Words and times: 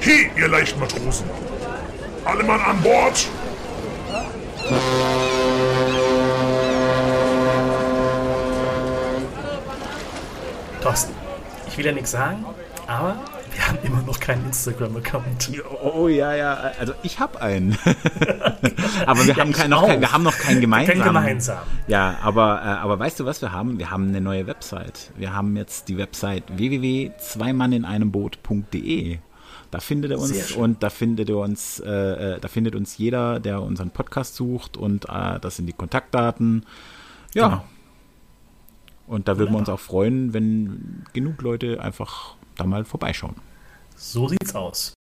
He, 0.00 0.30
ihr 0.34 0.48
leichten 0.48 0.80
Matrosen! 0.80 1.28
Alle 2.24 2.42
Mann 2.42 2.58
an 2.60 2.80
Bord! 2.80 3.28
Thorsten, 10.82 11.14
ich 11.68 11.76
will 11.76 11.84
ja 11.84 11.92
nichts 11.92 12.12
sagen, 12.12 12.46
aber 12.86 13.16
wir 13.52 13.68
haben 13.68 13.76
immer 13.82 14.00
noch 14.02 14.20
keinen 14.20 14.46
Instagram-Account. 14.46 15.50
Oh 15.82 16.08
ja, 16.08 16.34
ja, 16.34 16.54
also 16.78 16.94
ich 17.02 17.20
habe 17.20 17.42
einen. 17.42 17.76
aber 19.04 19.26
wir, 19.26 19.34
ja, 19.34 19.42
haben 19.42 19.52
kein, 19.52 19.68
noch 19.68 19.86
kein, 19.86 20.00
wir 20.00 20.12
haben 20.12 20.22
noch 20.22 20.38
keinen 20.38 20.62
gemeinsamen. 20.62 21.02
Kein 21.02 21.12
gemeinsam. 21.12 21.58
Ja, 21.88 22.16
aber, 22.22 22.62
äh, 22.64 22.68
aber 22.68 22.98
weißt 22.98 23.20
du, 23.20 23.26
was 23.26 23.42
wir 23.42 23.52
haben? 23.52 23.78
Wir 23.78 23.90
haben 23.90 24.08
eine 24.08 24.22
neue 24.22 24.46
Website. 24.46 25.12
Wir 25.16 25.34
haben 25.34 25.54
jetzt 25.56 25.88
die 25.88 25.98
Website 25.98 26.44
www.zweimannineinemboot.de. 26.56 29.18
Da 29.70 29.78
findet 29.78 30.10
er 30.10 30.18
uns 30.18 30.52
und 30.52 30.82
da 30.82 30.90
findet 30.90 31.28
er 31.28 31.38
uns, 31.38 31.78
äh, 31.80 31.90
äh, 31.90 32.40
da 32.40 32.48
findet 32.48 32.74
uns 32.74 32.98
jeder, 32.98 33.38
der 33.38 33.62
unseren 33.62 33.90
Podcast 33.90 34.34
sucht 34.34 34.76
und 34.76 35.08
äh, 35.08 35.38
das 35.40 35.56
sind 35.56 35.66
die 35.66 35.72
Kontaktdaten. 35.72 36.66
Ja. 37.34 37.48
Genau. 37.48 37.64
Und 39.06 39.28
da 39.28 39.38
würden 39.38 39.52
wir 39.52 39.58
uns 39.58 39.68
auch 39.68 39.80
freuen, 39.80 40.32
wenn 40.34 41.04
genug 41.12 41.42
Leute 41.42 41.80
einfach 41.80 42.36
da 42.56 42.64
mal 42.64 42.84
vorbeischauen. 42.84 43.36
So 43.96 44.28
sieht's 44.28 44.54
aus. 44.54 44.94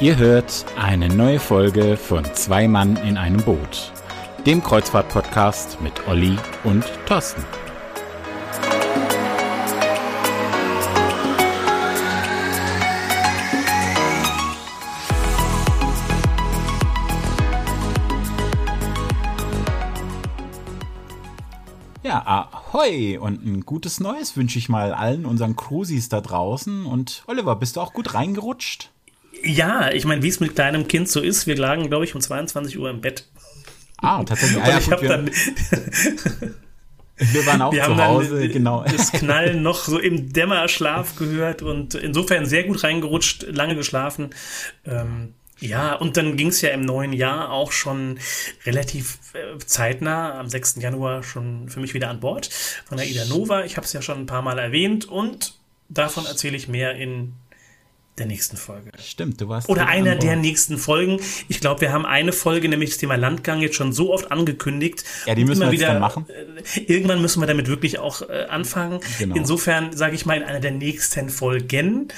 Ihr 0.00 0.16
hört 0.16 0.64
eine 0.76 1.08
neue 1.08 1.40
Folge 1.40 1.96
von 1.96 2.24
Zwei 2.34 2.68
Mann 2.68 2.96
in 2.98 3.16
einem 3.16 3.42
Boot, 3.42 3.92
dem 4.46 4.62
Kreuzfahrt-Podcast 4.62 5.80
mit 5.80 6.06
Olli 6.06 6.36
und 6.64 6.84
Thorsten. 7.06 7.44
Ja, 22.02 22.24
ahoi 22.24 23.18
und 23.18 23.44
ein 23.44 23.66
gutes 23.66 24.00
Neues 24.00 24.36
wünsche 24.36 24.58
ich 24.58 24.70
mal 24.70 24.94
allen 24.94 25.26
unseren 25.26 25.56
Cruisis 25.56 26.08
da 26.08 26.22
draußen. 26.22 26.86
Und 26.86 27.22
Oliver, 27.26 27.54
bist 27.56 27.76
du 27.76 27.80
auch 27.80 27.92
gut 27.92 28.14
reingerutscht? 28.14 28.90
Ja, 29.42 29.90
ich 29.90 30.04
meine, 30.06 30.22
wie 30.22 30.28
es 30.28 30.40
mit 30.40 30.54
kleinem 30.54 30.88
Kind 30.88 31.08
so 31.08 31.20
ist, 31.20 31.46
wir 31.46 31.56
lagen, 31.56 31.88
glaube 31.88 32.04
ich, 32.04 32.14
um 32.14 32.20
22 32.20 32.78
Uhr 32.78 32.88
im 32.88 33.00
Bett. 33.00 33.24
Ah, 33.98 34.22
tatsächlich. 34.24 34.62
Ah, 34.62 34.68
ja, 34.68 34.78
ich 34.78 34.90
habe 34.90 35.06
dann. 35.06 35.30
Wir 37.16 37.46
waren 37.46 37.62
auch 37.62 37.72
wir 37.74 37.84
zu 37.84 37.96
Hause, 37.96 38.48
genau. 38.48 38.84
Das 38.90 39.12
Knallen 39.12 39.62
noch 39.62 39.84
so 39.84 39.98
im 39.98 40.32
Dämmerschlaf 40.32 41.16
gehört 41.16 41.62
und 41.62 41.94
insofern 41.94 42.46
sehr 42.46 42.64
gut 42.64 42.82
reingerutscht, 42.84 43.46
lange 43.48 43.74
geschlafen. 43.74 44.30
Ähm, 44.86 45.34
ja, 45.60 45.94
und 45.94 46.16
dann 46.16 46.36
ging 46.36 46.48
es 46.48 46.60
ja 46.60 46.70
im 46.70 46.82
neuen 46.82 47.12
Jahr 47.12 47.50
auch 47.50 47.72
schon 47.72 48.20
relativ 48.64 49.18
äh, 49.32 49.58
zeitnah, 49.58 50.38
am 50.38 50.48
6. 50.48 50.76
Januar 50.76 51.24
schon 51.24 51.68
für 51.68 51.80
mich 51.80 51.94
wieder 51.94 52.10
an 52.10 52.20
Bord 52.20 52.48
von 52.86 52.96
der 52.96 53.06
Ida 53.08 53.24
Nova. 53.24 53.64
Ich 53.64 53.76
habe 53.76 53.84
es 53.84 53.92
ja 53.92 54.00
schon 54.00 54.20
ein 54.20 54.26
paar 54.26 54.42
Mal 54.42 54.58
erwähnt 54.58 55.06
und 55.06 55.54
davon 55.88 56.26
erzähle 56.26 56.56
ich 56.56 56.68
mehr 56.68 56.94
in 56.94 57.32
der 58.18 58.26
nächsten 58.26 58.56
Folge. 58.56 58.90
Stimmt, 58.98 59.40
du 59.40 59.48
warst. 59.48 59.68
Oder 59.68 59.86
einer 59.86 60.16
der 60.16 60.36
nächsten 60.36 60.78
Folgen. 60.78 61.20
Ich 61.48 61.60
glaube, 61.60 61.80
wir 61.80 61.92
haben 61.92 62.06
eine 62.06 62.32
Folge, 62.32 62.68
nämlich 62.68 62.90
das 62.90 62.98
Thema 62.98 63.16
Landgang, 63.16 63.60
jetzt 63.60 63.76
schon 63.76 63.92
so 63.92 64.12
oft 64.12 64.30
angekündigt. 64.30 65.04
Ja, 65.26 65.34
die 65.34 65.44
müssen 65.44 65.62
wir 65.62 65.70
wieder, 65.70 65.88
dann 65.88 66.00
machen. 66.00 66.26
Äh, 66.28 66.80
irgendwann 66.80 67.20
müssen 67.20 67.40
wir 67.40 67.46
damit 67.46 67.68
wirklich 67.68 67.98
auch 67.98 68.22
äh, 68.22 68.46
anfangen. 68.48 69.00
Genau. 69.18 69.34
Insofern 69.36 69.96
sage 69.96 70.14
ich 70.14 70.26
mal 70.26 70.36
in 70.36 70.42
einer 70.42 70.60
der 70.60 70.72
nächsten 70.72 71.30
Folgen, 71.30 72.08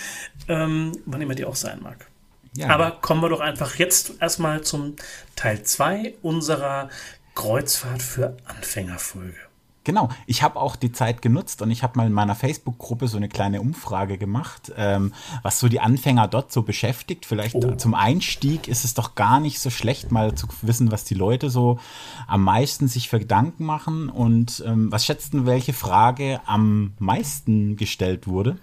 ähm, 0.49 0.93
wann 1.07 1.21
immer 1.21 1.35
die 1.35 1.45
auch 1.45 1.57
sein 1.57 1.81
mag. 1.83 2.07
Ja. 2.55 2.69
Aber 2.69 2.93
kommen 2.93 3.23
wir 3.23 3.29
doch 3.29 3.41
einfach 3.41 3.77
jetzt 3.77 4.15
erstmal 4.21 4.63
zum 4.63 4.97
Teil 5.37 5.63
2 5.63 6.15
unserer 6.23 6.89
Kreuzfahrt 7.35 8.03
für 8.03 8.37
Anfängerfolge. 8.45 9.50
Genau, 9.83 10.11
ich 10.27 10.43
habe 10.43 10.61
auch 10.61 10.77
die 10.77 10.93
Zeit 10.93 11.23
genutzt 11.23 11.63
und 11.63 11.71
ich 11.71 11.83
habe 11.83 11.97
mal 11.97 12.07
in 12.07 12.13
meiner 12.13 12.35
Facebook-Gruppe 12.35 13.09
so 13.09 13.17
eine 13.17 13.31
kleine 13.31 13.63
Umfrage 13.63 14.19
gemacht, 14.19 14.71
ähm, 14.77 15.15
was 15.43 15.59
so 15.59 15.69
die 15.69 15.81
Anfänger 15.81 16.29
dort 16.29 16.53
so 16.53 16.63
beschäftigt. 16.63 17.25
Vielleicht 17.25 17.55
oh. 17.55 17.75
zum 17.77 17.95
Einstieg 17.95 18.69
ist 18.69 18.85
es 18.85 18.93
doch 18.93 19.15
gar 19.15 19.41
nicht 19.41 19.59
so 19.59 19.71
schlecht, 19.71 20.13
mal 20.13 20.35
zu 20.35 20.49
wissen, 20.61 20.93
was 20.93 21.05
die 21.05 21.15
Leute 21.15 21.49
so 21.49 21.79
am 22.27 22.45
meisten 22.45 22.89
sich 22.89 23.09
für 23.09 23.21
Gedanken 23.21 23.65
machen. 23.65 24.11
Und 24.11 24.63
ähm, 24.67 24.93
was 24.93 25.07
schätzt 25.07 25.33
du, 25.33 25.47
welche 25.47 25.73
Frage 25.73 26.41
am 26.45 26.93
meisten 26.99 27.77
gestellt 27.77 28.27
wurde? 28.27 28.59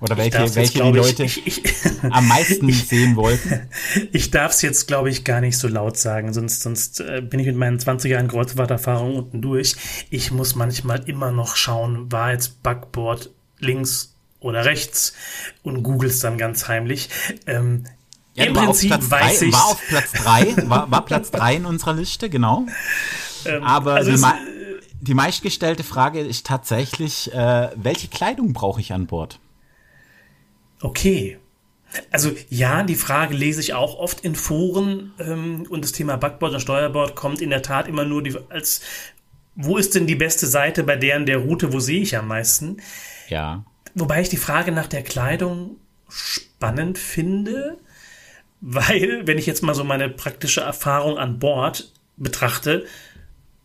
Oder 0.00 0.16
welche, 0.16 0.38
welche 0.38 0.58
jetzt, 0.58 0.74
die 0.74 0.80
Leute 0.80 1.24
ich, 1.24 1.46
ich, 1.46 1.62
am 2.10 2.28
meisten 2.28 2.70
sehen 2.72 3.16
wollten? 3.16 3.68
Ich 4.12 4.30
darf 4.30 4.52
es 4.52 4.62
jetzt, 4.62 4.86
glaube 4.86 5.10
ich, 5.10 5.24
gar 5.24 5.40
nicht 5.40 5.56
so 5.56 5.66
laut 5.68 5.96
sagen, 5.96 6.32
sonst, 6.32 6.62
sonst 6.62 7.00
äh, 7.00 7.20
bin 7.20 7.40
ich 7.40 7.46
mit 7.46 7.56
meinen 7.56 7.78
20 7.78 8.10
Jahren 8.10 8.28
Kreuzfahrterfahrung 8.28 9.16
unten 9.16 9.42
durch. 9.42 9.76
Ich 10.10 10.30
muss 10.30 10.54
manchmal 10.54 11.08
immer 11.08 11.32
noch 11.32 11.56
schauen, 11.56 12.10
war 12.12 12.32
jetzt 12.32 12.62
Backboard 12.62 13.30
links 13.58 14.14
oder 14.40 14.64
rechts 14.64 15.14
und 15.62 15.82
googles 15.82 16.20
dann 16.20 16.38
ganz 16.38 16.68
heimlich. 16.68 17.08
Ähm, 17.46 17.84
ja, 18.34 18.44
Im 18.44 18.54
Prinzip 18.54 18.92
weiß 18.92 19.42
ich. 19.42 19.52
War 19.52 19.66
auf 19.66 19.82
Platz 19.88 20.12
3, 20.12 20.68
war, 20.68 20.90
war 20.90 21.04
Platz 21.04 21.30
3 21.32 21.56
in 21.56 21.66
unserer 21.66 21.94
Liste, 21.94 22.30
genau. 22.30 22.66
Ähm, 23.46 23.62
Aber 23.62 23.94
also 23.94 24.10
die, 24.10 24.22
die 25.00 25.14
meistgestellte 25.14 25.84
Frage 25.84 26.18
ist 26.18 26.44
tatsächlich, 26.44 27.32
äh, 27.32 27.70
welche 27.76 28.08
Kleidung 28.08 28.52
brauche 28.52 28.80
ich 28.80 28.92
an 28.92 29.06
Bord? 29.06 29.38
Okay. 30.80 31.38
Also 32.10 32.32
ja, 32.50 32.82
die 32.82 32.94
Frage 32.94 33.34
lese 33.34 33.60
ich 33.60 33.72
auch 33.72 33.98
oft 33.98 34.20
in 34.20 34.34
Foren 34.34 35.12
ähm, 35.18 35.66
und 35.70 35.84
das 35.84 35.92
Thema 35.92 36.16
Backboard 36.16 36.54
und 36.54 36.60
Steuerbord 36.60 37.16
kommt 37.16 37.40
in 37.40 37.50
der 37.50 37.62
Tat 37.62 37.88
immer 37.88 38.04
nur 38.04 38.22
die, 38.22 38.36
als 38.50 38.82
wo 39.54 39.76
ist 39.76 39.94
denn 39.94 40.06
die 40.06 40.14
beste 40.14 40.46
Seite 40.46 40.84
bei 40.84 40.96
deren 40.96 41.26
der 41.26 41.38
Route, 41.38 41.72
wo 41.72 41.80
sehe 41.80 42.02
ich 42.02 42.16
am 42.16 42.28
meisten? 42.28 42.76
Ja. 43.28 43.64
Wobei 43.94 44.20
ich 44.20 44.28
die 44.28 44.36
Frage 44.36 44.70
nach 44.70 44.86
der 44.86 45.02
Kleidung 45.02 45.78
spannend 46.08 46.98
finde, 46.98 47.78
weil 48.60 49.26
wenn 49.26 49.38
ich 49.38 49.46
jetzt 49.46 49.62
mal 49.62 49.74
so 49.74 49.82
meine 49.82 50.08
praktische 50.08 50.60
Erfahrung 50.60 51.18
an 51.18 51.38
Bord 51.38 51.92
betrachte, 52.16 52.86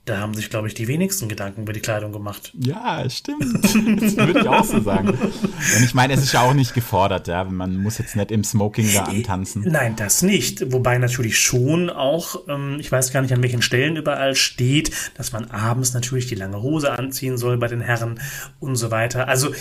da 0.05 0.19
haben 0.19 0.33
sich, 0.33 0.49
glaube 0.49 0.67
ich, 0.67 0.73
die 0.73 0.89
wenigsten 0.89 1.29
Gedanken 1.29 1.61
über 1.61 1.71
die 1.71 1.79
Kleidung 1.79 2.11
gemacht. 2.11 2.51
Ja, 2.59 3.09
stimmt. 3.09 3.43
Das 4.03 4.17
würde 4.17 4.39
ich 4.41 4.47
auch 4.47 4.63
so 4.65 4.81
sagen. 4.81 5.09
Und 5.09 5.83
ich 5.83 5.93
meine, 5.93 6.13
es 6.13 6.23
ist 6.23 6.33
ja 6.33 6.41
auch 6.41 6.53
nicht 6.53 6.73
gefordert, 6.73 7.27
ja. 7.27 7.43
Man 7.45 7.77
muss 7.81 7.97
jetzt 7.97 8.15
nicht 8.15 8.31
im 8.31 8.43
Smoking 8.43 8.91
da 8.93 9.03
antanzen. 9.03 9.63
Nein, 9.65 9.95
das 9.95 10.21
nicht. 10.21 10.73
Wobei 10.73 10.97
natürlich 10.97 11.39
schon 11.39 11.89
auch, 11.89 12.47
ähm, 12.49 12.77
ich 12.79 12.91
weiß 12.91 13.13
gar 13.13 13.21
nicht, 13.21 13.33
an 13.33 13.41
welchen 13.41 13.61
Stellen 13.61 13.95
überall 13.95 14.35
steht, 14.35 14.91
dass 15.15 15.31
man 15.31 15.49
abends 15.51 15.93
natürlich 15.93 16.27
die 16.27 16.35
lange 16.35 16.61
Hose 16.61 16.91
anziehen 16.91 17.37
soll 17.37 17.57
bei 17.57 17.67
den 17.67 17.81
Herren 17.81 18.19
und 18.59 18.75
so 18.75 18.91
weiter. 18.91 19.27
Also 19.27 19.53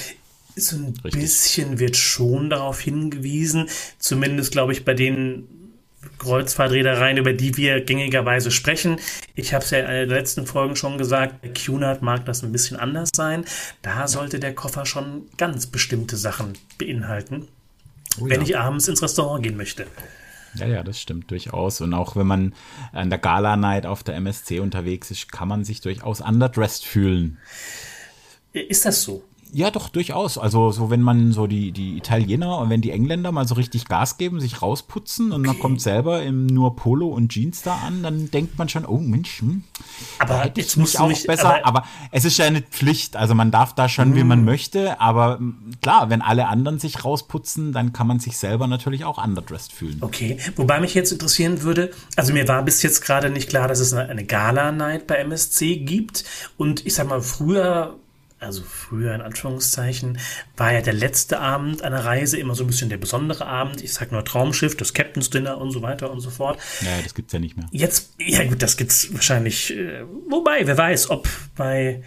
so 0.56 0.76
ein 0.76 0.94
Richtig. 1.04 1.22
bisschen 1.22 1.78
wird 1.78 1.96
schon 1.96 2.50
darauf 2.50 2.80
hingewiesen, 2.80 3.68
zumindest 3.98 4.52
glaube 4.52 4.72
ich 4.72 4.84
bei 4.84 4.94
den 4.94 5.48
Kreuzfahrtreedereien, 6.18 7.16
über 7.16 7.32
die 7.32 7.56
wir 7.56 7.80
gängigerweise 7.80 8.50
sprechen. 8.50 8.98
Ich 9.34 9.54
habe 9.54 9.64
es 9.64 9.70
ja 9.70 9.80
in 9.80 10.08
den 10.08 10.10
letzten 10.10 10.46
Folgen 10.46 10.76
schon 10.76 10.98
gesagt, 10.98 11.42
bei 11.42 11.48
Cunard 11.48 12.02
mag 12.02 12.24
das 12.24 12.42
ein 12.42 12.52
bisschen 12.52 12.76
anders 12.76 13.10
sein. 13.14 13.44
Da 13.82 14.06
sollte 14.08 14.40
der 14.40 14.54
Koffer 14.54 14.86
schon 14.86 15.28
ganz 15.36 15.66
bestimmte 15.66 16.16
Sachen 16.16 16.54
beinhalten, 16.78 17.48
oh 18.20 18.26
ja. 18.26 18.30
wenn 18.30 18.42
ich 18.42 18.56
abends 18.56 18.88
ins 18.88 19.02
Restaurant 19.02 19.42
gehen 19.42 19.56
möchte. 19.56 19.86
Ja, 20.54 20.66
ja, 20.66 20.82
das 20.82 21.00
stimmt 21.00 21.30
durchaus. 21.30 21.80
Und 21.80 21.94
auch 21.94 22.14
wenn 22.14 22.26
man 22.26 22.54
an 22.92 23.08
der 23.08 23.18
Gala-Night 23.18 23.86
auf 23.86 24.02
der 24.02 24.16
MSC 24.16 24.60
unterwegs 24.60 25.10
ist, 25.10 25.32
kann 25.32 25.48
man 25.48 25.64
sich 25.64 25.80
durchaus 25.80 26.20
underdressed 26.20 26.84
fühlen. 26.84 27.38
Ist 28.52 28.84
das 28.84 29.02
so? 29.02 29.24
Ja, 29.54 29.70
doch, 29.70 29.90
durchaus. 29.90 30.38
Also, 30.38 30.70
so 30.70 30.88
wenn 30.90 31.02
man 31.02 31.32
so 31.32 31.46
die, 31.46 31.72
die 31.72 31.98
Italiener 31.98 32.58
und 32.58 32.70
wenn 32.70 32.80
die 32.80 32.90
Engländer 32.90 33.32
mal 33.32 33.46
so 33.46 33.54
richtig 33.54 33.84
Gas 33.86 34.16
geben, 34.16 34.40
sich 34.40 34.62
rausputzen 34.62 35.30
und 35.30 35.42
man 35.42 35.58
kommt 35.58 35.82
selber 35.82 36.22
im 36.22 36.46
nur 36.46 36.74
Polo 36.74 37.08
und 37.08 37.30
Jeans 37.30 37.60
da 37.60 37.74
an, 37.86 38.02
dann 38.02 38.30
denkt 38.30 38.58
man 38.58 38.70
schon, 38.70 38.86
oh 38.86 38.96
Mensch, 38.98 39.40
hm, 39.40 39.62
aber 40.18 40.40
hätte 40.40 40.62
ich 40.62 40.76
mich 40.78 40.98
auch 40.98 41.08
mich, 41.08 41.26
besser. 41.26 41.62
Aber, 41.64 41.66
aber, 41.66 41.86
es 42.12 42.24
ist 42.24 42.38
ja 42.38 42.46
eine 42.46 42.62
Pflicht. 42.62 43.14
Also 43.14 43.34
man 43.34 43.50
darf 43.50 43.74
da 43.74 43.90
schon, 43.90 44.14
wie 44.14 44.24
man 44.24 44.38
hm. 44.38 44.46
möchte. 44.46 45.00
Aber 45.00 45.36
hm, 45.36 45.72
klar, 45.82 46.08
wenn 46.08 46.22
alle 46.22 46.48
anderen 46.48 46.78
sich 46.78 47.04
rausputzen, 47.04 47.72
dann 47.72 47.92
kann 47.92 48.06
man 48.06 48.20
sich 48.20 48.38
selber 48.38 48.66
natürlich 48.66 49.04
auch 49.04 49.22
underdressed 49.22 49.72
fühlen. 49.72 49.98
Okay, 50.00 50.38
wobei 50.56 50.80
mich 50.80 50.94
jetzt 50.94 51.12
interessieren 51.12 51.60
würde, 51.60 51.90
also 52.16 52.32
mir 52.32 52.48
war 52.48 52.62
bis 52.62 52.82
jetzt 52.82 53.02
gerade 53.02 53.28
nicht 53.28 53.50
klar, 53.50 53.68
dass 53.68 53.80
es 53.80 53.92
eine, 53.92 54.08
eine 54.08 54.24
Gala-Night 54.24 55.06
bei 55.06 55.16
MSC 55.16 55.76
gibt. 55.76 56.24
Und 56.56 56.86
ich 56.86 56.94
sag 56.94 57.08
mal, 57.08 57.20
früher 57.20 57.98
also 58.42 58.62
früher 58.62 59.14
in 59.14 59.20
Anführungszeichen, 59.20 60.18
war 60.56 60.72
ja 60.72 60.80
der 60.80 60.92
letzte 60.92 61.40
Abend 61.40 61.82
einer 61.82 62.04
Reise 62.04 62.38
immer 62.38 62.54
so 62.54 62.64
ein 62.64 62.66
bisschen 62.66 62.88
der 62.88 62.98
besondere 62.98 63.46
Abend. 63.46 63.82
Ich 63.82 63.92
sag 63.92 64.12
nur 64.12 64.24
Traumschiff, 64.24 64.76
das 64.76 64.92
Captain's 64.94 65.30
Dinner 65.30 65.58
und 65.58 65.70
so 65.70 65.82
weiter 65.82 66.10
und 66.10 66.20
so 66.20 66.30
fort. 66.30 66.58
Ja, 66.80 67.00
das 67.02 67.14
gibt's 67.14 67.32
ja 67.32 67.38
nicht 67.38 67.56
mehr. 67.56 67.66
Jetzt, 67.70 68.14
ja 68.18 68.44
gut, 68.44 68.62
das 68.62 68.76
gibt's 68.76 69.12
wahrscheinlich, 69.12 69.76
äh, 69.76 70.04
wobei, 70.28 70.66
wer 70.66 70.76
weiß, 70.76 71.10
ob 71.10 71.28
bei 71.56 72.02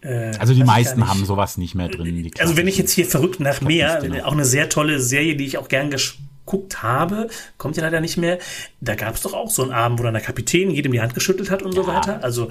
äh, 0.00 0.32
also 0.38 0.54
die 0.54 0.64
meisten 0.64 1.08
haben 1.08 1.24
sowas 1.24 1.58
nicht 1.58 1.74
mehr 1.74 1.88
drin. 1.88 2.30
also 2.38 2.56
wenn 2.56 2.68
ich 2.68 2.78
jetzt 2.78 2.92
hier 2.92 3.06
verrückt 3.06 3.40
nach 3.40 3.60
mehr, 3.60 4.02
auch 4.24 4.32
eine 4.32 4.44
sehr 4.44 4.68
tolle 4.68 5.00
Serie, 5.00 5.36
die 5.36 5.46
ich 5.46 5.58
auch 5.58 5.68
gern 5.68 5.90
geguckt 5.90 6.82
habe, 6.82 7.28
kommt 7.58 7.76
ja 7.76 7.82
leider 7.82 8.00
nicht 8.00 8.16
mehr. 8.16 8.38
Da 8.80 8.94
gab 8.94 9.14
es 9.14 9.22
doch 9.22 9.34
auch 9.34 9.50
so 9.50 9.62
einen 9.62 9.72
Abend, 9.72 9.98
wo 9.98 10.04
dann 10.04 10.14
der 10.14 10.22
Kapitän 10.22 10.70
jedem 10.70 10.92
die 10.92 11.00
Hand 11.00 11.14
geschüttelt 11.14 11.50
hat 11.50 11.62
und 11.62 11.74
ja. 11.74 11.82
so 11.82 11.88
weiter. 11.88 12.22
Also 12.22 12.50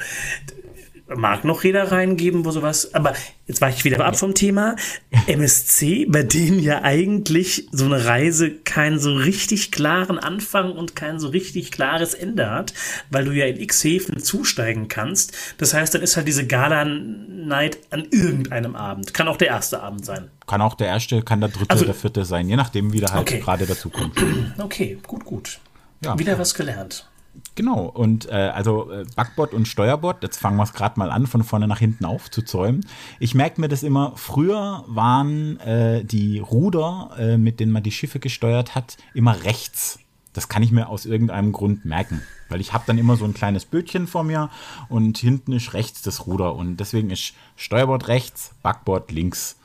mag 1.07 1.43
noch 1.43 1.63
Reedereien 1.63 2.17
geben, 2.17 2.45
wo 2.45 2.51
sowas, 2.51 2.93
aber 2.93 3.13
jetzt 3.45 3.61
war 3.61 3.69
ich 3.69 3.85
wieder 3.85 4.03
ab 4.03 4.17
vom 4.17 4.33
Thema. 4.33 4.75
MSC, 5.27 6.05
bei 6.07 6.23
denen 6.23 6.59
ja 6.59 6.81
eigentlich 6.81 7.67
so 7.71 7.85
eine 7.85 8.05
Reise 8.05 8.51
keinen 8.51 8.99
so 8.99 9.13
richtig 9.13 9.71
klaren 9.71 10.17
Anfang 10.17 10.71
und 10.71 10.95
kein 10.95 11.19
so 11.19 11.27
richtig 11.27 11.71
klares 11.71 12.13
Ende 12.13 12.49
hat, 12.49 12.73
weil 13.11 13.25
du 13.25 13.31
ja 13.31 13.45
in 13.45 13.59
X 13.59 13.83
Häfen 13.83 14.21
zusteigen 14.21 14.87
kannst. 14.87 15.33
Das 15.57 15.73
heißt, 15.73 15.93
dann 15.93 16.01
ist 16.01 16.17
halt 16.17 16.27
diese 16.27 16.47
Gala-Night 16.47 17.77
an 17.91 18.05
irgendeinem 18.09 18.75
Abend. 18.75 19.13
Kann 19.13 19.27
auch 19.27 19.37
der 19.37 19.49
erste 19.49 19.83
Abend 19.83 20.05
sein. 20.05 20.29
Kann 20.47 20.61
auch 20.61 20.73
der 20.73 20.87
erste, 20.87 21.21
kann 21.21 21.39
der 21.39 21.49
dritte 21.49 21.69
also, 21.69 21.85
der 21.85 21.93
vierte 21.93 22.25
sein, 22.25 22.49
je 22.49 22.55
nachdem, 22.55 22.93
wie 22.93 22.99
der 22.99 23.11
halt 23.11 23.21
okay. 23.21 23.39
gerade 23.39 23.65
dazu 23.65 23.89
kommt. 23.89 24.15
Okay, 24.57 24.97
gut, 25.05 25.25
gut. 25.25 25.59
Ja. 26.03 26.17
Wieder 26.17 26.39
was 26.39 26.53
gelernt. 26.53 27.07
Genau, 27.55 27.85
und 27.85 28.29
äh, 28.29 28.33
also 28.33 28.91
äh, 28.91 29.05
Backbord 29.15 29.53
und 29.53 29.65
Steuerbord, 29.65 30.21
jetzt 30.23 30.37
fangen 30.37 30.57
wir 30.57 30.63
es 30.63 30.73
gerade 30.73 30.99
mal 30.99 31.09
an, 31.09 31.25
von 31.25 31.41
vorne 31.41 31.69
nach 31.69 31.79
hinten 31.79 32.03
aufzuzäumen. 32.03 32.85
Ich 33.19 33.33
merke 33.33 33.61
mir 33.61 33.69
das 33.69 33.81
immer, 33.81 34.11
früher 34.17 34.83
waren 34.87 35.57
äh, 35.61 36.03
die 36.03 36.39
Ruder, 36.39 37.11
äh, 37.17 37.37
mit 37.37 37.61
denen 37.61 37.71
man 37.71 37.83
die 37.83 37.93
Schiffe 37.93 38.19
gesteuert 38.19 38.75
hat, 38.75 38.97
immer 39.13 39.43
rechts. 39.45 39.99
Das 40.33 40.49
kann 40.49 40.63
ich 40.63 40.71
mir 40.71 40.89
aus 40.89 41.05
irgendeinem 41.05 41.53
Grund 41.53 41.85
merken, 41.85 42.21
weil 42.49 42.59
ich 42.59 42.73
habe 42.73 42.83
dann 42.87 42.97
immer 42.97 43.15
so 43.15 43.23
ein 43.23 43.33
kleines 43.33 43.63
Bötchen 43.63 44.05
vor 44.05 44.25
mir 44.25 44.49
und 44.89 45.17
hinten 45.17 45.53
ist 45.53 45.73
rechts 45.73 46.01
das 46.01 46.27
Ruder 46.27 46.55
und 46.55 46.75
deswegen 46.75 47.09
ist 47.09 47.35
Steuerbord 47.55 48.09
rechts, 48.09 48.51
Backbord 48.63 49.13
links. 49.13 49.57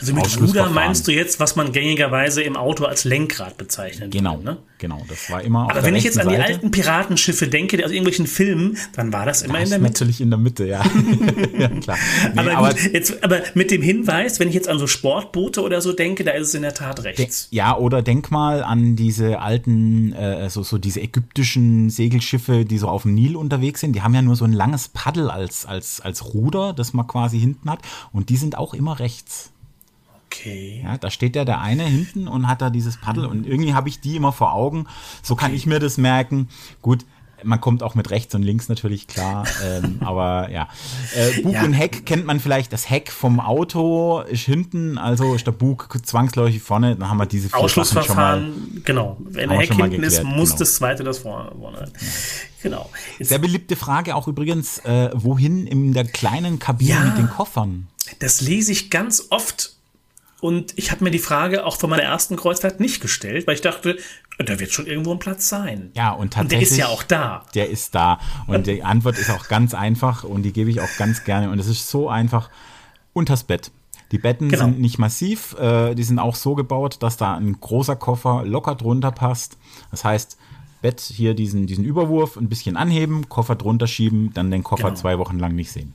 Also 0.00 0.14
mit 0.14 0.40
Ruder 0.40 0.70
meinst 0.70 1.06
du 1.06 1.12
jetzt, 1.12 1.40
was 1.40 1.56
man 1.56 1.72
gängigerweise 1.72 2.42
im 2.42 2.56
Auto 2.56 2.84
als 2.84 3.04
Lenkrad 3.04 3.56
bezeichnet. 3.56 4.10
Genau, 4.10 4.38
ne? 4.38 4.58
genau. 4.78 5.02
Das 5.08 5.30
war 5.30 5.42
immer. 5.42 5.70
Aber 5.70 5.82
wenn 5.82 5.94
ich 5.94 6.04
jetzt 6.04 6.18
an 6.18 6.28
die 6.28 6.36
Seite. 6.36 6.46
alten 6.46 6.70
Piratenschiffe 6.70 7.48
denke, 7.48 7.82
aus 7.84 7.90
irgendwelchen 7.90 8.26
Filmen, 8.26 8.76
dann 8.94 9.12
war 9.12 9.26
das 9.26 9.42
immer 9.42 9.54
das 9.54 9.64
in 9.64 9.70
der 9.70 9.78
Mitte. 9.78 9.92
Natürlich 9.92 10.20
in 10.20 10.30
der 10.30 10.38
Mitte, 10.38 10.66
ja. 10.66 10.82
ja 11.58 11.68
klar. 11.68 11.98
Nee, 12.34 12.40
aber, 12.40 12.56
aber, 12.56 12.68
gut, 12.70 12.92
jetzt, 12.92 13.22
aber 13.24 13.40
mit 13.54 13.70
dem 13.70 13.82
Hinweis, 13.82 14.40
wenn 14.40 14.48
ich 14.48 14.54
jetzt 14.54 14.68
an 14.68 14.78
so 14.78 14.86
Sportboote 14.86 15.62
oder 15.62 15.80
so 15.80 15.92
denke, 15.92 16.24
da 16.24 16.32
ist 16.32 16.48
es 16.48 16.54
in 16.54 16.62
der 16.62 16.74
Tat 16.74 17.02
rechts. 17.04 17.48
De 17.48 17.56
ja, 17.56 17.76
oder 17.76 18.02
denk 18.02 18.30
mal 18.30 18.62
an 18.62 18.96
diese 18.96 19.40
alten, 19.40 20.12
äh, 20.12 20.50
so, 20.50 20.62
so 20.62 20.78
diese 20.78 21.00
ägyptischen 21.00 21.90
Segelschiffe, 21.90 22.64
die 22.64 22.78
so 22.78 22.88
auf 22.88 23.02
dem 23.02 23.14
Nil 23.14 23.36
unterwegs 23.36 23.80
sind. 23.80 23.94
Die 23.94 24.02
haben 24.02 24.14
ja 24.14 24.22
nur 24.22 24.36
so 24.36 24.44
ein 24.44 24.52
langes 24.52 24.88
Paddel 24.88 25.30
als, 25.30 25.66
als, 25.66 26.00
als 26.00 26.34
Ruder, 26.34 26.72
das 26.72 26.92
man 26.92 27.06
quasi 27.06 27.38
hinten 27.38 27.70
hat. 27.70 27.80
Und 28.12 28.28
die 28.28 28.36
sind 28.36 28.58
auch 28.58 28.74
immer 28.74 28.98
rechts. 28.98 29.50
Okay. 30.34 30.80
Ja, 30.82 30.98
da 30.98 31.10
steht 31.10 31.36
ja 31.36 31.44
der 31.44 31.60
eine 31.60 31.84
hinten 31.84 32.28
und 32.28 32.48
hat 32.48 32.60
da 32.60 32.70
dieses 32.70 32.96
Paddel 32.96 33.26
und 33.26 33.46
irgendwie 33.46 33.74
habe 33.74 33.88
ich 33.88 34.00
die 34.00 34.16
immer 34.16 34.32
vor 34.32 34.52
Augen. 34.52 34.86
So 35.22 35.34
okay. 35.34 35.44
kann 35.44 35.54
ich 35.54 35.66
mir 35.66 35.78
das 35.78 35.96
merken. 35.96 36.48
Gut, 36.82 37.04
man 37.44 37.60
kommt 37.60 37.82
auch 37.82 37.94
mit 37.94 38.10
rechts 38.10 38.34
und 38.34 38.42
links 38.42 38.68
natürlich 38.68 39.06
klar, 39.06 39.46
ähm, 39.64 39.98
aber 40.04 40.50
ja. 40.50 40.68
Äh, 41.14 41.42
Bug 41.42 41.54
ja. 41.54 41.64
und 41.64 41.72
Heck 41.72 42.06
kennt 42.06 42.26
man 42.26 42.40
vielleicht. 42.40 42.72
Das 42.72 42.88
Heck 42.90 43.12
vom 43.12 43.38
Auto 43.38 44.20
ist 44.20 44.44
hinten, 44.44 44.98
also 44.98 45.34
ist 45.34 45.46
der 45.46 45.52
Bug 45.52 45.88
zwangsläufig 46.02 46.62
vorne. 46.62 46.96
Dann 46.96 47.08
haben 47.08 47.18
wir 47.18 47.26
diese 47.26 47.48
vier 47.48 47.58
Ausschlussverfahren, 47.58 48.50
mal, 48.50 48.80
genau. 48.84 49.16
Wenn 49.20 49.50
der 49.50 49.58
Heck 49.58 49.74
hinten 49.74 49.90
geklärt, 49.90 50.12
ist, 50.12 50.24
muss 50.24 50.50
genau. 50.50 50.58
das 50.58 50.74
zweite 50.74 51.04
das 51.04 51.18
vorne. 51.18 51.52
vorne. 51.58 51.78
Ja. 51.78 52.08
Genau. 52.62 52.90
Jetzt, 53.18 53.28
Sehr 53.28 53.38
beliebte 53.38 53.76
Frage 53.76 54.16
auch 54.16 54.26
übrigens, 54.26 54.78
äh, 54.78 55.10
wohin 55.12 55.66
in 55.66 55.92
der 55.92 56.04
kleinen 56.04 56.58
Kabine 56.58 56.90
ja, 56.90 57.00
mit 57.00 57.18
den 57.18 57.28
Koffern? 57.28 57.88
Das 58.20 58.40
lese 58.40 58.72
ich 58.72 58.90
ganz 58.90 59.26
oft 59.30 59.73
und 60.44 60.76
ich 60.76 60.90
habe 60.90 61.02
mir 61.02 61.10
die 61.10 61.18
Frage 61.18 61.64
auch 61.64 61.78
von 61.78 61.88
meiner 61.88 62.02
ersten 62.02 62.36
Kreuzfahrt 62.36 62.78
nicht 62.78 63.00
gestellt, 63.00 63.46
weil 63.46 63.54
ich 63.54 63.62
dachte, 63.62 63.96
da 64.36 64.60
wird 64.60 64.72
schon 64.72 64.86
irgendwo 64.86 65.12
ein 65.12 65.18
Platz 65.18 65.48
sein. 65.48 65.90
Ja, 65.94 66.10
und 66.10 66.34
tatsächlich. 66.34 66.42
Und 66.42 66.50
der 66.50 66.60
ist 66.60 66.76
ja 66.76 66.88
auch 66.88 67.02
da. 67.02 67.46
Der 67.54 67.70
ist 67.70 67.94
da. 67.94 68.20
Und 68.46 68.66
die 68.66 68.82
Antwort 68.82 69.16
ist 69.16 69.30
auch 69.30 69.48
ganz 69.48 69.72
einfach 69.72 70.22
und 70.22 70.42
die 70.42 70.52
gebe 70.52 70.68
ich 70.68 70.82
auch 70.82 70.96
ganz 70.98 71.24
gerne. 71.24 71.48
Und 71.48 71.58
es 71.60 71.66
ist 71.66 71.88
so 71.88 72.10
einfach 72.10 72.50
unters 73.14 73.44
Bett. 73.44 73.70
Die 74.12 74.18
Betten 74.18 74.50
genau. 74.50 74.64
sind 74.64 74.80
nicht 74.80 74.98
massiv, 74.98 75.58
äh, 75.58 75.94
die 75.94 76.02
sind 76.02 76.18
auch 76.18 76.34
so 76.34 76.54
gebaut, 76.54 76.98
dass 77.00 77.16
da 77.16 77.36
ein 77.36 77.58
großer 77.58 77.96
Koffer 77.96 78.44
locker 78.44 78.74
drunter 78.74 79.12
passt. 79.12 79.56
Das 79.92 80.04
heißt, 80.04 80.36
Bett 80.82 81.00
hier 81.00 81.32
diesen, 81.32 81.66
diesen 81.66 81.86
Überwurf 81.86 82.36
ein 82.36 82.50
bisschen 82.50 82.76
anheben, 82.76 83.30
Koffer 83.30 83.56
drunter 83.56 83.86
schieben, 83.86 84.34
dann 84.34 84.50
den 84.50 84.62
Koffer 84.62 84.88
genau. 84.88 85.00
zwei 85.00 85.18
Wochen 85.18 85.38
lang 85.38 85.54
nicht 85.54 85.72
sehen. 85.72 85.94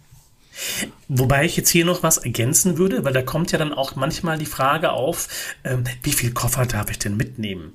Wobei 1.07 1.45
ich 1.45 1.57
jetzt 1.57 1.69
hier 1.69 1.85
noch 1.85 2.03
was 2.03 2.17
ergänzen 2.17 2.77
würde, 2.77 3.03
weil 3.03 3.13
da 3.13 3.21
kommt 3.21 3.51
ja 3.51 3.57
dann 3.57 3.73
auch 3.73 3.95
manchmal 3.95 4.38
die 4.38 4.45
Frage 4.45 4.91
auf, 4.91 5.27
ähm, 5.63 5.83
wie 6.03 6.13
viel 6.13 6.31
Koffer 6.31 6.65
darf 6.65 6.89
ich 6.91 7.00
denn 7.00 7.17
mitnehmen? 7.17 7.73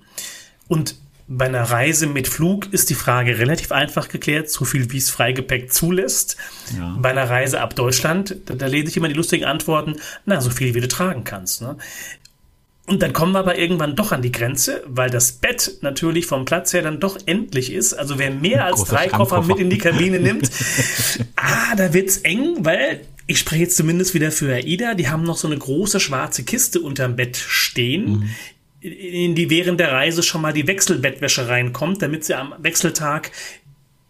Und 0.68 0.96
bei 1.26 1.46
einer 1.46 1.62
Reise 1.62 2.06
mit 2.06 2.28
Flug 2.28 2.70
ist 2.72 2.90
die 2.90 2.94
Frage 2.94 3.38
relativ 3.38 3.72
einfach 3.72 4.08
geklärt, 4.08 4.50
so 4.50 4.66
viel 4.66 4.92
wie 4.92 4.98
es 4.98 5.08
Freigepäck 5.08 5.72
zulässt. 5.72 6.36
Ja. 6.76 6.96
Bei 6.98 7.10
einer 7.10 7.28
Reise 7.30 7.60
ab 7.60 7.74
Deutschland, 7.74 8.36
da, 8.44 8.54
da 8.54 8.66
lese 8.66 8.88
ich 8.88 8.96
immer 8.98 9.08
die 9.08 9.14
lustigen 9.14 9.46
Antworten, 9.46 9.96
na, 10.26 10.42
so 10.42 10.50
viel 10.50 10.74
wie 10.74 10.80
du 10.80 10.88
tragen 10.88 11.24
kannst. 11.24 11.62
Ne? 11.62 11.76
Und 12.86 13.02
dann 13.02 13.14
kommen 13.14 13.32
wir 13.32 13.38
aber 13.38 13.56
irgendwann 13.56 13.96
doch 13.96 14.12
an 14.12 14.20
die 14.20 14.32
Grenze, 14.32 14.82
weil 14.86 15.08
das 15.08 15.32
Bett 15.32 15.78
natürlich 15.80 16.26
vom 16.26 16.44
Platz 16.44 16.74
her 16.74 16.82
dann 16.82 17.00
doch 17.00 17.18
endlich 17.24 17.72
ist. 17.72 17.94
Also 17.94 18.18
wer 18.18 18.30
mehr 18.30 18.66
als 18.66 18.84
drei 18.84 19.08
Koffer 19.08 19.42
mit 19.42 19.58
in 19.58 19.70
die 19.70 19.78
Kabine 19.78 20.20
nimmt, 20.20 20.50
ah, 21.36 21.74
da 21.76 21.94
wird's 21.94 22.18
eng, 22.18 22.56
weil 22.58 23.00
ich 23.26 23.38
spreche 23.38 23.62
jetzt 23.62 23.78
zumindest 23.78 24.12
wieder 24.12 24.30
für 24.30 24.52
AIDA, 24.52 24.94
die 24.94 25.08
haben 25.08 25.22
noch 25.22 25.38
so 25.38 25.48
eine 25.48 25.56
große 25.56 25.98
schwarze 25.98 26.44
Kiste 26.44 26.80
unterm 26.80 27.16
Bett 27.16 27.38
stehen, 27.38 28.28
mhm. 28.82 28.90
in 28.90 29.34
die 29.34 29.48
während 29.48 29.80
der 29.80 29.92
Reise 29.92 30.22
schon 30.22 30.42
mal 30.42 30.52
die 30.52 30.66
Wechselbettwäsche 30.66 31.48
reinkommt, 31.48 32.02
damit 32.02 32.24
sie 32.24 32.34
am 32.34 32.54
Wechseltag 32.58 33.30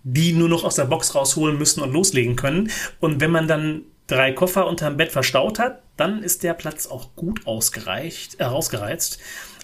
die 0.04 0.34
nur 0.34 0.50
noch 0.50 0.64
aus 0.64 0.76
der 0.76 0.84
Box 0.84 1.14
rausholen 1.14 1.58
müssen 1.58 1.80
und 1.80 1.92
loslegen 1.92 2.36
können. 2.36 2.70
Und 3.00 3.20
wenn 3.20 3.30
man 3.30 3.48
dann 3.48 3.82
drei 4.06 4.32
Koffer 4.32 4.66
unterm 4.66 4.98
Bett 4.98 5.10
verstaut 5.10 5.58
hat, 5.58 5.82
dann 5.96 6.22
ist 6.22 6.42
der 6.42 6.54
Platz 6.54 6.86
auch 6.86 7.14
gut 7.14 7.46
ausgereicht, 7.46 8.40
äh, 8.40 8.44
ausgereizt. 8.44 9.18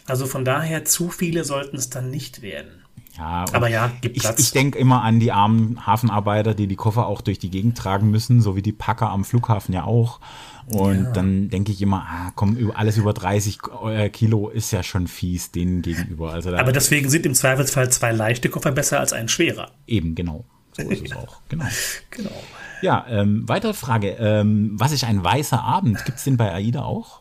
Also 0.07 0.27
von 0.27 0.45
daher 0.45 0.85
zu 0.85 1.11
viele 1.11 1.45
sollten 1.45 1.77
es 1.77 1.91
dann 1.91 2.11
nicht 2.11 2.43
werden. 2.43 2.81
Ja, 3.17 3.45
aber 3.53 3.69
ja, 3.69 3.91
gibt 4.01 4.19
Platz. 4.19 4.39
Ich, 4.39 4.47
ich 4.47 4.53
denke 4.53 4.79
immer 4.79 5.03
an 5.03 5.21
die 5.21 5.33
armen 5.33 5.87
Hafenarbeiter, 5.87 6.55
die 6.55 6.67
die 6.67 6.77
Koffer 6.77 7.07
auch 7.07 7.21
durch 7.21 7.39
die 7.39 7.51
Gegend 7.51 7.77
tragen 7.77 8.11
müssen, 8.11 8.41
so 8.41 8.57
wie 8.57 8.63
die 8.63 8.73
Packer 8.73 9.11
am 9.11 9.25
Flughafen 9.25 9.75
ja 9.75 9.85
auch. 9.85 10.21
Und 10.67 11.05
ja. 11.05 11.11
dann 11.11 11.49
denke 11.51 11.73
ich 11.73 11.83
immer, 11.83 12.07
ah, 12.09 12.33
komm, 12.35 12.73
alles 12.75 12.97
über 12.97 13.13
30 13.13 13.59
äh, 13.87 14.09
Kilo 14.11 14.49
ist 14.49 14.71
ja 14.71 14.83
schon 14.83 15.09
fies 15.09 15.51
denen 15.51 15.83
gegenüber. 15.83 16.33
Also 16.33 16.51
da 16.51 16.59
aber 16.59 16.73
deswegen 16.73 17.11
sind 17.11 17.27
im 17.27 17.35
Zweifelsfall 17.35 17.91
zwei 17.91 18.13
leichte 18.13 18.49
Koffer 18.49 18.71
besser 18.71 19.01
als 19.01 19.13
ein 19.13 19.29
schwerer. 19.29 19.73
Eben, 19.87 20.15
genau. 20.15 20.45
So 20.73 20.83
ist 20.83 21.05
es 21.05 21.13
auch. 21.13 21.41
Genau. 21.49 21.65
genau. 22.11 22.43
Ja, 22.83 23.07
ähm, 23.09 23.49
weitere 23.49 23.75
Frage. 23.75 24.17
Ähm, 24.19 24.73
was 24.75 24.93
ist 24.93 25.05
ein 25.05 25.23
weißer 25.23 25.63
Abend? 25.63 26.05
Gibt 26.05 26.19
es 26.19 26.25
den 26.25 26.37
bei 26.37 26.53
AIDA 26.53 26.83
auch? 26.83 27.21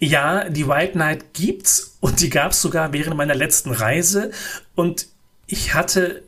Ja, 0.00 0.48
die 0.48 0.68
White 0.68 0.98
Night 0.98 1.34
gibt's 1.34 1.96
und 2.00 2.20
die 2.20 2.30
gab's 2.30 2.60
sogar 2.60 2.92
während 2.92 3.16
meiner 3.16 3.34
letzten 3.34 3.70
Reise 3.70 4.32
und 4.74 5.06
ich 5.46 5.74
hatte 5.74 6.22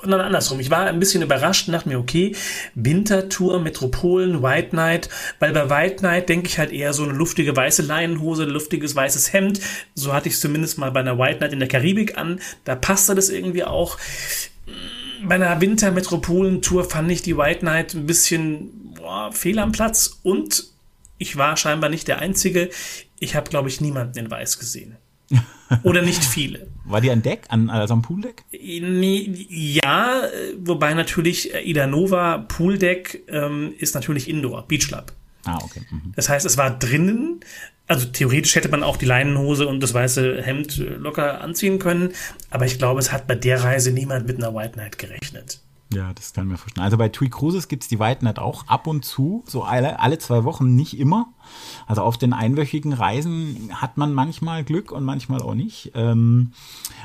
und 0.00 0.12
dann 0.12 0.20
andersrum. 0.20 0.60
Ich 0.60 0.70
war 0.70 0.86
ein 0.86 1.00
bisschen 1.00 1.22
überrascht 1.22 1.66
und 1.66 1.72
dachte 1.72 1.88
mir, 1.88 1.98
okay, 1.98 2.36
Wintertour, 2.76 3.58
Metropolen, 3.58 4.44
White 4.44 4.76
Night, 4.76 5.08
weil 5.40 5.52
bei 5.52 5.68
White 5.68 6.04
Night 6.04 6.28
denke 6.28 6.46
ich 6.46 6.58
halt 6.58 6.70
eher 6.70 6.92
so 6.92 7.02
eine 7.02 7.12
luftige 7.12 7.56
weiße 7.56 7.82
Leinenhose, 7.82 8.44
ein 8.44 8.50
luftiges 8.50 8.94
weißes 8.94 9.32
Hemd. 9.32 9.60
So 9.96 10.12
hatte 10.12 10.28
ich 10.28 10.34
es 10.34 10.40
zumindest 10.40 10.78
mal 10.78 10.92
bei 10.92 11.00
einer 11.00 11.18
White 11.18 11.40
Night 11.40 11.52
in 11.52 11.58
der 11.58 11.68
Karibik 11.68 12.16
an. 12.16 12.40
Da 12.64 12.76
passte 12.76 13.16
das 13.16 13.28
irgendwie 13.28 13.64
auch 13.64 13.98
bei 15.24 15.34
einer 15.34 15.60
Wintermetropolentour 15.60 16.84
fand 16.84 17.10
ich 17.10 17.22
die 17.22 17.36
White 17.36 17.60
Knight 17.60 17.94
ein 17.94 18.06
bisschen 18.06 18.94
boah, 18.94 19.32
fehl 19.32 19.58
am 19.58 19.72
Platz 19.72 20.18
und 20.22 20.64
ich 21.18 21.36
war 21.36 21.56
scheinbar 21.56 21.90
nicht 21.90 22.08
der 22.08 22.20
Einzige. 22.20 22.70
Ich 23.18 23.34
habe, 23.34 23.50
glaube 23.50 23.68
ich, 23.68 23.80
niemanden 23.80 24.18
in 24.18 24.30
Weiß 24.30 24.58
gesehen. 24.58 24.96
Oder 25.82 26.02
nicht 26.02 26.24
viele. 26.24 26.68
War 26.84 27.00
die 27.00 27.10
an 27.10 27.22
Deck, 27.22 27.42
an, 27.48 27.68
also 27.68 27.92
am 27.92 28.02
Pooldeck? 28.02 28.44
Ja, 28.50 30.22
wobei 30.58 30.94
natürlich 30.94 31.52
Ida 31.54 31.86
Nova 31.86 32.38
Pooldeck 32.38 33.24
ähm, 33.28 33.74
ist 33.78 33.94
natürlich 33.94 34.28
Indoor, 34.28 34.66
Beach 34.66 34.88
Club. 34.88 35.12
Ah, 35.44 35.58
okay. 35.62 35.82
Mhm. 35.90 36.12
Das 36.16 36.28
heißt, 36.28 36.46
es 36.46 36.56
war 36.56 36.70
drinnen, 36.70 37.40
also 37.88 38.06
theoretisch 38.06 38.54
hätte 38.54 38.68
man 38.68 38.82
auch 38.82 38.96
die 38.96 39.06
Leinenhose 39.06 39.66
und 39.66 39.82
das 39.82 39.94
weiße 39.94 40.42
Hemd 40.42 40.76
locker 40.76 41.40
anziehen 41.40 41.78
können, 41.78 42.12
aber 42.50 42.66
ich 42.66 42.78
glaube, 42.78 43.00
es 43.00 43.12
hat 43.12 43.26
bei 43.26 43.34
der 43.34 43.64
Reise 43.64 43.90
niemand 43.90 44.26
mit 44.26 44.36
einer 44.36 44.54
White 44.54 44.78
Night 44.78 44.98
gerechnet. 44.98 45.60
Ja, 45.90 46.12
das 46.12 46.34
kann 46.34 46.44
ich 46.44 46.50
mir 46.50 46.58
vorstellen. 46.58 46.84
Also 46.84 46.98
bei 46.98 47.08
TUI 47.08 47.30
Cruises 47.30 47.66
gibt 47.66 47.82
es 47.82 47.88
die 47.88 47.98
White 47.98 48.22
Night 48.22 48.38
auch 48.38 48.66
ab 48.66 48.86
und 48.86 49.06
zu, 49.06 49.42
so 49.46 49.62
alle, 49.62 50.00
alle 50.00 50.18
zwei 50.18 50.44
Wochen, 50.44 50.76
nicht 50.76 50.98
immer. 50.98 51.32
Also 51.86 52.02
auf 52.02 52.18
den 52.18 52.34
einwöchigen 52.34 52.92
Reisen 52.92 53.70
hat 53.72 53.96
man 53.96 54.12
manchmal 54.12 54.64
Glück 54.64 54.92
und 54.92 55.04
manchmal 55.04 55.40
auch 55.40 55.54
nicht. 55.54 55.92
Ähm, 55.94 56.52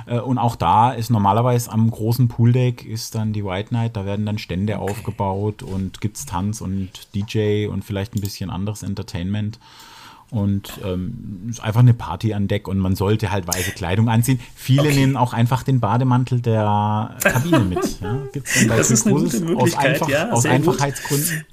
äh, 0.06 0.20
und 0.20 0.38
auch 0.38 0.58
da 0.58 0.92
ist 0.92 1.12
normalerweise 1.12 1.72
am 1.72 1.90
großen 1.90 2.28
Pooldeck 2.28 2.84
ist 2.86 3.16
dann 3.16 3.32
die 3.32 3.46
White 3.46 3.74
Night, 3.74 3.96
da 3.96 4.06
werden 4.06 4.26
dann 4.26 4.38
Stände 4.38 4.78
okay. 4.78 4.92
aufgebaut 4.92 5.64
und 5.64 6.02
gibt 6.02 6.18
es 6.18 6.26
Tanz 6.26 6.60
und 6.60 7.08
DJ 7.16 7.68
und 7.68 7.86
vielleicht 7.86 8.16
ein 8.16 8.22
bisschen 8.22 8.50
anderes 8.50 8.84
Entertainment. 8.84 9.60
Und 10.34 10.80
ähm, 10.84 11.46
ist 11.48 11.62
einfach 11.62 11.82
eine 11.82 11.94
Party 11.94 12.34
an 12.34 12.48
Deck 12.48 12.68
und 12.68 12.80
man 12.80 12.96
sollte 12.96 13.32
halt 13.32 13.48
weiße 13.48 13.70
Kleidung 13.74 14.10
anziehen. 14.10 14.40
Viele 14.56 14.82
okay. 14.82 14.96
nehmen 14.96 15.16
auch 15.16 15.32
einfach 15.32 15.62
den 15.62 15.80
Bademantel 15.80 16.42
der 16.42 17.16
Kabine 17.22 17.60
mit. 17.70 18.02
Ja? 18.02 18.18
Gibt's 18.34 18.66
das 18.68 18.90
ist 18.90 19.06
eine 19.06 19.16
gute 19.16 19.42
Möglichkeit, 19.42 19.62
aus, 19.62 19.76
einfach, 19.76 20.10
ja, 20.10 20.32
aus 20.32 20.46
Einfachheitsgründen. 20.48 21.46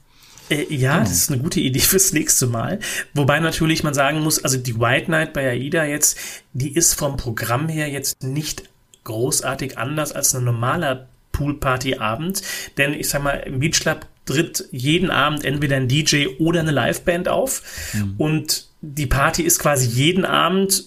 Äh, 0.49 0.75
ja, 0.75 0.95
genau. 0.95 1.05
das 1.05 1.13
ist 1.13 1.31
eine 1.31 1.43
gute 1.43 1.61
Idee 1.61 1.81
fürs 1.81 2.15
nächste 2.15 2.47
Mal. 2.47 2.79
Wobei 3.13 3.39
natürlich 3.41 3.83
man 3.85 3.93
sagen 3.93 4.23
muss, 4.23 4.43
also 4.43 4.57
die 4.57 4.81
White 4.81 5.11
Night 5.11 5.35
bei 5.35 5.47
AIDA 5.47 5.85
jetzt, 5.85 6.19
die 6.55 6.75
ist 6.75 6.95
vom 6.95 7.19
Programm 7.19 7.69
her 7.69 7.89
jetzt 7.91 8.23
nicht 8.23 8.63
großartig 9.05 9.77
anders 9.77 10.13
als 10.13 10.35
ein 10.35 10.45
normaler 10.45 11.07
Poolparty-Abend. 11.33 12.41
Denn 12.79 12.95
ich 12.95 13.11
sag 13.11 13.23
mal, 13.23 13.35
im 13.45 13.61
Beach 13.61 13.81
Club 13.81 14.07
tritt 14.25 14.65
jeden 14.71 15.11
Abend 15.11 15.45
entweder 15.45 15.77
ein 15.77 15.89
DJ 15.89 16.29
oder 16.39 16.61
eine 16.61 16.71
Liveband 16.71 17.29
auf. 17.29 17.63
Mhm. 17.93 18.15
Und 18.17 18.70
die 18.83 19.07
Party 19.07 19.43
ist 19.43 19.59
quasi 19.59 19.87
jeden 19.87 20.25
Abend, 20.25 20.85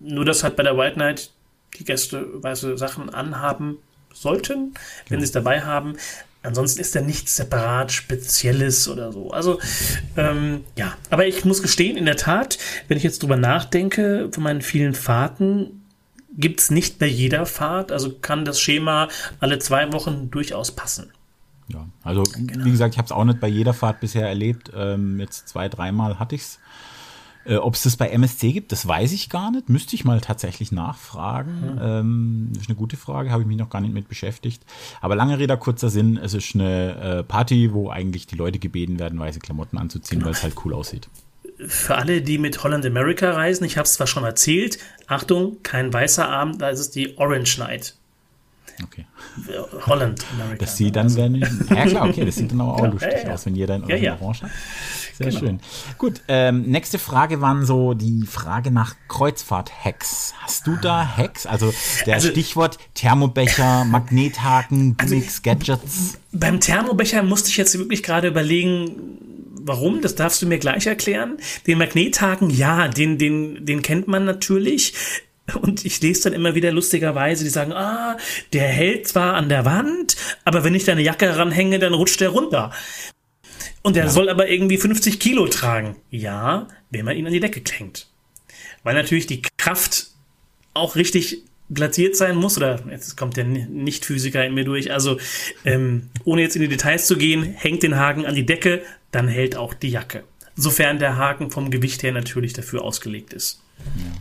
nur 0.00 0.24
dass 0.24 0.44
halt 0.44 0.56
bei 0.56 0.62
der 0.62 0.76
White 0.76 0.98
Night 0.98 1.30
die 1.78 1.84
Gäste 1.84 2.26
weiße 2.42 2.76
Sachen 2.78 3.10
anhaben 3.10 3.78
sollten, 4.12 4.74
wenn 5.08 5.18
ja. 5.18 5.20
sie 5.20 5.24
es 5.24 5.32
dabei 5.32 5.62
haben. 5.62 5.96
Ansonsten 6.42 6.80
ist 6.80 6.94
da 6.94 7.00
nichts 7.00 7.36
separat 7.36 7.90
Spezielles 7.90 8.88
oder 8.88 9.12
so. 9.12 9.30
Also, 9.30 9.60
ähm, 10.16 10.64
ja. 10.76 10.96
Aber 11.10 11.26
ich 11.26 11.44
muss 11.44 11.62
gestehen, 11.62 11.96
in 11.96 12.06
der 12.06 12.16
Tat, 12.16 12.58
wenn 12.86 12.96
ich 12.96 13.02
jetzt 13.02 13.22
drüber 13.22 13.36
nachdenke, 13.36 14.28
von 14.32 14.44
meinen 14.44 14.62
vielen 14.62 14.94
Fahrten, 14.94 15.82
gibt 16.36 16.60
es 16.60 16.70
nicht 16.70 16.98
bei 16.98 17.06
jeder 17.06 17.44
Fahrt. 17.44 17.90
Also 17.90 18.14
kann 18.20 18.44
das 18.44 18.60
Schema 18.60 19.08
alle 19.40 19.58
zwei 19.58 19.92
Wochen 19.92 20.30
durchaus 20.30 20.70
passen. 20.72 21.12
Ja, 21.68 21.86
also 22.02 22.22
genau. 22.22 22.64
wie 22.64 22.70
gesagt, 22.70 22.94
ich 22.94 22.98
habe 22.98 23.06
es 23.06 23.12
auch 23.12 23.24
nicht 23.24 23.40
bei 23.40 23.48
jeder 23.48 23.74
Fahrt 23.74 24.00
bisher 24.00 24.26
erlebt. 24.26 24.70
Ähm, 24.74 25.20
jetzt 25.20 25.48
zwei, 25.48 25.68
dreimal 25.68 26.18
hatte 26.18 26.34
ich 26.34 26.42
es. 26.42 26.58
Äh, 27.48 27.56
Ob 27.56 27.74
es 27.74 27.82
das 27.82 27.96
bei 27.96 28.08
MSC 28.08 28.52
gibt, 28.52 28.72
das 28.72 28.86
weiß 28.86 29.12
ich 29.12 29.30
gar 29.30 29.50
nicht. 29.50 29.68
Müsste 29.68 29.94
ich 29.94 30.04
mal 30.04 30.20
tatsächlich 30.20 30.70
nachfragen. 30.70 31.60
Mhm. 31.60 31.78
Ähm, 31.80 32.48
das 32.52 32.62
ist 32.64 32.68
eine 32.68 32.76
gute 32.76 32.96
Frage, 32.96 33.30
habe 33.30 33.42
ich 33.42 33.48
mich 33.48 33.56
noch 33.56 33.70
gar 33.70 33.80
nicht 33.80 33.94
mit 33.94 34.08
beschäftigt. 34.08 34.62
Aber 35.00 35.16
lange 35.16 35.38
Rede, 35.38 35.56
kurzer 35.56 35.88
Sinn, 35.88 36.18
es 36.18 36.34
ist 36.34 36.54
eine 36.54 36.96
äh, 36.96 37.22
Party, 37.22 37.72
wo 37.72 37.90
eigentlich 37.90 38.26
die 38.26 38.36
Leute 38.36 38.58
gebeten 38.58 38.98
werden, 38.98 39.18
weiße 39.18 39.40
Klamotten 39.40 39.78
anzuziehen, 39.78 40.20
genau. 40.20 40.26
weil 40.26 40.34
es 40.34 40.42
halt 40.42 40.54
cool 40.64 40.74
aussieht. 40.74 41.08
Für 41.66 41.96
alle, 41.96 42.22
die 42.22 42.38
mit 42.38 42.62
Holland 42.62 42.86
America 42.86 43.32
reisen, 43.32 43.64
ich 43.64 43.76
habe 43.76 43.86
es 43.86 43.94
zwar 43.94 44.06
schon 44.06 44.24
erzählt, 44.24 44.78
Achtung, 45.06 45.56
kein 45.62 45.92
weißer 45.92 46.28
Abend, 46.28 46.62
da 46.62 46.68
ist 46.68 46.78
es 46.78 46.90
die 46.90 47.18
Orange 47.18 47.58
Night. 47.58 47.97
Okay. 48.82 49.06
Holland, 49.86 50.24
Amerika. 50.34 50.64
Das 50.64 50.76
sieht 50.76 50.96
dann, 50.96 51.06
also. 51.06 51.18
wenn, 51.18 51.34
ja 51.36 51.86
klar, 51.86 52.08
okay, 52.08 52.24
das 52.24 52.36
sieht 52.36 52.50
dann 52.50 52.60
aber 52.60 52.74
auch 52.74 52.86
lustig 52.92 53.24
ja, 53.24 53.32
aus, 53.32 53.46
wenn 53.46 53.56
jeder 53.56 53.76
in 53.76 53.88
ja, 53.88 53.96
ja. 53.96 54.18
Orange 54.20 54.42
hat. 54.42 54.50
Sehr 55.18 55.28
genau. 55.28 55.38
schön. 55.40 55.60
Gut, 55.98 56.20
ähm, 56.28 56.62
nächste 56.62 56.98
Frage 56.98 57.40
waren 57.40 57.66
so 57.66 57.94
die 57.94 58.24
Frage 58.26 58.70
nach 58.70 58.94
Kreuzfahrt-Hacks. 59.08 60.34
Hast 60.40 60.66
du 60.66 60.76
da 60.76 61.16
Hacks? 61.16 61.44
Also 61.46 61.74
der 62.06 62.14
also, 62.14 62.28
Stichwort 62.28 62.78
Thermobecher, 62.94 63.84
Magnethaken, 63.90 64.94
also 64.98 65.14
Gimmicks, 65.14 65.42
also, 65.44 65.58
Gadgets. 65.66 66.18
Beim 66.32 66.60
Thermobecher 66.60 67.22
musste 67.22 67.50
ich 67.50 67.56
jetzt 67.56 67.76
wirklich 67.76 68.02
gerade 68.02 68.28
überlegen, 68.28 69.18
warum, 69.68 70.00
das 70.00 70.14
darfst 70.14 70.40
du 70.42 70.46
mir 70.46 70.58
gleich 70.58 70.86
erklären. 70.86 71.38
Den 71.66 71.78
Magnethaken, 71.78 72.50
ja, 72.50 72.88
den, 72.88 73.18
den, 73.18 73.66
den 73.66 73.82
kennt 73.82 74.08
man 74.08 74.24
natürlich. 74.24 74.94
Und 75.62 75.84
ich 75.84 76.00
lese 76.00 76.24
dann 76.24 76.32
immer 76.32 76.54
wieder 76.54 76.72
lustigerweise, 76.72 77.44
die 77.44 77.50
sagen, 77.50 77.72
ah, 77.72 78.16
der 78.52 78.68
hält 78.68 79.08
zwar 79.08 79.34
an 79.34 79.48
der 79.48 79.64
Wand, 79.64 80.16
aber 80.44 80.64
wenn 80.64 80.74
ich 80.74 80.84
da 80.84 80.92
eine 80.92 81.02
Jacke 81.02 81.36
ranhänge, 81.36 81.78
dann 81.78 81.94
rutscht 81.94 82.20
der 82.20 82.30
runter. 82.30 82.72
Und 83.82 83.96
der 83.96 84.04
ja. 84.04 84.10
soll 84.10 84.28
aber 84.28 84.48
irgendwie 84.48 84.76
50 84.76 85.18
Kilo 85.20 85.46
tragen. 85.46 85.96
Ja, 86.10 86.68
wenn 86.90 87.04
man 87.04 87.16
ihn 87.16 87.26
an 87.26 87.32
die 87.32 87.40
Decke 87.40 87.60
klingt. 87.60 88.08
Weil 88.82 88.94
natürlich 88.94 89.26
die 89.26 89.42
Kraft 89.56 90.08
auch 90.74 90.96
richtig 90.96 91.42
platziert 91.72 92.16
sein 92.16 92.36
muss, 92.36 92.56
oder 92.56 92.80
jetzt 92.90 93.16
kommt 93.16 93.36
der 93.36 93.44
Nicht-Physiker 93.44 94.44
in 94.44 94.54
mir 94.54 94.64
durch, 94.64 94.92
also 94.92 95.18
ähm, 95.64 96.08
ohne 96.24 96.42
jetzt 96.42 96.56
in 96.56 96.62
die 96.62 96.68
Details 96.68 97.06
zu 97.06 97.16
gehen, 97.16 97.42
hängt 97.42 97.82
den 97.82 97.96
Haken 97.96 98.24
an 98.24 98.34
die 98.34 98.46
Decke, 98.46 98.82
dann 99.10 99.28
hält 99.28 99.56
auch 99.56 99.74
die 99.74 99.90
Jacke. 99.90 100.24
Sofern 100.56 100.98
der 100.98 101.16
Haken 101.16 101.50
vom 101.50 101.70
Gewicht 101.70 102.02
her 102.02 102.12
natürlich 102.12 102.52
dafür 102.52 102.82
ausgelegt 102.82 103.32
ist. 103.32 103.60
Ja. 103.96 104.12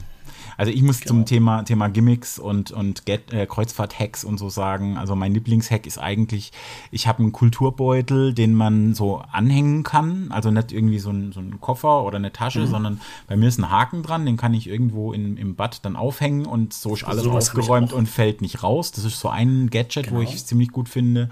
Also 0.57 0.71
ich 0.71 0.81
muss 0.81 0.99
genau. 0.99 1.09
zum 1.09 1.25
Thema, 1.25 1.63
Thema 1.63 1.87
Gimmicks 1.87 2.39
und, 2.39 2.71
und 2.71 3.03
äh, 3.07 3.45
Kreuzfahrt-Hacks 3.45 4.23
und 4.23 4.37
so 4.37 4.49
sagen, 4.49 4.97
also 4.97 5.15
mein 5.15 5.33
Lieblingshack 5.33 5.85
ist 5.85 5.99
eigentlich, 5.99 6.51
ich 6.91 7.07
habe 7.07 7.19
einen 7.19 7.31
Kulturbeutel, 7.31 8.33
den 8.33 8.53
man 8.55 8.93
so 8.95 9.21
anhängen 9.31 9.83
kann, 9.83 10.31
also 10.31 10.51
nicht 10.51 10.71
irgendwie 10.71 10.99
so 10.99 11.11
ein, 11.11 11.31
so 11.31 11.39
ein 11.39 11.61
Koffer 11.61 12.03
oder 12.03 12.17
eine 12.17 12.33
Tasche, 12.33 12.61
mhm. 12.61 12.67
sondern 12.67 13.01
bei 13.27 13.37
mir 13.37 13.47
ist 13.47 13.59
ein 13.59 13.69
Haken 13.69 14.01
dran, 14.03 14.25
den 14.25 14.37
kann 14.37 14.53
ich 14.53 14.67
irgendwo 14.67 15.13
in, 15.13 15.37
im 15.37 15.55
Bad 15.55 15.85
dann 15.85 15.95
aufhängen 15.95 16.45
und 16.45 16.73
so 16.73 16.95
ist 16.95 17.03
alles 17.03 17.23
so 17.23 17.31
aufgeräumt 17.31 17.93
und 17.93 18.07
fällt 18.07 18.41
nicht 18.41 18.63
raus. 18.63 18.91
Das 18.91 19.05
ist 19.05 19.19
so 19.19 19.29
ein 19.29 19.69
Gadget, 19.69 20.07
genau. 20.07 20.17
wo 20.17 20.21
ich 20.21 20.33
es 20.33 20.45
ziemlich 20.45 20.71
gut 20.71 20.89
finde. 20.89 21.29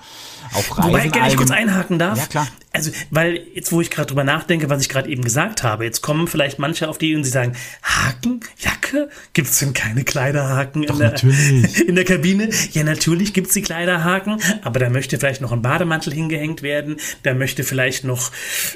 Auf 0.53 0.77
Reisen 0.77 0.89
Wobei, 0.91 1.27
ich 1.27 1.37
kurz 1.37 1.51
einhaken 1.51 1.97
darf. 1.97 2.17
Ja, 2.17 2.25
klar. 2.25 2.47
Also, 2.75 2.91
weil 3.09 3.41
jetzt, 3.53 3.71
wo 3.71 3.81
ich 3.81 3.89
gerade 3.89 4.07
drüber 4.07 4.23
nachdenke, 4.23 4.69
was 4.69 4.81
ich 4.81 4.89
gerade 4.89 5.09
eben 5.09 5.23
gesagt 5.23 5.63
habe, 5.63 5.85
jetzt 5.85 6.01
kommen 6.01 6.27
vielleicht 6.27 6.59
manche 6.59 6.89
auf 6.89 6.97
die 6.97 7.15
und 7.15 7.23
sie 7.23 7.29
sagen, 7.29 7.53
Haken, 7.81 8.41
Jacke, 8.57 9.09
Gibt 9.33 9.49
es 9.49 9.59
denn 9.59 9.73
keine 9.73 10.03
Kleiderhaken 10.03 10.83
in 10.83 10.97
der, 10.97 11.15
in 11.87 11.95
der, 11.95 12.05
Kabine? 12.05 12.49
Ja, 12.71 12.83
natürlich 12.83 13.33
gibt 13.33 13.47
es 13.47 13.53
die 13.53 13.61
Kleiderhaken, 13.61 14.39
aber 14.61 14.79
da 14.79 14.89
möchte 14.89 15.17
vielleicht 15.17 15.41
noch 15.41 15.51
ein 15.51 15.61
Bademantel 15.61 16.13
hingehängt 16.13 16.61
werden, 16.61 16.97
da 17.23 17.33
möchte 17.33 17.63
vielleicht 17.63 18.03
noch 18.03 18.31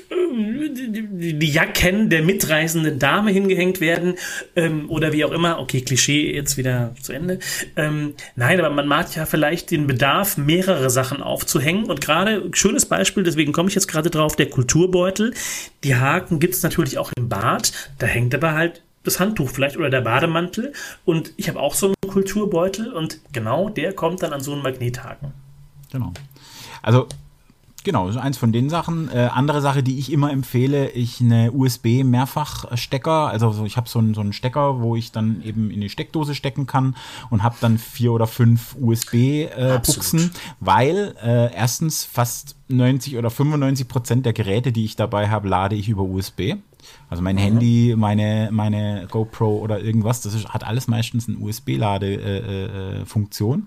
äh, 0.10 0.15
die 0.70 1.50
Jacken 1.50 2.10
der 2.10 2.24
mitreisenden 2.24 3.00
Dame 3.00 3.32
hingehängt 3.32 3.82
werden 3.82 4.15
ähm, 4.56 4.89
oder 4.89 5.13
wie 5.13 5.24
auch 5.25 5.32
immer. 5.32 5.60
Okay, 5.60 5.82
Klischee 5.82 6.34
jetzt 6.34 6.58
wieder 6.58 6.94
zu 7.01 7.13
Ende. 7.13 7.39
Ähm, 7.75 8.15
nein, 8.36 8.60
aber 8.60 8.70
man 8.70 8.88
mag 8.88 9.15
ja 9.15 9.25
vielleicht 9.25 9.72
den 9.72 9.88
Bedarf, 9.88 10.38
mehrere 10.38 10.89
Sachen 10.89 11.22
aufzuhängen 11.22 11.86
und 11.86 12.01
gerade, 12.01 12.50
schönes 12.53 12.86
Beispiel, 12.86 13.24
deswegen 13.24 13.51
komme 13.51 13.70
ich 13.70 13.75
jetzt 13.75 13.88
gerade 13.89 14.10
drauf, 14.10 14.36
der 14.36 14.50
Kulturbeutel. 14.50 15.34
Die 15.84 15.96
Haken 15.96 16.39
gibt 16.39 16.55
es 16.55 16.63
natürlich 16.63 16.98
auch 16.98 17.12
im 17.17 17.29
Bad, 17.29 17.74
da 17.98 18.08
hängt 18.08 18.34
aber 18.34 18.53
halt 18.53 18.81
das 19.03 19.19
Handtuch 19.19 19.50
vielleicht 19.50 19.77
oder 19.77 19.89
der 19.89 20.01
Bademantel. 20.01 20.74
Und 21.05 21.34
ich 21.38 21.50
habe 21.50 21.60
auch 21.60 21.74
so 21.74 21.88
einen 21.88 21.96
Kulturbeutel 22.08 22.93
und 22.93 23.19
genau 23.31 23.69
der 23.69 23.93
kommt 23.93 24.24
dann 24.24 24.34
an 24.34 24.41
so 24.41 24.53
einen 24.53 24.62
Magnethaken. 24.62 25.34
Genau. 25.91 26.13
Also 26.81 27.08
Genau, 27.84 28.08
das 28.08 28.18
ist 28.18 28.22
eins 28.22 28.38
von 28.38 28.52
den 28.52 28.70
Sachen. 28.70 29.10
Äh, 29.10 29.30
andere 29.34 29.62
Sache, 29.62 29.84
die 29.84 30.00
ich 30.00 30.12
immer 30.12 30.32
empfehle, 30.32 30.90
ich 30.90 31.22
eine 31.22 31.52
USB-Mehrfachstecker. 31.52 33.30
Also 33.30 33.64
ich 33.66 33.78
habe 33.78 33.88
so 33.88 34.00
einen, 34.00 34.14
so 34.14 34.22
einen 34.22 34.34
Stecker, 34.34 34.82
wo 34.82 34.96
ich 34.96 35.12
dann 35.12 35.42
eben 35.44 35.72
in 35.72 35.82
die 35.82 35.90
Steckdose 35.90 36.36
stecken 36.36 36.68
kann 36.68 36.96
und 37.30 37.42
habe 37.42 37.56
dann 37.62 37.78
vier 37.78 38.12
oder 38.12 38.28
fünf 38.28 38.76
USB-Buchsen, 38.80 40.20
äh, 40.20 40.30
weil 40.60 41.16
äh, 41.24 41.54
erstens 41.54 42.04
fast 42.04 42.58
90 42.68 43.18
oder 43.18 43.30
95 43.30 43.88
Prozent 43.88 44.26
der 44.26 44.34
Geräte, 44.34 44.72
die 44.72 44.86
ich 44.86 44.96
dabei 44.96 45.30
habe, 45.30 45.48
lade 45.48 45.76
ich 45.76 45.90
über 45.90 46.04
USB. 46.04 46.56
Also 47.10 47.22
mein 47.24 47.36
mhm. 47.36 47.40
Handy, 47.40 47.96
meine, 47.98 48.50
meine 48.52 49.08
GoPro 49.10 49.58
oder 49.58 49.82
irgendwas, 49.82 50.22
das 50.22 50.34
ist, 50.34 50.48
hat 50.50 50.66
alles 50.66 50.88
meistens 50.88 51.28
eine 51.28 51.38
USB-Ladefunktion. 51.38 53.60
Äh, 53.60 53.64
äh, 53.64 53.66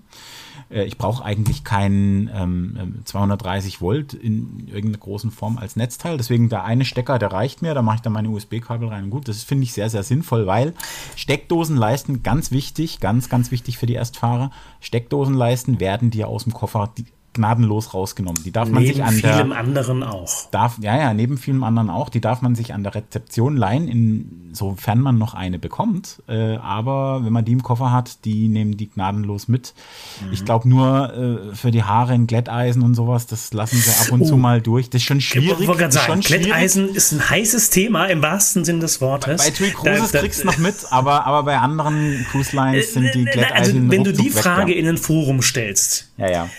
äh, 0.73 0.83
ich 0.83 0.97
brauche 0.97 1.23
eigentlich 1.23 1.63
keinen 1.63 2.29
ähm, 2.33 3.01
230 3.05 3.75
ähm, 3.75 3.81
Volt 3.81 4.13
in 4.13 4.67
irgendeiner 4.67 4.97
großen 4.97 5.31
Form 5.31 5.57
als 5.57 5.75
Netzteil. 5.75 6.17
Deswegen 6.17 6.49
der 6.49 6.63
eine 6.63 6.85
Stecker, 6.85 7.19
der 7.19 7.31
reicht 7.31 7.61
mir, 7.61 7.73
da 7.73 7.81
mache 7.81 7.97
ich 7.97 8.01
dann 8.01 8.13
meine 8.13 8.29
USB-Kabel 8.29 8.89
rein. 8.89 9.09
Gut, 9.09 9.27
das 9.27 9.43
finde 9.43 9.63
ich 9.63 9.73
sehr, 9.73 9.89
sehr 9.89 10.03
sinnvoll, 10.03 10.47
weil 10.47 10.73
Steckdosenleisten, 11.15 12.23
ganz 12.23 12.51
wichtig, 12.51 12.99
ganz, 12.99 13.29
ganz 13.29 13.51
wichtig 13.51 13.77
für 13.77 13.85
die 13.85 13.93
Erstfahrer, 13.93 14.51
Steckdosenleisten 14.79 15.79
werden 15.79 16.11
dir 16.11 16.27
aus 16.27 16.43
dem 16.43 16.53
Koffer 16.53 16.93
gnadenlos 17.33 17.93
rausgenommen. 17.93 18.43
Die 18.43 18.51
darf 18.51 18.69
man 18.69 18.83
neben 18.83 18.95
sich 18.95 19.03
an 19.03 19.19
der. 19.19 19.33
Vielem 19.33 19.51
anderen 19.51 20.03
auch. 20.03 20.49
Darf, 20.51 20.77
ja, 20.79 20.97
ja, 20.97 21.13
neben 21.13 21.37
vielem 21.37 21.63
anderen 21.63 21.89
auch. 21.89 22.09
Die 22.09 22.21
darf 22.21 22.41
man 22.41 22.55
sich 22.55 22.73
an 22.73 22.83
der 22.83 22.95
Rezeption 22.95 23.57
leihen, 23.57 23.87
insofern 23.87 24.99
man 24.99 25.17
noch 25.17 25.33
eine 25.33 25.59
bekommt. 25.59 26.21
Äh, 26.27 26.57
aber 26.57 27.25
wenn 27.25 27.33
man 27.33 27.45
die 27.45 27.53
im 27.53 27.63
Koffer 27.63 27.91
hat, 27.91 28.25
die 28.25 28.47
nehmen 28.47 28.77
die 28.77 28.89
gnadenlos 28.89 29.47
mit. 29.47 29.73
Mhm. 30.21 30.33
Ich 30.33 30.45
glaube 30.45 30.69
nur 30.69 31.13
äh, 31.51 31.55
für 31.55 31.71
die 31.71 31.83
Haare 31.83 32.13
in 32.13 32.27
Glätteisen 32.27 32.83
und 32.83 32.95
sowas, 32.95 33.25
das 33.25 33.53
lassen 33.53 33.77
sie 33.77 33.89
ab 33.89 34.11
und 34.11 34.21
oh. 34.21 34.25
zu 34.25 34.37
mal 34.37 34.61
durch. 34.61 34.89
Das 34.89 35.01
ist 35.01 35.07
schon 35.07 35.21
schwierig. 35.21 35.59
Ich 35.59 35.67
wollte 35.67 35.81
gerade 35.81 35.93
sagen, 35.93 36.21
Glätteisen 36.21 36.89
ist 36.89 37.11
ein 37.11 37.29
heißes 37.29 37.71
Thema 37.71 38.05
im 38.05 38.21
wahrsten 38.21 38.63
Sinn 38.63 38.79
des 38.79 39.01
Wortes. 39.01 39.43
Bei, 39.43 39.49
bei 39.49 39.55
TUI 39.55 39.71
Cruises 39.71 40.11
da, 40.11 40.17
da, 40.17 40.19
kriegst 40.19 40.43
du 40.43 40.47
noch 40.47 40.57
mit, 40.57 40.75
aber, 40.91 41.25
aber 41.25 41.43
bei 41.43 41.57
anderen 41.57 42.25
Cruise 42.31 42.55
Lines 42.55 42.93
sind 42.93 43.13
die 43.15 43.23
äh, 43.23 43.27
also, 43.27 43.31
Glätteisen 43.31 43.75
Also 43.75 43.91
wenn 43.91 44.03
du 44.03 44.13
die 44.13 44.29
Frage 44.29 44.67
weg, 44.67 44.75
ja. 44.75 44.81
in 44.81 44.87
ein 44.87 44.97
Forum 44.97 45.41
stellst, 45.41 46.11
ja, 46.17 46.29
ja 46.29 46.49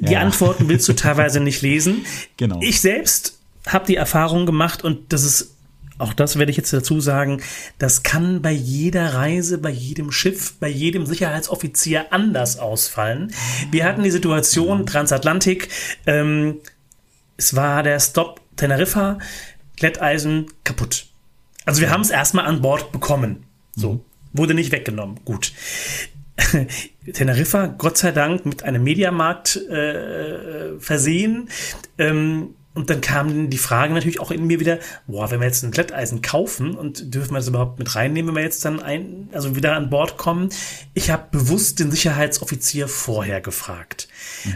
die 0.00 0.12
Ja. 0.12 0.20
Antworten 0.20 0.68
willst 0.68 0.88
du 0.88 0.92
teilweise 0.94 1.40
nicht 1.40 1.62
lesen. 1.62 2.04
Genau. 2.36 2.60
Ich 2.62 2.80
selbst 2.80 3.38
habe 3.66 3.86
die 3.86 3.96
Erfahrung 3.96 4.46
gemacht 4.46 4.82
und 4.82 5.12
das 5.12 5.22
ist, 5.22 5.54
auch 5.98 6.12
das 6.12 6.36
werde 6.38 6.50
ich 6.50 6.56
jetzt 6.56 6.72
dazu 6.72 7.00
sagen, 7.00 7.40
das 7.78 8.02
kann 8.02 8.42
bei 8.42 8.50
jeder 8.50 9.14
Reise, 9.14 9.58
bei 9.58 9.70
jedem 9.70 10.10
Schiff, 10.10 10.54
bei 10.58 10.68
jedem 10.68 11.06
Sicherheitsoffizier 11.06 12.12
anders 12.12 12.58
ausfallen. 12.58 13.32
Wir 13.70 13.84
hatten 13.84 14.02
die 14.02 14.10
Situation 14.10 14.86
Transatlantik, 14.86 15.68
ähm, 16.06 16.56
es 17.36 17.54
war 17.54 17.82
der 17.84 18.00
Stop 18.00 18.40
Teneriffa, 18.56 19.18
Glätteisen 19.76 20.46
kaputt. 20.64 21.06
Also 21.64 21.80
wir 21.80 21.90
haben 21.90 22.00
es 22.02 22.10
erstmal 22.10 22.46
an 22.46 22.60
Bord 22.62 22.90
bekommen. 22.90 23.44
So, 23.76 24.04
wurde 24.32 24.54
nicht 24.54 24.72
weggenommen. 24.72 25.20
Gut. 25.24 25.52
Teneriffa, 27.12 27.66
Gott 27.66 27.98
sei 27.98 28.12
Dank, 28.12 28.46
mit 28.46 28.62
einem 28.62 28.82
Mediamarkt 28.84 29.56
äh, 29.56 30.78
versehen. 30.78 31.48
Ähm, 31.98 32.54
und 32.74 32.88
dann 32.88 33.02
kam 33.02 33.50
die 33.50 33.58
Frage 33.58 33.92
natürlich 33.92 34.20
auch 34.20 34.30
in 34.30 34.46
mir 34.46 34.58
wieder, 34.58 34.78
boah, 35.06 35.30
wenn 35.30 35.40
wir 35.40 35.46
jetzt 35.46 35.62
ein 35.62 35.72
Glätteisen 35.72 36.22
kaufen 36.22 36.74
und 36.74 37.14
dürfen 37.14 37.32
wir 37.32 37.38
das 37.38 37.48
überhaupt 37.48 37.78
mit 37.78 37.94
reinnehmen, 37.94 38.28
wenn 38.28 38.36
wir 38.36 38.44
jetzt 38.44 38.64
dann 38.64 38.80
ein, 38.80 39.28
also 39.32 39.54
wieder 39.54 39.76
an 39.76 39.90
Bord 39.90 40.16
kommen. 40.16 40.48
Ich 40.94 41.10
habe 41.10 41.26
bewusst 41.30 41.80
den 41.80 41.90
Sicherheitsoffizier 41.90 42.88
vorher 42.88 43.42
gefragt. 43.42 44.08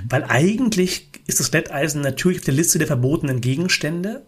Weil 0.08 0.24
eigentlich 0.24 1.10
ist 1.26 1.40
das 1.40 1.50
Glätteisen 1.50 2.00
natürlich 2.00 2.38
auf 2.38 2.44
der 2.44 2.54
Liste 2.54 2.78
der 2.78 2.86
verbotenen 2.86 3.42
Gegenstände. 3.42 4.24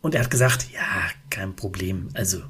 Und 0.00 0.16
er 0.16 0.22
hat 0.22 0.30
gesagt, 0.30 0.66
ja, 0.72 1.10
kein 1.30 1.54
Problem. 1.54 2.08
Also 2.14 2.42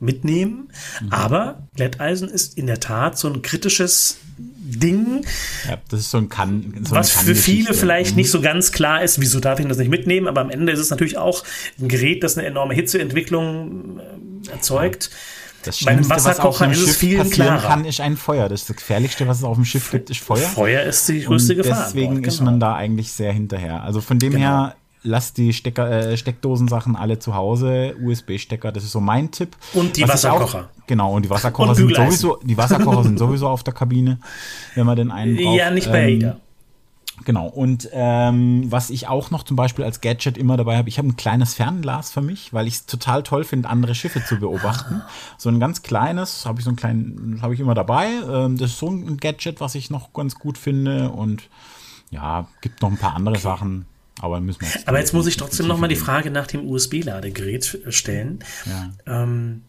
mitnehmen. 0.00 0.68
Aber 1.10 1.66
Glätteisen 1.74 2.28
ist 2.28 2.56
in 2.58 2.66
der 2.66 2.80
Tat 2.80 3.18
so 3.18 3.28
ein 3.28 3.42
kritisches 3.42 4.18
Ding, 4.38 5.24
Ja, 5.68 5.78
das 5.88 6.00
ist 6.00 6.10
so 6.10 6.18
ein 6.18 6.28
Kann. 6.28 6.74
So 6.84 6.94
was 6.94 7.10
für 7.10 7.34
viele 7.34 7.72
vielleicht 7.72 8.10
Mhm. 8.12 8.16
nicht 8.16 8.30
so 8.30 8.40
ganz 8.40 8.72
klar 8.72 9.02
ist, 9.02 9.20
wieso 9.20 9.40
darf 9.40 9.60
ich 9.60 9.66
das 9.66 9.78
nicht 9.78 9.88
mitnehmen, 9.90 10.26
aber 10.28 10.40
am 10.40 10.50
Ende 10.50 10.72
ist 10.72 10.80
es 10.80 10.90
natürlich 10.90 11.16
auch 11.18 11.44
ein 11.80 11.88
Gerät, 11.88 12.22
das 12.24 12.36
eine 12.36 12.46
enorme 12.46 12.74
Hitzeentwicklung 12.74 14.00
äh, 14.00 14.50
erzeugt. 14.50 15.10
Das 15.62 15.82
Bei 15.84 15.92
einem 15.92 16.08
was 16.08 16.24
Wasserkocher 16.24 16.64
einem 16.64 16.74
ist 16.74 16.82
es 16.88 16.96
viel 16.96 17.24
klarer. 17.24 17.60
kann, 17.68 17.84
ist 17.84 18.00
ein 18.00 18.16
Feuer. 18.16 18.48
Das 18.48 18.60
ist 18.62 18.70
das 18.70 18.76
Gefährlichste, 18.76 19.26
was 19.26 19.38
es 19.38 19.44
auf 19.44 19.56
dem 19.56 19.64
Schiff 19.64 19.90
gibt, 19.90 20.10
ist 20.10 20.20
Feuer. 20.20 20.38
Feuer 20.48 20.82
ist 20.82 21.08
die 21.08 21.22
größte 21.22 21.54
Und 21.54 21.62
Gefahr. 21.62 21.84
Deswegen 21.86 22.14
Bord, 22.16 22.26
ist 22.26 22.38
genau. 22.38 22.50
man 22.52 22.60
da 22.60 22.74
eigentlich 22.76 23.10
sehr 23.12 23.32
hinterher. 23.32 23.82
Also 23.82 24.00
von 24.00 24.18
dem 24.20 24.32
Genau. 24.32 24.44
her, 24.44 24.76
lasst 25.06 25.38
die 25.38 25.52
Stecker, 25.52 25.90
äh, 25.90 26.16
Steckdosensachen 26.16 26.96
alle 26.96 27.18
zu 27.18 27.34
Hause, 27.34 27.94
USB-Stecker, 28.02 28.72
das 28.72 28.84
ist 28.84 28.92
so 28.92 29.00
mein 29.00 29.30
Tipp. 29.30 29.56
Und 29.72 29.96
die 29.96 30.02
Was 30.02 30.24
Wasserkocher. 30.24 30.68
Auch, 30.72 30.86
genau, 30.86 31.14
und 31.14 31.24
die 31.24 31.30
Wasserkocher 31.30 31.70
Und 31.70 31.74
sind 31.76 31.94
sowieso, 31.94 32.38
die 32.42 32.56
Wasserkocher 32.56 33.02
sind 33.04 33.18
sowieso 33.18 33.48
auf 33.48 33.62
der 33.62 33.72
Kabine, 33.74 34.18
wenn 34.74 34.86
man 34.86 34.96
den 34.96 35.10
einen 35.10 35.36
braucht. 35.36 35.56
Ja, 35.56 35.70
nicht 35.70 35.90
bei 35.90 36.10
Ähm, 36.10 36.14
AIDA. 36.16 36.36
Genau. 37.24 37.46
Und 37.46 37.88
ähm, 37.92 38.70
was 38.70 38.90
ich 38.90 39.08
auch 39.08 39.30
noch 39.30 39.42
zum 39.42 39.56
Beispiel 39.56 39.84
als 39.84 40.02
Gadget 40.02 40.36
immer 40.36 40.56
dabei 40.56 40.76
habe, 40.76 40.88
ich 40.88 40.98
habe 40.98 41.08
ein 41.08 41.16
kleines 41.16 41.54
Fernglas 41.54 42.10
für 42.10 42.20
mich, 42.20 42.52
weil 42.52 42.66
ich 42.66 42.74
es 42.74 42.86
total 42.86 43.22
toll 43.22 43.44
finde, 43.44 43.70
andere 43.70 43.94
Schiffe 43.94 44.22
zu 44.22 44.38
beobachten. 44.38 45.02
So 45.38 45.48
ein 45.48 45.58
ganz 45.58 45.82
kleines, 45.82 46.44
habe 46.44 46.58
ich 46.58 46.64
so 46.64 46.70
ein 46.70 46.76
kleines, 46.76 47.40
habe 47.40 47.54
ich 47.54 47.60
immer 47.60 47.74
dabei. 47.74 48.08
Ähm, 48.30 48.58
das 48.58 48.72
ist 48.72 48.78
so 48.78 48.90
ein 48.90 49.16
Gadget, 49.16 49.60
was 49.60 49.74
ich 49.74 49.88
noch 49.88 50.12
ganz 50.12 50.34
gut 50.34 50.58
finde. 50.58 51.10
Und 51.10 51.48
ja, 52.10 52.48
gibt 52.60 52.82
noch 52.82 52.90
ein 52.90 52.98
paar 52.98 53.14
andere 53.14 53.38
Sachen, 53.38 53.86
aber 54.20 54.40
müssen 54.40 54.60
wir 54.62 54.68
Aber 54.86 54.98
jetzt 54.98 55.12
muss 55.12 55.26
ich 55.26 55.36
trotzdem 55.36 55.64
die 55.64 55.68
noch 55.68 55.78
mal 55.78 55.88
die 55.88 55.96
Frage 55.96 56.30
nach 56.30 56.46
dem 56.46 56.68
USB-Ladegerät 56.68 57.80
stellen. 57.88 58.38
Ja. 58.64 58.92
Ähm, 59.22 59.62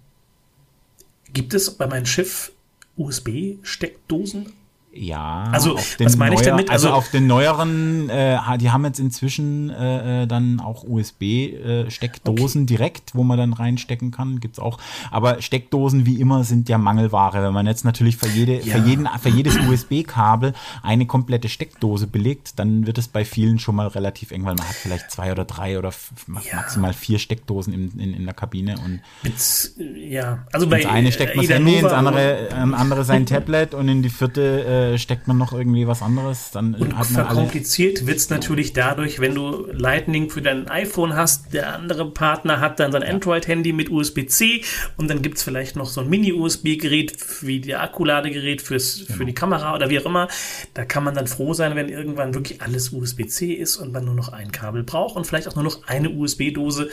gibt 1.33 1.53
es 1.53 1.71
bei 1.71 1.87
meinem 1.87 2.05
Schiff 2.05 2.51
USB-Steckdosen? 2.95 4.53
Ja, 4.93 5.43
Also, 5.51 5.75
auf 5.75 5.95
was 5.99 6.17
meine 6.17 6.33
ich 6.33 6.41
neuer- 6.41 6.49
damit? 6.51 6.69
Also, 6.71 6.87
Also- 6.87 6.97
auf 6.97 7.11
den 7.11 7.27
neueren, 7.27 8.09
äh, 8.09 8.39
die 8.57 8.71
haben 8.71 8.83
jetzt 8.83 8.99
inzwischen 8.99 9.69
äh, 9.69 10.23
äh, 10.23 10.27
dann 10.27 10.59
auch 10.59 10.83
USB-Steckdosen 10.85 12.65
direkt, 12.65 13.13
wo 13.13 13.23
man 13.23 13.37
dann 13.37 13.53
reinstecken 13.53 14.11
kann. 14.11 14.39
Gibt's 14.39 14.57
auch. 14.59 14.79
Aber 15.11 15.41
Steckdosen 15.41 16.05
wie 16.05 16.19
immer 16.19 16.43
sind 16.43 16.67
ja 16.69 16.77
Mangelware. 16.77 17.43
Wenn 17.43 17.53
man 17.53 17.67
jetzt 17.67 17.85
natürlich 17.85 18.17
für, 18.17 18.27
jede, 18.27 18.61
Ja. 18.63 18.75
für, 18.77 18.87
jeden, 18.87 19.07
für 19.19 19.29
jedes 19.29 19.57
USB-Kabel 19.57 20.53
eine 20.81 21.05
komplette 21.05 21.49
Steckdose 21.49 22.07
belegt, 22.07 22.57
dann 22.57 22.87
wird 22.87 22.97
es 22.97 23.07
bei 23.07 23.23
vielen 23.25 23.59
schon 23.59 23.75
mal 23.75 23.87
relativ 23.87 24.31
eng, 24.31 24.45
weil 24.45 24.55
man 24.55 24.67
hat 24.67 24.75
vielleicht 24.75 25.11
zwei 25.11 25.31
oder 25.31 25.45
drei 25.45 25.77
oder 25.77 25.89
Ja. 26.27 26.33
maximal 26.57 26.93
vier 26.93 27.19
Steckdosen 27.19 27.73
in, 27.73 27.91
in, 27.99 28.13
in 28.13 28.25
der 28.25 28.33
Kabine 28.33 28.75
und 28.83 29.01
Mit, 29.21 29.33
äh, 29.79 30.09
ja, 30.13 30.45
also 30.51 30.67
bei 30.67 30.81
ins 30.81 30.89
eine 30.89 31.11
steckt 31.11 31.35
man 31.35 31.45
das 31.45 31.55
Handy, 31.55 31.75
ins 31.75 31.91
andere, 31.91 32.49
ähm, 32.51 32.73
andere 32.73 33.03
sein 33.03 33.25
Tablet 33.25 33.73
und 33.73 33.87
in 33.89 34.01
die 34.01 34.09
vierte 34.09 34.85
äh, 34.87 34.97
steckt 34.97 35.27
man 35.27 35.37
noch 35.37 35.53
irgendwie 35.53 35.87
was 35.87 36.01
anderes. 36.01 36.51
Dann 36.51 36.75
Und 36.75 36.97
hat 36.97 37.11
man 37.11 37.25
alle. 37.25 37.35
verkompliziert 37.35 38.05
wird's 38.07 38.29
natürlich 38.29 38.73
dadurch, 38.73 39.19
wenn 39.19 39.35
du 39.35 39.67
Lightning 39.71 40.29
für 40.29 40.41
dein 40.41 40.67
iPhone 40.67 41.15
hast, 41.15 41.53
der 41.53 41.73
andere 41.73 42.09
Partner 42.11 42.59
hat 42.59 42.79
dann 42.79 42.91
sein 42.91 43.03
Android-Handy 43.03 43.73
mit 43.73 43.89
USB-C 43.89 44.63
und 44.97 45.09
dann 45.09 45.21
gibt's 45.21 45.43
vielleicht 45.43 45.75
noch 45.75 45.89
so 45.89 46.01
ein 46.01 46.09
Mini-USB-Gerät 46.09 47.15
wie 47.41 47.59
der 47.59 47.81
Akkuladegerät 47.83 48.61
fürs, 48.61 49.01
für 49.01 49.25
die 49.25 49.33
Kamera 49.33 49.75
oder 49.75 49.89
wie 49.89 49.99
auch 49.99 50.05
immer. 50.05 50.27
Da 50.73 50.85
kann 50.85 51.03
man 51.03 51.15
dann 51.15 51.27
froh 51.27 51.53
sein, 51.53 51.75
wenn 51.75 51.89
irgendwann 51.89 52.33
wirklich 52.33 52.61
alles 52.61 52.93
USB-C 52.93 53.53
ist 53.53 53.77
und 53.77 53.91
man 53.91 54.05
nur 54.05 54.15
noch 54.15 54.29
ein 54.29 54.51
Kabel 54.51 54.83
braucht 54.83 55.15
und 55.15 55.25
vielleicht 55.25 55.47
auch 55.47 55.55
nur 55.55 55.63
noch 55.63 55.87
eine 55.87 56.09
USB-Dose. 56.09 56.89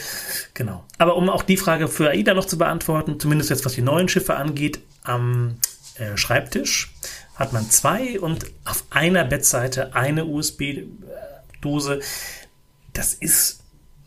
Genau. 0.54 0.84
Aber 0.98 1.16
um 1.16 1.28
auch 1.28 1.42
die 1.42 1.56
Frage 1.56 1.88
für 1.88 2.10
AIDA 2.10 2.34
noch 2.34 2.46
zu 2.46 2.58
beantworten, 2.58 3.18
zumindest 3.20 3.50
jetzt 3.50 3.64
was 3.64 3.74
die 3.74 3.82
neuen 3.82 4.08
Schiffe 4.08 4.36
angeht, 4.36 4.80
am 5.02 5.56
äh, 5.96 6.16
Schreibtisch 6.16 6.92
hat 7.36 7.52
man 7.52 7.70
zwei 7.70 8.20
und 8.20 8.46
auf 8.64 8.84
einer 8.90 9.24
Bettseite 9.24 9.94
eine 9.94 10.24
USB-Dose. 10.24 12.00
Das 12.92 13.14
ist 13.14 13.60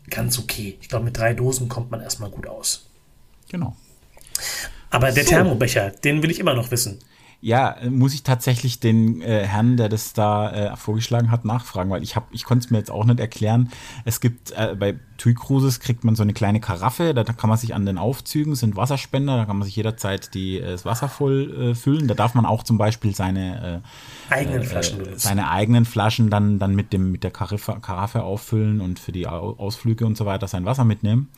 ganz 0.08 0.38
okay. 0.38 0.78
Ich 0.80 0.88
glaube, 0.88 1.04
mit 1.04 1.16
drei 1.16 1.34
Dosen 1.34 1.68
kommt 1.68 1.90
man 1.90 2.00
erstmal 2.00 2.30
gut 2.30 2.46
aus. 2.46 2.88
Genau. 3.50 3.76
Aber 4.90 5.12
der 5.12 5.24
So. 5.24 5.30
Thermobecher, 5.30 5.90
den 5.90 6.22
will 6.22 6.30
ich 6.30 6.38
immer 6.38 6.54
noch 6.54 6.70
wissen. 6.70 7.00
Ja, 7.40 7.76
muss 7.88 8.14
ich 8.14 8.24
tatsächlich 8.24 8.80
den 8.80 9.22
äh, 9.22 9.44
Herrn, 9.46 9.76
der 9.76 9.88
das 9.88 10.12
da 10.12 10.50
äh, 10.50 10.76
vorgeschlagen 10.76 11.30
hat, 11.30 11.44
nachfragen, 11.44 11.88
weil 11.88 12.02
ich 12.02 12.16
habe, 12.16 12.26
ich 12.32 12.42
konnte 12.42 12.64
es 12.64 12.70
mir 12.72 12.78
jetzt 12.78 12.90
auch 12.90 13.04
nicht 13.04 13.20
erklären. 13.20 13.70
Es 14.04 14.20
gibt 14.20 14.50
äh, 14.50 14.74
bei 14.76 14.96
TUI 15.18 15.34
Cruises 15.34 15.78
kriegt 15.78 16.02
man 16.02 16.16
so 16.16 16.24
eine 16.24 16.32
kleine 16.32 16.58
Karaffe, 16.58 17.14
da, 17.14 17.22
kann 17.22 17.48
man 17.48 17.56
sich 17.56 17.76
an 17.76 17.86
den 17.86 17.96
Aufzügen 17.96 18.56
sind 18.56 18.74
Wasserspender, 18.74 19.36
da 19.36 19.44
kann 19.44 19.56
man 19.56 19.66
sich 19.66 19.76
jederzeit 19.76 20.34
die, 20.34 20.58
äh, 20.58 20.72
das 20.72 20.84
Wasser 20.84 21.08
voll 21.08 21.70
äh, 21.70 21.74
füllen. 21.76 22.08
Da 22.08 22.14
darf 22.14 22.34
man 22.34 22.44
auch 22.44 22.64
zum 22.64 22.76
Beispiel 22.76 23.14
seine 23.14 23.82
äh, 24.30 24.34
Eigenen 24.34 24.64
Flaschen 24.64 24.96
äh, 24.98 25.04
benutzen. 25.04 25.20
seine 25.20 25.48
eigenen 25.48 25.84
Flaschen 25.84 26.30
dann, 26.30 26.58
dann 26.58 26.74
mit, 26.74 26.92
dem, 26.92 27.12
mit 27.12 27.22
der 27.22 27.30
Karaffe, 27.30 27.78
Karaffe 27.80 28.24
auffüllen 28.24 28.80
und 28.80 28.98
für 28.98 29.12
die 29.12 29.28
Au- 29.28 29.54
Ausflüge 29.58 30.06
und 30.06 30.16
so 30.16 30.26
weiter 30.26 30.48
sein 30.48 30.64
Wasser 30.64 30.84
mitnehmen. 30.84 31.28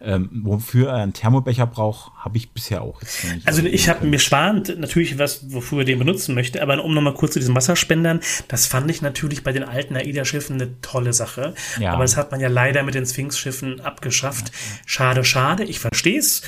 Ähm, 0.00 0.28
wofür 0.44 0.90
er 0.90 0.96
einen 0.96 1.12
Thermobecher 1.12 1.66
braucht, 1.66 2.12
habe 2.16 2.36
ich 2.36 2.50
bisher 2.50 2.82
auch 2.82 3.02
jetzt 3.02 3.24
noch 3.24 3.34
nicht. 3.34 3.48
Also 3.48 3.62
ich 3.62 3.88
habe 3.88 4.06
mir 4.06 4.20
schwant 4.20 4.78
natürlich 4.78 5.18
was, 5.18 5.52
wofür 5.52 5.80
ich 5.80 5.86
den 5.86 5.98
benutzen 5.98 6.34
möchte, 6.34 6.62
aber 6.62 6.82
um 6.84 6.94
nochmal 6.94 7.14
kurz 7.14 7.32
zu 7.32 7.40
diesen 7.40 7.54
Wasserspendern, 7.54 8.20
das 8.46 8.66
fand 8.66 8.90
ich 8.90 9.02
natürlich 9.02 9.42
bei 9.42 9.52
den 9.52 9.64
alten 9.64 9.96
AIDA-Schiffen 9.96 10.54
eine 10.54 10.80
tolle 10.82 11.12
Sache. 11.12 11.54
Ja. 11.80 11.92
Aber 11.92 12.04
das 12.04 12.16
hat 12.16 12.30
man 12.30 12.40
ja 12.40 12.48
leider 12.48 12.84
mit 12.84 12.94
den 12.94 13.06
Sphinx-Schiffen 13.06 13.80
abgeschafft. 13.80 14.52
Schade, 14.86 15.24
schade, 15.24 15.64
ich 15.64 15.80
verstehe 15.80 16.18
es. 16.18 16.42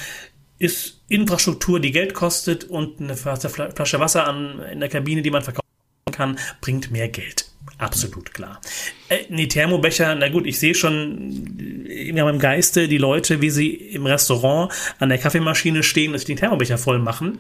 Ist 0.59 1.01
Infrastruktur, 1.09 1.81
die 1.81 1.91
Geld 1.91 2.15
kostet 2.15 2.65
und 2.65 3.01
eine 3.01 3.17
Flasche 3.17 3.49
Flasche 3.49 3.99
Wasser 3.99 4.29
an, 4.29 4.61
in 4.71 4.81
der 4.81 4.91
Kabine, 4.91 5.23
die 5.23 5.31
man 5.31 5.43
verkaufen 5.43 5.65
kann, 6.13 6.39
bringt 6.61 6.91
mehr 6.91 7.09
Geld. 7.09 7.50
Absolut 7.79 8.33
klar. 8.35 8.61
Äh, 9.09 9.25
nee, 9.29 9.47
Thermobecher, 9.47 10.15
na 10.15 10.29
gut, 10.29 10.47
ich 10.47 10.59
sehe 10.59 10.75
schon 10.75 11.87
in 11.87 12.15
meinem 12.15 12.39
Geiste 12.39 12.89
die 12.89 12.99
Leute, 12.99 13.41
wie 13.41 13.51
sie 13.51 13.71
im 13.71 14.07
Restaurant 14.07 14.73
an 14.99 15.09
der 15.09 15.19
Kaffeemaschine 15.19 15.83
stehen 15.83 16.13
und 16.13 16.19
sich 16.19 16.27
den 16.27 16.37
Thermobecher 16.37 16.79
voll 16.79 16.99
machen. 16.99 17.39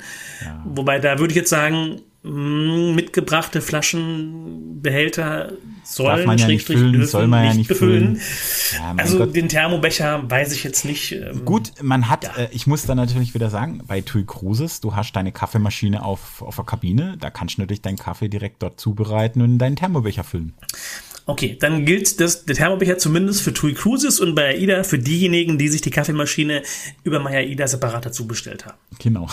Wobei 0.64 0.98
da 0.98 1.18
würde 1.18 1.32
ich 1.32 1.36
jetzt 1.36 1.50
sagen, 1.50 2.02
mitgebrachte 2.22 3.62
Flaschenbehälter 3.62 5.52
sollen, 5.84 6.26
man 6.26 6.36
ja 6.36 6.46
nicht 6.46 6.66
Schrägstrich, 6.66 6.78
füllen, 6.78 6.92
dürfen 6.92 7.08
soll 7.08 7.26
man 7.26 7.44
ja 7.46 7.54
nicht 7.54 7.72
füllen. 7.72 8.20
Ja, 8.76 8.94
also 8.98 9.18
Gott. 9.18 9.34
den 9.34 9.48
Thermobecher 9.48 10.30
weiß 10.30 10.52
ich 10.52 10.62
jetzt 10.62 10.84
nicht. 10.84 11.12
Ähm, 11.12 11.46
Gut, 11.46 11.72
man 11.80 12.10
hat, 12.10 12.36
äh, 12.36 12.48
ich 12.52 12.66
muss 12.66 12.84
da 12.84 12.94
natürlich 12.94 13.32
wieder 13.32 13.48
sagen, 13.48 13.82
bei 13.86 14.02
TUI 14.02 14.24
Cruises, 14.26 14.82
du 14.82 14.94
hast 14.94 15.12
deine 15.12 15.32
Kaffeemaschine 15.32 16.04
auf, 16.04 16.42
auf 16.42 16.56
der 16.56 16.66
Kabine, 16.66 17.16
da 17.18 17.30
kannst 17.30 17.56
du 17.56 17.62
natürlich 17.62 17.80
deinen 17.80 17.96
Kaffee 17.96 18.28
direkt 18.28 18.62
dort 18.62 18.78
zubereiten 18.78 19.40
und 19.40 19.52
in 19.52 19.58
deinen 19.58 19.76
Thermobecher 19.76 20.22
füllen. 20.22 20.52
Okay, 21.26 21.56
dann 21.60 21.84
gilt 21.84 22.20
das, 22.20 22.44
der 22.44 22.56
Thermobecher 22.56 22.98
zumindest 22.98 23.42
für 23.42 23.52
TUI 23.52 23.74
Cruises 23.74 24.18
und 24.20 24.34
bei 24.34 24.46
AIDA 24.56 24.82
für 24.82 24.98
diejenigen, 24.98 25.58
die 25.58 25.68
sich 25.68 25.80
die 25.80 25.90
Kaffeemaschine 25.90 26.62
über 27.04 27.20
Maya 27.20 27.38
AIDA 27.38 27.66
separat 27.68 28.06
dazu 28.06 28.26
bestellt 28.26 28.66
haben. 28.66 28.78
Genau. 28.98 29.28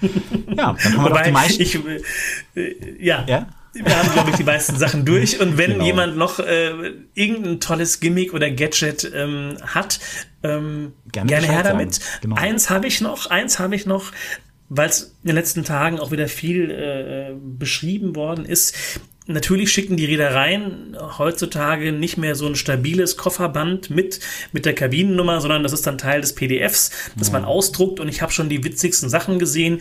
ja, 0.02 0.12
dann 0.56 0.56
haben 0.66 0.76
wir 0.96 1.04
Wobei, 1.10 1.22
die 1.24 1.30
meisten. 1.32 1.62
ich, 1.62 1.74
äh, 1.76 2.60
äh, 2.60 2.96
ja, 3.04 3.24
Ja? 3.28 3.46
wir 3.74 3.96
haben, 3.96 4.12
glaube 4.12 4.30
ich, 4.30 4.36
die 4.36 4.44
meisten 4.44 4.76
Sachen 4.76 5.04
durch. 5.06 5.40
Und 5.40 5.56
wenn 5.56 5.72
Genau. 5.72 5.84
jemand 5.86 6.16
noch 6.18 6.38
äh, 6.38 6.92
irgendein 7.14 7.60
tolles 7.60 8.00
Gimmick 8.00 8.34
oder 8.34 8.50
Gadget 8.50 9.10
ähm, 9.14 9.56
hat, 9.62 10.00
ähm, 10.42 10.92
Gerne 11.12 11.28
gerne, 11.28 11.46
her 11.46 11.62
damit. 11.62 12.00
Genau. 12.20 12.36
Eins 12.36 12.68
habe 12.68 12.86
ich 12.86 13.00
noch, 13.00 13.26
eins 13.30 13.58
habe 13.58 13.74
ich 13.74 13.86
noch, 13.86 14.12
weil 14.68 14.88
es 14.90 15.14
in 15.22 15.28
den 15.28 15.36
letzten 15.36 15.64
Tagen 15.64 15.98
auch 16.00 16.10
wieder 16.10 16.28
viel 16.28 16.70
äh, 16.70 17.34
beschrieben 17.40 18.14
worden 18.16 18.44
ist. 18.44 19.00
Natürlich 19.26 19.70
schicken 19.70 19.96
die 19.96 20.04
Reedereien 20.04 20.96
heutzutage 21.18 21.92
nicht 21.92 22.16
mehr 22.16 22.34
so 22.34 22.46
ein 22.46 22.56
stabiles 22.56 23.16
Kofferband 23.16 23.88
mit, 23.88 24.18
mit 24.50 24.66
der 24.66 24.74
Kabinennummer, 24.74 25.40
sondern 25.40 25.62
das 25.62 25.72
ist 25.72 25.86
dann 25.86 25.96
Teil 25.96 26.20
des 26.20 26.34
PDFs, 26.34 26.90
das 27.16 27.30
man 27.30 27.44
ausdruckt. 27.44 28.00
Und 28.00 28.08
ich 28.08 28.20
habe 28.20 28.32
schon 28.32 28.48
die 28.48 28.64
witzigsten 28.64 29.08
Sachen 29.08 29.38
gesehen. 29.38 29.80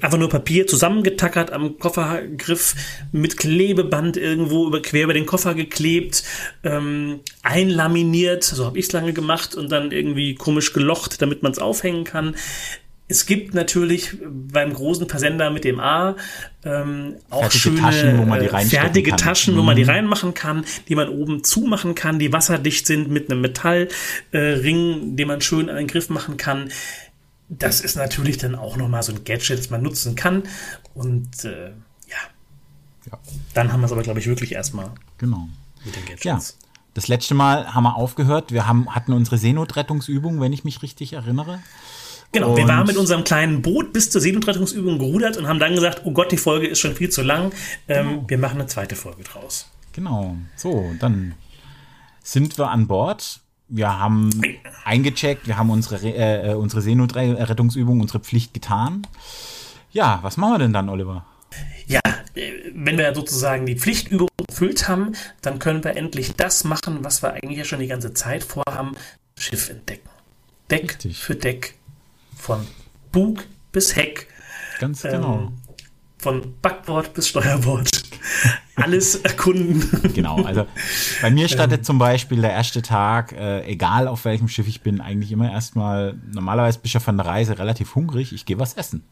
Einfach 0.00 0.18
nur 0.18 0.28
Papier 0.28 0.68
zusammengetackert 0.68 1.52
am 1.52 1.78
Koffergriff 1.78 2.74
mit 3.10 3.36
Klebeband 3.36 4.16
irgendwo 4.16 4.68
über, 4.68 4.80
quer 4.80 5.04
über 5.04 5.14
den 5.14 5.26
Koffer 5.26 5.54
geklebt, 5.54 6.22
ähm, 6.62 7.20
einlaminiert, 7.42 8.44
so 8.44 8.66
habe 8.66 8.78
ich 8.78 8.86
es 8.86 8.92
lange 8.92 9.12
gemacht 9.12 9.54
und 9.54 9.70
dann 9.72 9.90
irgendwie 9.90 10.36
komisch 10.36 10.72
gelocht, 10.72 11.20
damit 11.20 11.42
man 11.42 11.52
es 11.52 11.58
aufhängen 11.58 12.04
kann. 12.04 12.36
Es 13.08 13.26
gibt 13.26 13.54
natürlich 13.54 14.16
beim 14.24 14.72
großen 14.72 15.08
Versender 15.08 15.50
mit 15.50 15.64
dem 15.64 15.78
A 15.78 16.16
ähm, 16.64 17.16
auch 17.30 17.42
fertige 17.42 17.58
schöne 17.58 17.80
Taschen, 17.80 18.18
wo 18.18 18.24
man 18.24 18.40
die 18.40 18.46
äh, 18.46 18.64
fertige 18.64 19.10
kann. 19.10 19.18
Taschen, 19.18 19.56
wo 19.56 19.62
man 19.62 19.76
die 19.76 19.84
mhm. 19.84 19.90
reinmachen 19.90 20.34
kann, 20.34 20.64
die 20.88 20.96
man 20.96 21.08
oben 21.08 21.44
zumachen 21.44 21.94
kann, 21.94 22.18
die 22.18 22.32
wasserdicht 22.32 22.86
sind 22.86 23.08
mit 23.08 23.30
einem 23.30 23.42
Metallring, 23.42 23.88
äh, 24.32 25.16
den 25.16 25.28
man 25.28 25.40
schön 25.40 25.70
an 25.70 25.76
den 25.76 25.86
Griff 25.86 26.10
machen 26.10 26.36
kann. 26.36 26.70
Das 27.48 27.80
ist 27.80 27.94
natürlich 27.94 28.38
dann 28.38 28.56
auch 28.56 28.76
nochmal 28.76 29.04
so 29.04 29.12
ein 29.12 29.22
Gadget, 29.22 29.58
das 29.58 29.70
man 29.70 29.82
nutzen 29.82 30.16
kann. 30.16 30.42
Und 30.94 31.44
äh, 31.44 31.68
ja. 32.08 32.16
ja. 33.10 33.18
Dann 33.54 33.72
haben 33.72 33.80
wir 33.80 33.86
es 33.86 33.92
aber, 33.92 34.02
glaube 34.02 34.18
ich, 34.18 34.26
wirklich 34.26 34.52
erstmal 34.52 34.90
genau. 35.18 35.48
mit 35.84 35.94
den 35.94 36.04
Gadgets. 36.06 36.24
Ja. 36.24 36.40
Das 36.94 37.08
letzte 37.08 37.34
Mal 37.34 37.74
haben 37.74 37.84
wir 37.84 37.94
aufgehört. 37.94 38.52
Wir 38.52 38.66
haben, 38.66 38.92
hatten 38.92 39.12
unsere 39.12 39.38
Seenotrettungsübung, 39.38 40.40
wenn 40.40 40.52
ich 40.52 40.64
mich 40.64 40.82
richtig 40.82 41.12
erinnere. 41.12 41.60
Genau, 42.32 42.50
und 42.50 42.56
wir 42.56 42.68
waren 42.68 42.86
mit 42.86 42.96
unserem 42.96 43.24
kleinen 43.24 43.62
Boot 43.62 43.92
bis 43.92 44.10
zur 44.10 44.20
Seenotrettungsübung 44.20 44.98
gerudert 44.98 45.36
und 45.36 45.48
haben 45.48 45.58
dann 45.58 45.74
gesagt, 45.74 46.02
oh 46.04 46.12
Gott, 46.12 46.32
die 46.32 46.36
Folge 46.36 46.66
ist 46.66 46.80
schon 46.80 46.94
viel 46.94 47.08
zu 47.08 47.22
lang. 47.22 47.52
Ähm, 47.88 48.06
genau. 48.06 48.24
Wir 48.28 48.38
machen 48.38 48.60
eine 48.60 48.66
zweite 48.66 48.96
Folge 48.96 49.22
draus. 49.22 49.70
Genau. 49.92 50.36
So, 50.56 50.92
dann 51.00 51.34
sind 52.22 52.58
wir 52.58 52.68
an 52.70 52.86
Bord. 52.86 53.40
Wir 53.68 53.98
haben 53.98 54.30
eingecheckt, 54.84 55.46
wir 55.46 55.56
haben 55.56 55.70
unsere, 55.70 55.96
äh, 56.06 56.54
unsere 56.54 56.82
Seenotrettungsübung, 56.82 58.00
unsere 58.00 58.20
Pflicht 58.20 58.54
getan. 58.54 59.06
Ja, 59.90 60.18
was 60.22 60.36
machen 60.36 60.54
wir 60.54 60.58
denn 60.58 60.72
dann, 60.72 60.88
Oliver? 60.88 61.24
Ja, 61.86 62.00
äh, 62.34 62.52
wenn 62.74 62.98
wir 62.98 63.14
sozusagen 63.14 63.64
die 63.64 63.76
Pflichtübung 63.76 64.28
erfüllt 64.48 64.88
haben, 64.88 65.12
dann 65.40 65.58
können 65.58 65.82
wir 65.82 65.96
endlich 65.96 66.34
das 66.34 66.64
machen, 66.64 66.98
was 67.02 67.22
wir 67.22 67.32
eigentlich 67.32 67.58
ja 67.58 67.64
schon 67.64 67.80
die 67.80 67.86
ganze 67.86 68.12
Zeit 68.12 68.44
vorhaben, 68.44 68.94
Schiff 69.38 69.70
entdecken. 69.70 70.08
Deck 70.70 70.90
Richtig. 70.90 71.18
für 71.18 71.34
Deck 71.34 71.75
von 72.36 72.66
Bug 73.10 73.44
bis 73.72 73.96
Heck. 73.96 74.28
Ganz 74.78 75.02
genau. 75.02 75.38
Ähm, 75.38 75.52
von 76.18 76.54
Backbord 76.60 77.14
bis 77.14 77.28
Steuerbord. 77.28 77.90
Alles 78.76 79.16
erkunden. 79.16 80.12
Genau, 80.14 80.42
also 80.42 80.66
bei 81.22 81.30
mir 81.30 81.48
startet 81.48 81.80
ähm, 81.80 81.84
zum 81.84 81.98
Beispiel 81.98 82.40
der 82.40 82.52
erste 82.52 82.82
Tag, 82.82 83.32
äh, 83.32 83.64
egal 83.64 84.06
auf 84.06 84.24
welchem 84.24 84.48
Schiff 84.48 84.68
ich 84.68 84.82
bin, 84.82 85.00
eigentlich 85.00 85.32
immer 85.32 85.50
erstmal, 85.50 86.18
normalerweise 86.32 86.78
bin 86.78 86.86
ich 86.86 86.94
ja 86.94 87.00
von 87.00 87.16
der 87.16 87.26
Reise 87.26 87.58
relativ 87.58 87.94
hungrig, 87.94 88.32
ich 88.32 88.44
gehe 88.44 88.58
was 88.58 88.74
essen. 88.74 89.04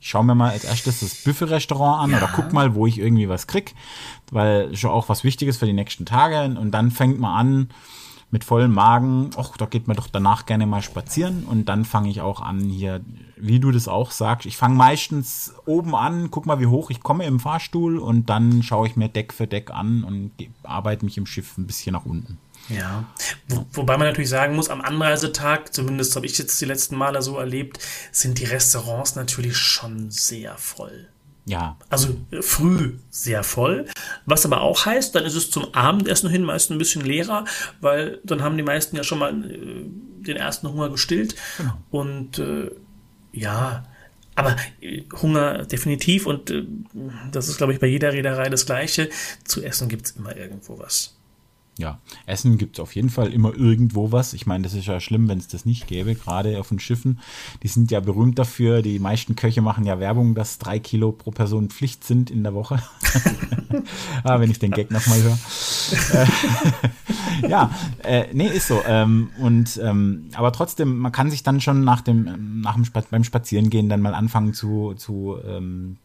Ich 0.00 0.08
schaue 0.08 0.24
mir 0.24 0.34
mal 0.34 0.50
als 0.50 0.64
erstes 0.64 1.00
das 1.00 1.14
Buffet-Restaurant 1.22 2.02
an 2.02 2.10
ja. 2.10 2.18
oder 2.18 2.30
guck 2.34 2.52
mal, 2.52 2.74
wo 2.74 2.86
ich 2.86 2.98
irgendwie 2.98 3.28
was 3.28 3.46
krieg, 3.46 3.74
weil 4.30 4.74
schon 4.76 4.90
auch 4.90 5.08
was 5.08 5.24
Wichtiges 5.24 5.58
für 5.58 5.66
die 5.66 5.72
nächsten 5.72 6.06
Tage 6.06 6.58
und 6.58 6.70
dann 6.72 6.90
fängt 6.90 7.20
man 7.20 7.34
an, 7.34 7.68
mit 8.32 8.44
vollem 8.44 8.72
Magen, 8.72 9.30
ach, 9.36 9.56
da 9.58 9.66
geht 9.66 9.86
man 9.86 9.96
doch 9.96 10.08
danach 10.08 10.46
gerne 10.46 10.66
mal 10.66 10.82
spazieren 10.82 11.44
und 11.44 11.66
dann 11.66 11.84
fange 11.84 12.08
ich 12.08 12.22
auch 12.22 12.40
an 12.40 12.60
hier, 12.60 13.02
wie 13.36 13.60
du 13.60 13.70
das 13.70 13.88
auch 13.88 14.10
sagst, 14.10 14.46
ich 14.46 14.56
fange 14.56 14.74
meistens 14.74 15.54
oben 15.66 15.94
an, 15.94 16.30
guck 16.30 16.46
mal, 16.46 16.58
wie 16.58 16.66
hoch 16.66 16.90
ich 16.90 17.00
komme 17.00 17.26
im 17.26 17.40
Fahrstuhl 17.40 17.98
und 17.98 18.30
dann 18.30 18.62
schaue 18.62 18.86
ich 18.86 18.96
mir 18.96 19.10
Deck 19.10 19.34
für 19.34 19.46
Deck 19.46 19.70
an 19.70 20.02
und 20.02 20.32
arbeite 20.62 21.04
mich 21.04 21.18
im 21.18 21.26
Schiff 21.26 21.58
ein 21.58 21.66
bisschen 21.66 21.92
nach 21.92 22.06
unten. 22.06 22.38
Ja, 22.70 23.04
Wo, 23.48 23.66
wobei 23.72 23.98
man 23.98 24.06
natürlich 24.06 24.30
sagen 24.30 24.56
muss, 24.56 24.70
am 24.70 24.80
Anreisetag, 24.80 25.74
zumindest 25.74 26.16
habe 26.16 26.24
ich 26.24 26.38
jetzt 26.38 26.58
die 26.60 26.64
letzten 26.64 26.96
Male 26.96 27.20
so 27.20 27.36
erlebt, 27.36 27.80
sind 28.12 28.38
die 28.38 28.44
Restaurants 28.44 29.14
natürlich 29.14 29.58
schon 29.58 30.10
sehr 30.10 30.56
voll. 30.56 31.08
Ja. 31.44 31.76
Also 31.90 32.16
äh, 32.30 32.42
früh 32.42 32.94
sehr 33.10 33.42
voll. 33.42 33.86
Was 34.26 34.46
aber 34.46 34.60
auch 34.60 34.86
heißt, 34.86 35.14
dann 35.14 35.24
ist 35.24 35.34
es 35.34 35.50
zum 35.50 35.74
Abendessen 35.74 36.30
hin 36.30 36.42
meist 36.42 36.70
ein 36.70 36.78
bisschen 36.78 37.04
leerer, 37.04 37.44
weil 37.80 38.20
dann 38.24 38.42
haben 38.42 38.56
die 38.56 38.62
meisten 38.62 38.96
ja 38.96 39.02
schon 39.02 39.18
mal 39.18 39.32
äh, 39.32 39.84
den 40.22 40.36
ersten 40.36 40.68
Hunger 40.68 40.88
gestillt. 40.90 41.34
Genau. 41.58 41.78
Und 41.90 42.38
äh, 42.38 42.70
ja, 43.32 43.84
aber 44.34 44.56
äh, 44.80 45.02
Hunger 45.20 45.64
definitiv 45.64 46.26
und 46.26 46.50
äh, 46.50 46.64
das 47.30 47.48
ist, 47.48 47.58
glaube 47.58 47.72
ich, 47.72 47.80
bei 47.80 47.86
jeder 47.86 48.12
Reederei 48.12 48.48
das 48.48 48.66
Gleiche. 48.66 49.10
Zu 49.44 49.62
essen 49.62 49.88
gibt 49.88 50.06
es 50.06 50.12
immer 50.12 50.36
irgendwo 50.36 50.78
was. 50.78 51.16
Ja, 51.78 52.00
Essen 52.26 52.58
gibt 52.58 52.76
es 52.76 52.82
auf 52.82 52.94
jeden 52.94 53.08
Fall 53.08 53.32
immer 53.32 53.54
irgendwo 53.54 54.12
was. 54.12 54.34
Ich 54.34 54.44
meine, 54.44 54.62
das 54.62 54.74
ist 54.74 54.86
ja 54.86 55.00
schlimm, 55.00 55.28
wenn 55.28 55.38
es 55.38 55.48
das 55.48 55.64
nicht 55.64 55.86
gäbe, 55.86 56.14
gerade 56.14 56.60
auf 56.60 56.68
den 56.68 56.78
Schiffen. 56.78 57.18
Die 57.62 57.68
sind 57.68 57.90
ja 57.90 58.00
berühmt 58.00 58.38
dafür. 58.38 58.82
Die 58.82 58.98
meisten 58.98 59.36
Köche 59.36 59.62
machen 59.62 59.86
ja 59.86 59.98
Werbung, 59.98 60.34
dass 60.34 60.58
drei 60.58 60.78
Kilo 60.78 61.12
pro 61.12 61.30
Person 61.30 61.70
Pflicht 61.70 62.04
sind 62.04 62.30
in 62.30 62.42
der 62.42 62.52
Woche. 62.52 62.82
ah, 64.22 64.38
wenn 64.38 64.50
ich 64.50 64.58
den 64.58 64.70
Gag 64.70 64.90
nochmal 64.90 65.22
höre. 65.22 65.38
Äh, 66.12 66.26
ja, 67.48 67.70
äh, 68.02 68.26
nee, 68.34 68.48
ist 68.48 68.68
so. 68.68 68.82
Ähm, 68.86 69.30
und 69.38 69.80
ähm, 69.82 70.28
aber 70.34 70.52
trotzdem, 70.52 70.98
man 70.98 71.12
kann 71.12 71.30
sich 71.30 71.42
dann 71.42 71.62
schon 71.62 71.84
nach 71.84 72.02
dem, 72.02 72.60
nach 72.60 72.74
dem 72.74 72.82
Sp 72.84 73.00
beim 73.10 73.24
Spazierengehen 73.24 73.88
dann 73.88 74.02
mal 74.02 74.14
anfangen 74.14 74.52
zu, 74.52 74.92
zu 74.94 75.38
ähm, 75.46 75.96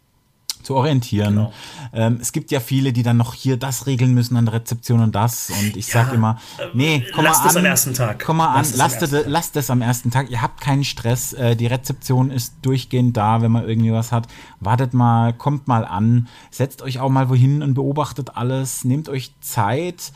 zu 0.63 0.75
orientieren. 0.75 1.35
Genau. 1.35 1.53
Ähm, 1.93 2.19
es 2.21 2.31
gibt 2.31 2.51
ja 2.51 2.59
viele, 2.59 2.93
die 2.93 3.03
dann 3.03 3.17
noch 3.17 3.33
hier 3.33 3.57
das 3.57 3.87
regeln 3.87 4.13
müssen 4.13 4.37
an 4.37 4.45
der 4.45 4.55
Rezeption 4.55 5.01
und 5.01 5.15
das. 5.15 5.49
Und 5.49 5.77
ich 5.77 5.87
ja, 5.87 6.03
sage 6.03 6.15
immer, 6.15 6.39
äh, 6.57 6.67
nee, 6.73 7.05
komm 7.13 7.25
lasst 7.25 7.43
mal 7.43 7.51
an. 7.51 7.57
am 7.57 7.65
ersten 7.65 7.93
Tag. 7.93 8.23
Komm 8.25 8.37
mal 8.37 8.55
lasst 8.55 8.73
an, 8.73 8.79
lasst 8.79 9.01
es, 9.01 9.25
lasst 9.27 9.55
es 9.55 9.69
am 9.69 9.81
ersten 9.81 10.11
Tag. 10.11 10.29
Ihr 10.29 10.41
habt 10.41 10.61
keinen 10.61 10.83
Stress. 10.83 11.33
Äh, 11.33 11.55
die 11.55 11.67
Rezeption 11.67 12.31
ist 12.31 12.55
durchgehend 12.61 13.15
da, 13.17 13.41
wenn 13.41 13.51
man 13.51 13.67
irgendwie 13.67 13.91
was 13.91 14.11
hat. 14.11 14.27
Wartet 14.59 14.93
mal, 14.93 15.33
kommt 15.33 15.67
mal 15.67 15.85
an, 15.85 16.27
setzt 16.51 16.81
euch 16.81 16.99
auch 16.99 17.09
mal 17.09 17.29
wohin 17.29 17.61
und 17.61 17.73
beobachtet 17.73 18.35
alles. 18.35 18.83
Nehmt 18.83 19.09
euch 19.09 19.31
Zeit 19.41 20.11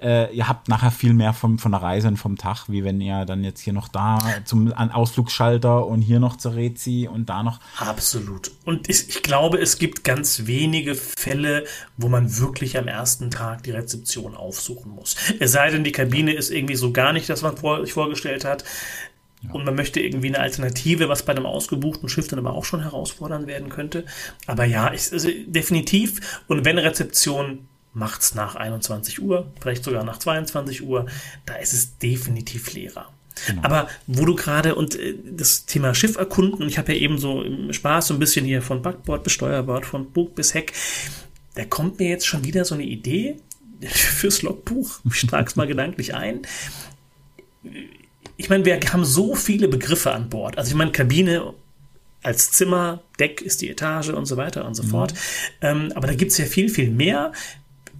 äh, 0.00 0.34
ihr 0.34 0.48
habt 0.48 0.68
nachher 0.68 0.90
viel 0.90 1.14
mehr 1.14 1.32
vom, 1.32 1.58
von 1.58 1.72
der 1.72 1.82
Reise 1.82 2.08
und 2.08 2.16
vom 2.16 2.36
Tag, 2.36 2.68
wie 2.68 2.84
wenn 2.84 3.00
ihr 3.00 3.24
dann 3.24 3.44
jetzt 3.44 3.60
hier 3.60 3.72
noch 3.72 3.88
da 3.88 4.18
zum 4.44 4.72
Ausflugsschalter 4.72 5.86
und 5.86 6.02
hier 6.02 6.20
noch 6.20 6.36
zur 6.36 6.54
Rezi 6.54 7.08
und 7.10 7.28
da 7.28 7.42
noch. 7.42 7.60
Absolut. 7.78 8.50
Und 8.64 8.88
ich, 8.90 9.08
ich 9.08 9.22
glaube, 9.22 9.58
es 9.58 9.78
gibt 9.78 10.04
ganz 10.04 10.46
wenige 10.46 10.94
Fälle, 10.94 11.64
wo 11.96 12.08
man 12.08 12.38
wirklich 12.38 12.76
am 12.76 12.88
ersten 12.88 13.30
Tag 13.30 13.62
die 13.62 13.70
Rezeption 13.70 14.34
aufsuchen 14.34 14.92
muss. 14.92 15.16
Es 15.38 15.52
sei 15.52 15.70
denn, 15.70 15.84
die 15.84 15.92
Kabine 15.92 16.34
ist 16.34 16.50
irgendwie 16.50 16.76
so 16.76 16.92
gar 16.92 17.12
nicht, 17.12 17.28
das 17.28 17.42
man 17.42 17.56
vor, 17.56 17.84
sich 17.84 17.92
vorgestellt 17.92 18.44
hat. 18.44 18.64
Und 19.52 19.64
man 19.64 19.74
möchte 19.74 20.00
irgendwie 20.00 20.28
eine 20.28 20.40
Alternative, 20.40 21.08
was 21.08 21.22
bei 21.22 21.32
einem 21.32 21.44
ausgebuchten 21.46 22.08
Schiff 22.08 22.28
dann 22.28 22.38
aber 22.38 22.54
auch 22.54 22.64
schon 22.64 22.82
herausfordernd 22.82 23.46
werden 23.46 23.68
könnte. 23.68 24.06
Aber 24.46 24.64
ja, 24.64 24.92
ich, 24.92 25.12
also 25.12 25.28
definitiv. 25.46 26.42
Und 26.48 26.64
wenn 26.64 26.78
Rezeption 26.78 27.68
macht's 27.94 28.34
nach 28.34 28.56
21 28.56 29.22
Uhr, 29.22 29.50
vielleicht 29.60 29.84
sogar 29.84 30.04
nach 30.04 30.18
22 30.18 30.82
Uhr, 30.82 31.06
da 31.46 31.54
ist 31.56 31.72
es 31.72 31.98
definitiv 31.98 32.72
leerer. 32.72 33.08
Genau. 33.46 33.62
Aber 33.62 33.88
wo 34.06 34.24
du 34.24 34.34
gerade 34.34 34.74
und 34.74 34.98
äh, 34.98 35.14
das 35.24 35.66
Thema 35.66 35.94
Schiff 35.94 36.16
erkunden, 36.16 36.62
und 36.62 36.68
ich 36.68 36.78
habe 36.78 36.92
ja 36.92 37.00
eben 37.00 37.18
so 37.18 37.42
im 37.42 37.72
Spaß 37.72 38.08
so 38.08 38.14
ein 38.14 38.20
bisschen 38.20 38.44
hier 38.44 38.62
von 38.62 38.82
Backbord 38.82 39.24
bis 39.24 39.32
Steuerbord, 39.32 39.86
von 39.86 40.10
Bug 40.10 40.34
bis 40.34 40.54
Heck, 40.54 40.72
da 41.54 41.64
kommt 41.64 41.98
mir 41.98 42.08
jetzt 42.08 42.26
schon 42.26 42.44
wieder 42.44 42.64
so 42.64 42.74
eine 42.74 42.84
Idee 42.84 43.36
fürs 43.82 44.42
Logbuch. 44.42 45.00
Ich 45.12 45.26
trage 45.26 45.48
es 45.48 45.56
mal 45.56 45.66
gedanklich 45.66 46.14
ein. 46.14 46.42
Ich 48.36 48.50
meine, 48.50 48.64
wir 48.64 48.78
haben 48.92 49.04
so 49.04 49.34
viele 49.34 49.68
Begriffe 49.68 50.12
an 50.12 50.28
Bord. 50.28 50.58
Also 50.58 50.70
ich 50.70 50.76
meine, 50.76 50.92
Kabine 50.92 51.54
als 52.22 52.50
Zimmer, 52.52 53.02
Deck 53.18 53.42
ist 53.42 53.60
die 53.60 53.68
Etage 53.68 54.08
und 54.08 54.26
so 54.26 54.36
weiter 54.36 54.64
und 54.66 54.74
so 54.74 54.82
mhm. 54.82 54.88
fort. 54.88 55.14
Ähm, 55.60 55.92
aber 55.94 56.06
da 56.06 56.14
gibt 56.14 56.32
es 56.32 56.38
ja 56.38 56.46
viel, 56.46 56.68
viel 56.68 56.90
mehr. 56.90 57.32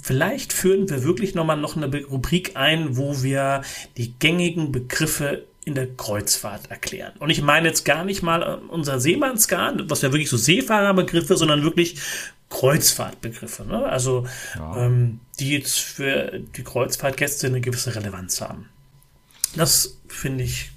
Vielleicht 0.07 0.53
führen 0.53 0.91
wir 0.91 1.03
wirklich 1.03 1.35
nochmal 1.35 1.57
noch 1.57 1.79
eine 1.79 1.87
Rubrik 2.05 2.57
ein, 2.57 2.99
wo 2.99 3.23
wir 3.23 3.63
die 3.97 4.13
gängigen 4.19 4.71
Begriffe 4.71 5.47
in 5.65 5.75
der 5.75 5.87
Kreuzfahrt 5.87 6.71
erklären. 6.71 7.15
Und 7.21 7.31
ich 7.31 7.41
meine 7.41 7.69
jetzt 7.69 7.87
gar 7.87 8.05
nicht 8.05 8.23
mal 8.23 8.43
äh, 8.43 8.71
unser 8.71 9.01
Seemannsgarn, 9.01 9.89
was 9.89 10.03
ja 10.03 10.13
wirklich 10.13 10.29
so 10.29 10.37
Seefahrerbegriffe, 10.37 11.39
sondern 11.39 11.63
wirklich 11.63 12.03
Kreuzfahrtbegriffe. 12.51 13.65
Ne? 13.65 13.83
Also 13.87 14.27
ja. 14.57 14.85
ähm, 14.85 15.21
die 15.41 15.53
jetzt 15.53 15.79
für 15.79 16.39
die 16.55 16.65
Kreuzfahrtgäste 16.65 17.47
eine 17.47 17.63
gewisse 17.63 17.95
Relevanz 17.95 18.43
haben. 18.43 18.69
Das 19.57 19.97
finde 20.07 20.45
ich 20.45 20.71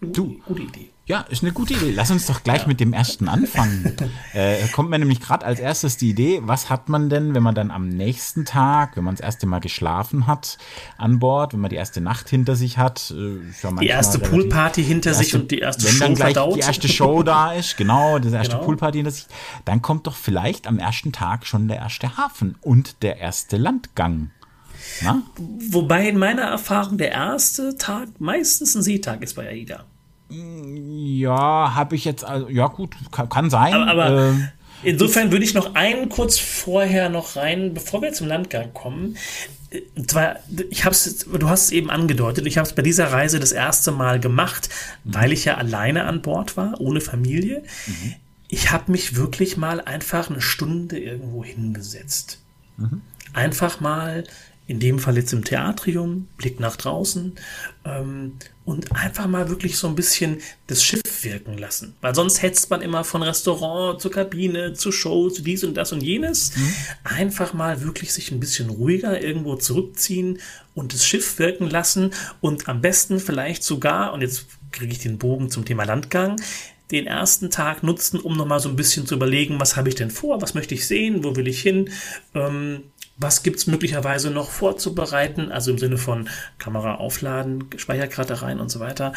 Du, 0.00 0.40
gute 0.46 0.62
Idee. 0.62 0.90
Ja, 1.06 1.20
ist 1.28 1.42
eine 1.42 1.52
gute 1.52 1.74
Idee. 1.74 1.92
Lass 1.94 2.10
uns 2.10 2.24
doch 2.24 2.42
gleich 2.42 2.62
ja. 2.62 2.66
mit 2.66 2.80
dem 2.80 2.94
ersten 2.94 3.28
anfangen. 3.28 3.94
äh, 4.32 4.66
kommt 4.68 4.88
mir 4.88 4.98
nämlich 4.98 5.20
gerade 5.20 5.44
als 5.44 5.60
erstes 5.60 5.98
die 5.98 6.08
Idee, 6.08 6.40
was 6.44 6.70
hat 6.70 6.88
man 6.88 7.10
denn, 7.10 7.34
wenn 7.34 7.42
man 7.42 7.54
dann 7.54 7.70
am 7.70 7.88
nächsten 7.88 8.46
Tag, 8.46 8.96
wenn 8.96 9.04
man 9.04 9.14
das 9.14 9.20
erste 9.20 9.46
Mal 9.46 9.60
geschlafen 9.60 10.26
hat 10.26 10.56
an 10.96 11.18
Bord, 11.18 11.52
wenn 11.52 11.60
man 11.60 11.68
die 11.68 11.76
erste 11.76 12.00
Nacht 12.00 12.30
hinter 12.30 12.56
sich 12.56 12.78
hat, 12.78 13.12
äh, 13.14 13.38
ja 13.62 13.70
die 13.72 13.86
erste 13.86 14.18
Poolparty 14.18 14.82
hinter 14.82 15.10
erste, 15.10 15.24
sich 15.24 15.34
und 15.34 15.50
die 15.50 15.58
erste 15.58 15.84
wenn 15.84 15.92
Show 15.92 16.04
dann 16.04 16.14
gleich 16.14 16.32
verdaut. 16.32 16.56
die 16.56 16.60
erste 16.60 16.88
Show 16.88 17.22
da 17.22 17.52
ist, 17.52 17.76
genau, 17.76 18.18
die 18.18 18.32
erste 18.32 18.54
genau. 18.54 18.64
Poolparty 18.64 18.98
hinter 18.98 19.10
sich, 19.10 19.26
dann 19.66 19.82
kommt 19.82 20.06
doch 20.06 20.16
vielleicht 20.16 20.66
am 20.66 20.78
ersten 20.78 21.12
Tag 21.12 21.46
schon 21.46 21.68
der 21.68 21.78
erste 21.78 22.16
Hafen 22.16 22.56
und 22.62 23.02
der 23.02 23.18
erste 23.18 23.58
Landgang. 23.58 24.30
Na? 25.02 25.22
Wobei 25.70 26.08
in 26.08 26.16
meiner 26.16 26.42
Erfahrung 26.42 26.96
der 26.96 27.12
erste 27.12 27.76
Tag 27.76 28.08
meistens 28.20 28.74
ein 28.74 28.82
Seetag 28.82 29.22
ist 29.22 29.34
bei 29.34 29.48
AIDA. 29.48 29.84
Ja, 30.28 31.74
habe 31.74 31.96
ich 31.96 32.04
jetzt, 32.04 32.24
also, 32.24 32.48
ja 32.48 32.66
gut, 32.66 32.94
kann, 33.10 33.28
kann 33.28 33.50
sein. 33.50 33.74
Aber, 33.74 34.04
aber 34.04 34.28
ähm, 34.28 34.48
insofern 34.82 35.30
würde 35.30 35.44
ich 35.44 35.54
noch 35.54 35.74
einen 35.74 36.08
kurz 36.08 36.38
vorher 36.38 37.08
noch 37.08 37.36
rein, 37.36 37.74
bevor 37.74 38.02
wir 38.02 38.12
zum 38.12 38.26
Landgang 38.26 38.72
kommen. 38.72 39.16
Und 39.96 40.10
zwar, 40.10 40.36
ich 40.70 40.84
hab's, 40.84 41.26
du 41.26 41.48
hast 41.48 41.64
es 41.64 41.72
eben 41.72 41.90
angedeutet, 41.90 42.46
ich 42.46 42.58
habe 42.58 42.66
es 42.66 42.74
bei 42.74 42.82
dieser 42.82 43.12
Reise 43.12 43.40
das 43.40 43.52
erste 43.52 43.90
Mal 43.90 44.20
gemacht, 44.20 44.68
weil 45.02 45.32
ich 45.32 45.44
ja 45.44 45.56
alleine 45.56 46.04
an 46.04 46.22
Bord 46.22 46.56
war, 46.56 46.80
ohne 46.80 47.00
Familie. 47.00 47.62
Mhm. 47.86 48.14
Ich 48.48 48.70
habe 48.70 48.92
mich 48.92 49.16
wirklich 49.16 49.56
mal 49.56 49.80
einfach 49.80 50.30
eine 50.30 50.40
Stunde 50.40 50.98
irgendwo 50.98 51.44
hingesetzt. 51.44 52.40
Mhm. 52.76 53.02
Einfach 53.32 53.80
mal 53.80 54.24
in 54.66 54.80
dem 54.80 54.98
Fall 54.98 55.16
jetzt 55.16 55.32
im 55.32 55.44
Theatrium, 55.44 56.28
Blick 56.38 56.58
nach 56.58 56.76
draußen 56.76 57.34
ähm, 57.84 58.32
und 58.64 58.96
einfach 58.96 59.26
mal 59.26 59.50
wirklich 59.50 59.76
so 59.76 59.86
ein 59.88 59.94
bisschen 59.94 60.38
das 60.68 60.82
Schiff 60.82 61.02
wirken 61.22 61.58
lassen. 61.58 61.94
Weil 62.00 62.14
sonst 62.14 62.40
hetzt 62.40 62.70
man 62.70 62.80
immer 62.80 63.04
von 63.04 63.22
Restaurant 63.22 64.00
zur 64.00 64.10
Kabine, 64.10 64.72
zu 64.72 64.90
Show, 64.90 65.28
zu 65.28 65.42
dies 65.42 65.64
und 65.64 65.74
das 65.74 65.92
und 65.92 66.02
jenes. 66.02 66.56
Mhm. 66.56 66.74
Einfach 67.04 67.52
mal 67.52 67.82
wirklich 67.82 68.12
sich 68.12 68.30
ein 68.30 68.40
bisschen 68.40 68.70
ruhiger 68.70 69.20
irgendwo 69.20 69.56
zurückziehen 69.56 70.38
und 70.74 70.94
das 70.94 71.06
Schiff 71.06 71.38
wirken 71.38 71.68
lassen 71.68 72.12
und 72.40 72.68
am 72.68 72.80
besten 72.80 73.20
vielleicht 73.20 73.64
sogar, 73.64 74.14
und 74.14 74.22
jetzt 74.22 74.46
kriege 74.72 74.92
ich 74.92 74.98
den 74.98 75.18
Bogen 75.18 75.50
zum 75.50 75.66
Thema 75.66 75.84
Landgang, 75.84 76.36
den 76.90 77.06
ersten 77.06 77.50
Tag 77.50 77.82
nutzen, 77.82 78.20
um 78.20 78.36
nochmal 78.36 78.60
so 78.60 78.68
ein 78.68 78.76
bisschen 78.76 79.06
zu 79.06 79.14
überlegen, 79.14 79.58
was 79.58 79.76
habe 79.76 79.88
ich 79.88 79.94
denn 79.94 80.10
vor, 80.10 80.42
was 80.42 80.54
möchte 80.54 80.74
ich 80.74 80.86
sehen, 80.86 81.24
wo 81.24 81.34
will 81.34 81.48
ich 81.48 81.60
hin, 81.60 81.90
ähm, 82.34 82.82
was 83.16 83.42
gibt 83.42 83.58
es 83.58 83.66
möglicherweise 83.66 84.30
noch 84.30 84.50
vorzubereiten, 84.50 85.52
also 85.52 85.70
im 85.70 85.78
Sinne 85.78 85.98
von 85.98 86.28
Kamera 86.58 86.96
aufladen, 86.96 87.64
Speicherkarte 87.76 88.42
rein 88.42 88.60
und 88.60 88.70
so 88.70 88.80
weiter, 88.80 89.12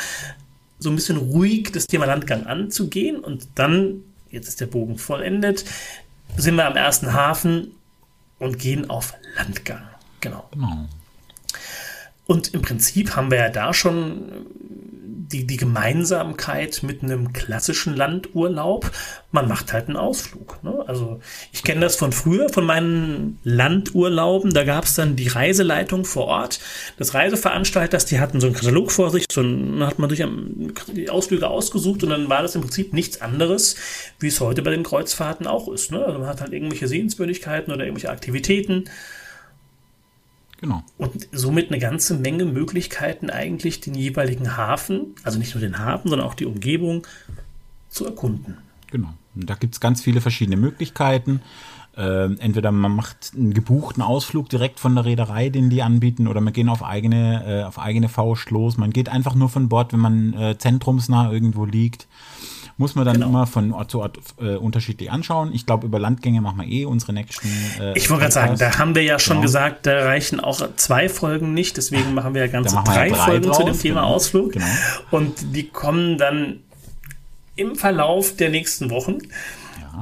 so 0.79 0.89
ein 0.89 0.95
bisschen 0.95 1.17
ruhig 1.17 1.71
das 1.71 1.88
Thema 1.88 2.05
Landgang 2.05 2.45
anzugehen 2.45 3.19
und 3.19 3.47
dann, 3.55 4.03
jetzt 4.29 4.47
ist 4.47 4.62
der 4.62 4.67
Bogen 4.67 4.97
vollendet, 4.97 5.65
sind 6.36 6.55
wir 6.55 6.67
am 6.67 6.75
ersten 6.75 7.13
Hafen 7.13 7.71
und 8.39 8.60
gehen 8.60 8.89
auf 8.89 9.15
Landgang. 9.36 9.81
Genau. 10.21 10.47
genau. 10.51 10.88
Und 12.27 12.53
im 12.53 12.62
Prinzip 12.62 13.15
haben 13.15 13.31
wir 13.31 13.38
ja 13.38 13.49
da 13.49 13.73
schon 13.73 14.45
die, 15.32 15.46
die 15.46 15.58
Gemeinsamkeit 15.58 16.84
mit 16.84 17.04
einem 17.04 17.34
klassischen 17.34 17.96
Landurlaub, 17.96 18.90
man 19.32 19.48
macht 19.48 19.74
halt 19.74 19.88
einen 19.88 19.98
Ausflug. 19.98 20.63
Ne? 20.63 20.84
Also 20.88 21.20
ich 21.52 21.63
kenne 21.63 21.82
das 21.82 21.96
von 21.96 22.12
früher, 22.12 22.50
von 22.50 22.66
meinen 22.66 23.40
Landurlauben, 23.44 24.54
da 24.54 24.63
gab 24.63 24.86
es 24.86 24.96
dann 24.96 25.16
die 25.16 25.28
Reiseleitung 25.28 26.06
vor 26.06 26.26
Ort 26.26 26.60
des 27.00 27.13
Reiseveranstalters, 27.13 28.06
die 28.06 28.20
hatten 28.20 28.40
so 28.40 28.48
einen 28.48 28.56
Katalog 28.56 28.92
vor 28.92 29.12
sich, 29.12 29.26
so 29.32 29.42
ein, 29.42 29.84
hat 29.86 30.00
man 30.00 30.10
sich 30.10 30.24
die 30.94 31.10
Ausflüge 31.10 31.48
ausgesucht 31.48 32.04
und 32.04 32.10
dann 32.10 32.30
war 32.30 32.42
das 32.42 32.56
im 32.56 32.62
Prinzip 32.62 32.94
nichts 32.94 33.22
anderes, 33.22 33.76
wie 34.20 34.28
es 34.28 34.40
heute 34.40 34.62
bei 34.62 34.72
den 34.72 34.84
Kreuzfahrten 34.84 35.48
auch 35.48 35.68
ist. 35.68 35.92
Ne? 35.92 36.04
Also 36.04 36.20
man 36.20 36.28
hat 36.28 36.42
halt 36.42 36.54
irgendwelche 36.54 36.88
Sehenswürdigkeiten 36.88 37.74
oder 37.74 37.84
irgendwelche 37.86 38.10
Aktivitäten 38.10 38.86
Genau. 40.60 40.84
Und 40.98 41.28
somit 41.32 41.70
eine 41.70 41.80
ganze 41.80 42.15
Menge 42.15 42.46
Möglichkeiten, 42.46 43.30
eigentlich 43.30 43.80
den 43.80 43.93
jeweiligen 43.93 44.58
Hafen, 44.58 45.15
also 45.24 45.38
nicht 45.38 45.54
nur 45.54 45.62
den 45.62 45.78
Hafen, 45.78 46.10
sondern 46.10 46.28
auch 46.28 46.34
die 46.34 46.46
Umgebung 46.46 47.06
zu 47.89 48.06
erkunden. 48.06 48.58
Genau. 48.91 49.13
Und 49.36 49.50
da 49.50 49.54
gibt 49.54 49.76
es 49.76 49.80
ganz 49.80 50.02
viele 50.02 50.20
verschiedene 50.20 50.58
Möglichkeiten. 50.58 51.41
Ähm, 51.96 52.38
entweder 52.39 52.72
man 52.72 52.96
macht 52.96 53.34
einen 53.36 53.54
gebuchten 53.54 54.04
Ausflug 54.04 54.50
direkt 54.50 54.80
von 54.80 54.96
der 54.96 55.06
Reederei, 55.06 55.50
den 55.50 55.70
die 55.70 55.82
anbieten, 55.82 56.28
oder 56.28 56.41
man 56.41 56.54
geht 56.54 56.67
auf 56.70 56.84
eigene, 56.84 57.62
äh, 57.62 57.63
auf 57.63 57.80
eigene 57.80 58.10
Faust 58.10 58.50
los. 58.52 58.78
Man 58.78 58.91
geht 58.91 59.10
einfach 59.10 59.36
nur 59.36 59.50
von 59.50 59.70
Bord, 59.70 59.93
wenn 59.93 60.00
man 60.00 60.34
äh, 60.34 60.58
zentrumsnah 60.58 61.32
irgendwo 61.32 61.65
liegt 61.65 62.08
muss 62.78 62.94
man 62.96 63.06
dann 63.06 63.16
genau. 63.16 63.28
immer 63.28 63.48
von 63.48 63.74
Ort 63.74 63.92
zu 63.92 64.00
Ort 64.00 64.20
äh, 64.40 64.56
unterschiedlich 64.56 65.12
anschauen. 65.12 65.52
Ich 65.54 65.66
glaube, 65.66 65.88
über 65.88 66.00
Landgänge 66.00 66.42
machen 66.42 66.62
wir 66.62 66.68
eh 66.68 66.86
unsere 66.86 67.12
nächsten. 67.12 67.48
Äh, 67.80 67.98
ich 67.98 68.10
wollte 68.10 68.22
gerade 68.22 68.34
sagen, 68.34 68.58
da 68.58 68.78
haben 68.78 68.94
wir 68.94 69.04
ja 69.04 69.18
schon 69.18 69.38
genau. 69.38 69.46
gesagt, 69.46 69.88
da 69.88 70.06
reichen 70.06 70.40
auch 70.40 70.62
zwei 70.76 71.10
Folgen 71.10 71.54
nicht. 71.54 71.78
Deswegen 71.78 72.13
machen 72.13 72.36
wir 72.36 72.46
ja 72.46 72.48
ganze 72.48 72.76
drei, 72.86 73.10
ja 73.10 73.16
drei, 73.16 73.26
Folgen 73.26 73.46
drauf, 73.48 73.58
zu 73.58 73.63
dem 73.63 73.80
Thema 73.80 74.02
genau. 74.02 74.13
Ausflug. 74.13 74.52
Genau. 74.54 74.66
Und 75.10 75.56
die 75.56 75.68
kommen 75.70 76.18
dann 76.18 76.60
im 77.56 77.76
Verlauf 77.76 78.36
der 78.36 78.50
nächsten 78.50 78.92
Wochen. 78.92 79.18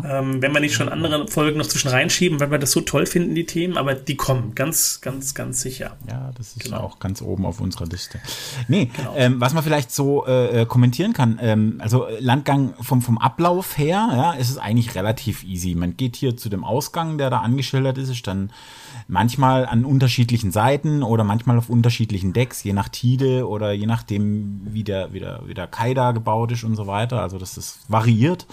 Ähm, 0.03 0.41
wenn 0.41 0.51
wir 0.53 0.59
nicht 0.59 0.73
schon 0.73 0.89
andere 0.89 1.27
Folgen 1.27 1.57
noch 1.57 1.67
zwischen 1.67 1.89
reinschieben, 1.89 2.39
weil 2.39 2.51
wir 2.51 2.57
das 2.57 2.71
so 2.71 2.81
toll 2.81 3.05
finden, 3.05 3.35
die 3.35 3.45
Themen, 3.45 3.77
aber 3.77 3.93
die 3.93 4.15
kommen 4.15 4.55
ganz, 4.55 4.99
ganz, 5.01 5.33
ganz 5.33 5.61
sicher. 5.61 5.95
Ja, 6.09 6.31
das 6.37 6.55
ist 6.55 6.63
genau. 6.63 6.79
auch 6.79 6.99
ganz 6.99 7.21
oben 7.21 7.45
auf 7.45 7.61
unserer 7.61 7.85
Liste. 7.85 8.19
Nee, 8.67 8.91
genau. 8.95 9.13
ähm, 9.15 9.39
was 9.39 9.53
man 9.53 9.63
vielleicht 9.63 9.91
so 9.91 10.25
äh, 10.25 10.61
äh 10.61 10.65
kommentieren 10.65 11.13
kann, 11.13 11.39
ähm, 11.41 11.75
also 11.79 12.07
Landgang 12.19 12.73
vom, 12.81 13.01
vom 13.01 13.17
Ablauf 13.17 13.77
her, 13.77 14.09
ja, 14.11 14.31
ist 14.33 14.49
es 14.49 14.57
eigentlich 14.57 14.95
relativ 14.95 15.43
easy. 15.43 15.75
Man 15.75 15.97
geht 15.97 16.15
hier 16.15 16.35
zu 16.35 16.49
dem 16.49 16.63
Ausgang, 16.63 17.17
der 17.17 17.29
da 17.29 17.39
angeschildert 17.39 17.97
ist, 17.97 18.09
ist 18.09 18.27
dann 18.27 18.51
manchmal 19.07 19.65
an 19.65 19.85
unterschiedlichen 19.85 20.51
Seiten 20.51 21.03
oder 21.03 21.23
manchmal 21.23 21.57
auf 21.57 21.69
unterschiedlichen 21.69 22.33
Decks, 22.33 22.63
je 22.63 22.73
nach 22.73 22.89
Tide 22.89 23.47
oder 23.47 23.71
je 23.71 23.85
nachdem, 23.85 24.61
wie 24.65 24.83
der, 24.83 25.13
wie 25.13 25.19
der, 25.19 25.41
wie 25.45 25.53
der 25.53 25.67
Kai 25.67 25.93
da 25.93 26.11
gebaut 26.11 26.51
ist 26.51 26.63
und 26.63 26.75
so 26.75 26.87
weiter. 26.87 27.21
Also 27.21 27.37
das 27.37 27.57
ist 27.57 27.79
variiert. 27.87 28.47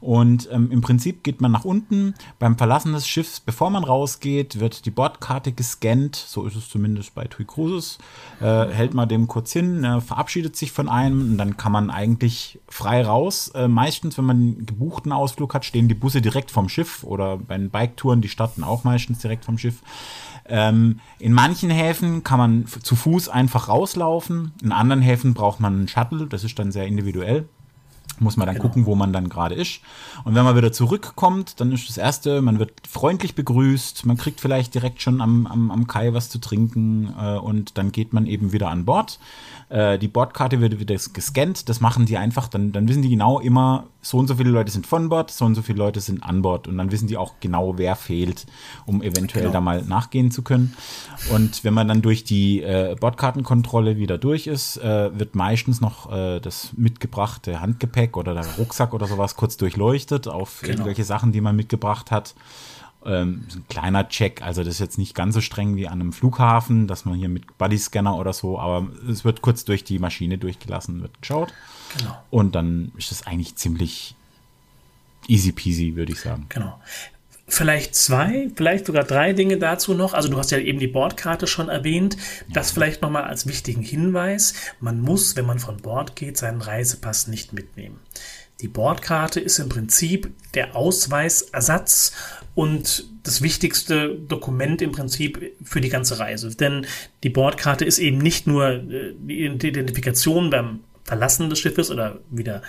Und 0.00 0.48
ähm, 0.52 0.70
im 0.70 0.80
Prinzip 0.80 1.24
geht 1.24 1.40
man 1.40 1.50
nach 1.50 1.64
unten. 1.64 2.14
Beim 2.38 2.56
Verlassen 2.56 2.92
des 2.92 3.08
Schiffs, 3.08 3.40
bevor 3.40 3.70
man 3.70 3.82
rausgeht, 3.82 4.60
wird 4.60 4.86
die 4.86 4.90
Bordkarte 4.90 5.52
gescannt. 5.52 6.14
So 6.16 6.46
ist 6.46 6.54
es 6.54 6.68
zumindest 6.68 7.14
bei 7.14 7.24
TUI 7.24 7.44
Cruises. 7.44 7.98
Äh, 8.40 8.66
hält 8.68 8.94
man 8.94 9.08
dem 9.08 9.26
kurz 9.26 9.52
hin, 9.52 9.82
äh, 9.82 10.00
verabschiedet 10.00 10.56
sich 10.56 10.70
von 10.70 10.88
einem 10.88 11.32
und 11.32 11.38
dann 11.38 11.56
kann 11.56 11.72
man 11.72 11.90
eigentlich 11.90 12.60
frei 12.68 13.04
raus. 13.04 13.48
Äh, 13.54 13.66
meistens, 13.66 14.16
wenn 14.16 14.24
man 14.26 14.36
einen 14.36 14.66
gebuchten 14.66 15.12
Ausflug 15.12 15.54
hat, 15.54 15.64
stehen 15.64 15.88
die 15.88 15.94
Busse 15.94 16.22
direkt 16.22 16.50
vom 16.52 16.68
Schiff 16.68 17.02
oder 17.02 17.36
bei 17.36 17.58
den 17.58 17.70
Biketouren, 17.70 18.20
die 18.20 18.28
starten 18.28 18.62
auch 18.62 18.84
meistens 18.84 19.18
direkt 19.18 19.44
vom 19.44 19.58
Schiff. 19.58 19.82
Ähm, 20.48 21.00
in 21.18 21.32
manchen 21.32 21.70
Häfen 21.70 22.24
kann 22.24 22.38
man 22.38 22.66
zu 22.66 22.96
Fuß 22.96 23.28
einfach 23.28 23.68
rauslaufen. 23.68 24.52
In 24.62 24.72
anderen 24.72 25.02
Häfen 25.02 25.34
braucht 25.34 25.60
man 25.60 25.74
einen 25.74 25.88
Shuttle. 25.88 26.26
Das 26.26 26.44
ist 26.44 26.58
dann 26.58 26.72
sehr 26.72 26.86
individuell. 26.86 27.48
Muss 28.20 28.36
man 28.36 28.46
dann 28.46 28.56
genau. 28.56 28.66
gucken, 28.66 28.86
wo 28.86 28.94
man 28.94 29.12
dann 29.12 29.28
gerade 29.28 29.54
ist. 29.54 29.80
Und 30.24 30.34
wenn 30.34 30.44
man 30.44 30.56
wieder 30.56 30.72
zurückkommt, 30.72 31.60
dann 31.60 31.72
ist 31.72 31.88
das 31.88 31.98
Erste, 31.98 32.42
man 32.42 32.58
wird 32.58 32.72
freundlich 32.88 33.34
begrüßt, 33.34 34.06
man 34.06 34.16
kriegt 34.16 34.40
vielleicht 34.40 34.74
direkt 34.74 35.02
schon 35.02 35.20
am, 35.20 35.46
am, 35.46 35.70
am 35.70 35.86
Kai 35.86 36.12
was 36.14 36.28
zu 36.28 36.38
trinken 36.38 37.14
äh, 37.18 37.38
und 37.38 37.78
dann 37.78 37.92
geht 37.92 38.12
man 38.12 38.26
eben 38.26 38.52
wieder 38.52 38.68
an 38.68 38.84
Bord. 38.84 39.18
Äh, 39.68 39.98
die 39.98 40.08
Bordkarte 40.08 40.60
wird 40.60 40.80
wieder 40.80 40.96
gescannt, 41.12 41.68
das 41.68 41.80
machen 41.80 42.06
die 42.06 42.16
einfach, 42.16 42.48
dann, 42.48 42.72
dann 42.72 42.88
wissen 42.88 43.02
die 43.02 43.10
genau 43.10 43.38
immer, 43.38 43.84
so 44.00 44.16
und 44.16 44.26
so 44.26 44.36
viele 44.36 44.50
Leute 44.50 44.70
sind 44.70 44.86
von 44.86 45.08
Bord, 45.08 45.30
so 45.30 45.44
und 45.44 45.54
so 45.54 45.62
viele 45.62 45.78
Leute 45.78 46.00
sind 46.00 46.22
an 46.22 46.40
Bord 46.40 46.68
und 46.68 46.78
dann 46.78 46.90
wissen 46.90 47.08
die 47.08 47.16
auch 47.16 47.34
genau, 47.40 47.76
wer 47.76 47.96
fehlt, 47.96 48.46
um 48.86 49.02
eventuell 49.02 49.44
genau. 49.44 49.52
da 49.52 49.60
mal 49.60 49.82
nachgehen 49.82 50.30
zu 50.30 50.42
können. 50.42 50.74
Und 51.30 51.64
wenn 51.64 51.74
man 51.74 51.88
dann 51.88 52.00
durch 52.00 52.24
die 52.24 52.62
äh, 52.62 52.96
Bordkartenkontrolle 52.98 53.98
wieder 53.98 54.16
durch 54.16 54.46
ist, 54.46 54.78
äh, 54.78 55.18
wird 55.18 55.34
meistens 55.34 55.80
noch 55.80 56.10
äh, 56.10 56.40
das 56.40 56.72
mitgebrachte 56.76 57.60
Handgepäck 57.60 58.07
oder 58.16 58.34
der 58.34 58.46
Rucksack 58.56 58.94
oder 58.94 59.06
sowas 59.06 59.36
kurz 59.36 59.56
durchleuchtet 59.56 60.28
auf 60.28 60.60
genau. 60.60 60.72
irgendwelche 60.72 61.04
Sachen, 61.04 61.32
die 61.32 61.40
man 61.40 61.56
mitgebracht 61.56 62.10
hat. 62.10 62.34
Ähm, 63.04 63.46
ein 63.54 63.64
kleiner 63.68 64.08
Check, 64.08 64.42
also 64.42 64.64
das 64.64 64.74
ist 64.74 64.80
jetzt 64.80 64.98
nicht 64.98 65.14
ganz 65.14 65.34
so 65.34 65.40
streng 65.40 65.76
wie 65.76 65.86
an 65.86 66.00
einem 66.00 66.12
Flughafen, 66.12 66.88
dass 66.88 67.04
man 67.04 67.14
hier 67.14 67.28
mit 67.28 67.56
Bodyscanner 67.56 68.16
oder 68.16 68.32
so, 68.32 68.58
aber 68.58 68.88
es 69.08 69.24
wird 69.24 69.40
kurz 69.40 69.64
durch 69.64 69.84
die 69.84 70.00
Maschine 70.00 70.36
durchgelassen, 70.36 71.00
wird 71.02 71.20
geschaut. 71.20 71.54
Genau. 71.96 72.18
Und 72.30 72.54
dann 72.54 72.92
ist 72.96 73.12
es 73.12 73.26
eigentlich 73.26 73.54
ziemlich 73.54 74.16
easy 75.28 75.52
peasy, 75.52 75.94
würde 75.94 76.12
ich 76.12 76.20
sagen. 76.20 76.46
Genau. 76.48 76.80
Vielleicht 77.50 77.94
zwei, 77.94 78.50
vielleicht 78.54 78.84
sogar 78.84 79.04
drei 79.04 79.32
Dinge 79.32 79.56
dazu 79.56 79.94
noch. 79.94 80.12
Also 80.12 80.28
du 80.28 80.36
hast 80.36 80.50
ja 80.50 80.58
eben 80.58 80.78
die 80.78 80.86
Bordkarte 80.86 81.46
schon 81.46 81.70
erwähnt. 81.70 82.18
Das 82.52 82.70
vielleicht 82.70 83.00
nochmal 83.00 83.24
als 83.24 83.46
wichtigen 83.46 83.80
Hinweis. 83.80 84.52
Man 84.80 85.00
muss, 85.00 85.34
wenn 85.34 85.46
man 85.46 85.58
von 85.58 85.78
Bord 85.78 86.14
geht, 86.14 86.36
seinen 86.36 86.60
Reisepass 86.60 87.26
nicht 87.26 87.54
mitnehmen. 87.54 88.00
Die 88.60 88.68
Bordkarte 88.68 89.40
ist 89.40 89.58
im 89.60 89.70
Prinzip 89.70 90.30
der 90.52 90.76
Ausweisersatz 90.76 92.12
und 92.54 93.08
das 93.22 93.40
wichtigste 93.40 94.14
Dokument 94.14 94.82
im 94.82 94.92
Prinzip 94.92 95.54
für 95.62 95.80
die 95.80 95.88
ganze 95.88 96.18
Reise. 96.18 96.54
Denn 96.54 96.86
die 97.22 97.30
Bordkarte 97.30 97.86
ist 97.86 97.98
eben 97.98 98.18
nicht 98.18 98.46
nur 98.46 98.68
äh, 98.68 99.14
die 99.16 99.46
Identifikation 99.46 100.50
beim 100.50 100.80
Verlassen 101.04 101.48
des 101.48 101.60
Schiffes 101.60 101.90
oder 101.90 102.18
wieder 102.30 102.62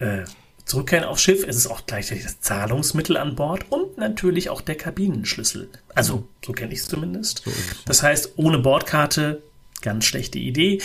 äh, 0.00 0.24
zurückkehren 0.66 1.04
aufs 1.04 1.22
Schiff. 1.22 1.44
Es 1.46 1.56
ist 1.56 1.68
auch 1.68 1.86
gleichzeitig 1.86 2.24
das 2.24 2.40
Zahlungsmittel 2.40 3.16
an 3.16 3.36
Bord 3.36 3.64
und 3.70 3.96
natürlich 3.96 4.50
auch 4.50 4.60
der 4.60 4.74
Kabinenschlüssel. 4.74 5.70
Also, 5.94 6.28
so 6.44 6.52
kenne 6.52 6.74
ich 6.74 6.80
es 6.80 6.88
zumindest. 6.88 7.42
Das 7.86 8.02
heißt, 8.02 8.32
ohne 8.36 8.58
Bordkarte, 8.58 9.42
ganz 9.80 10.04
schlechte 10.04 10.38
Idee 10.38 10.82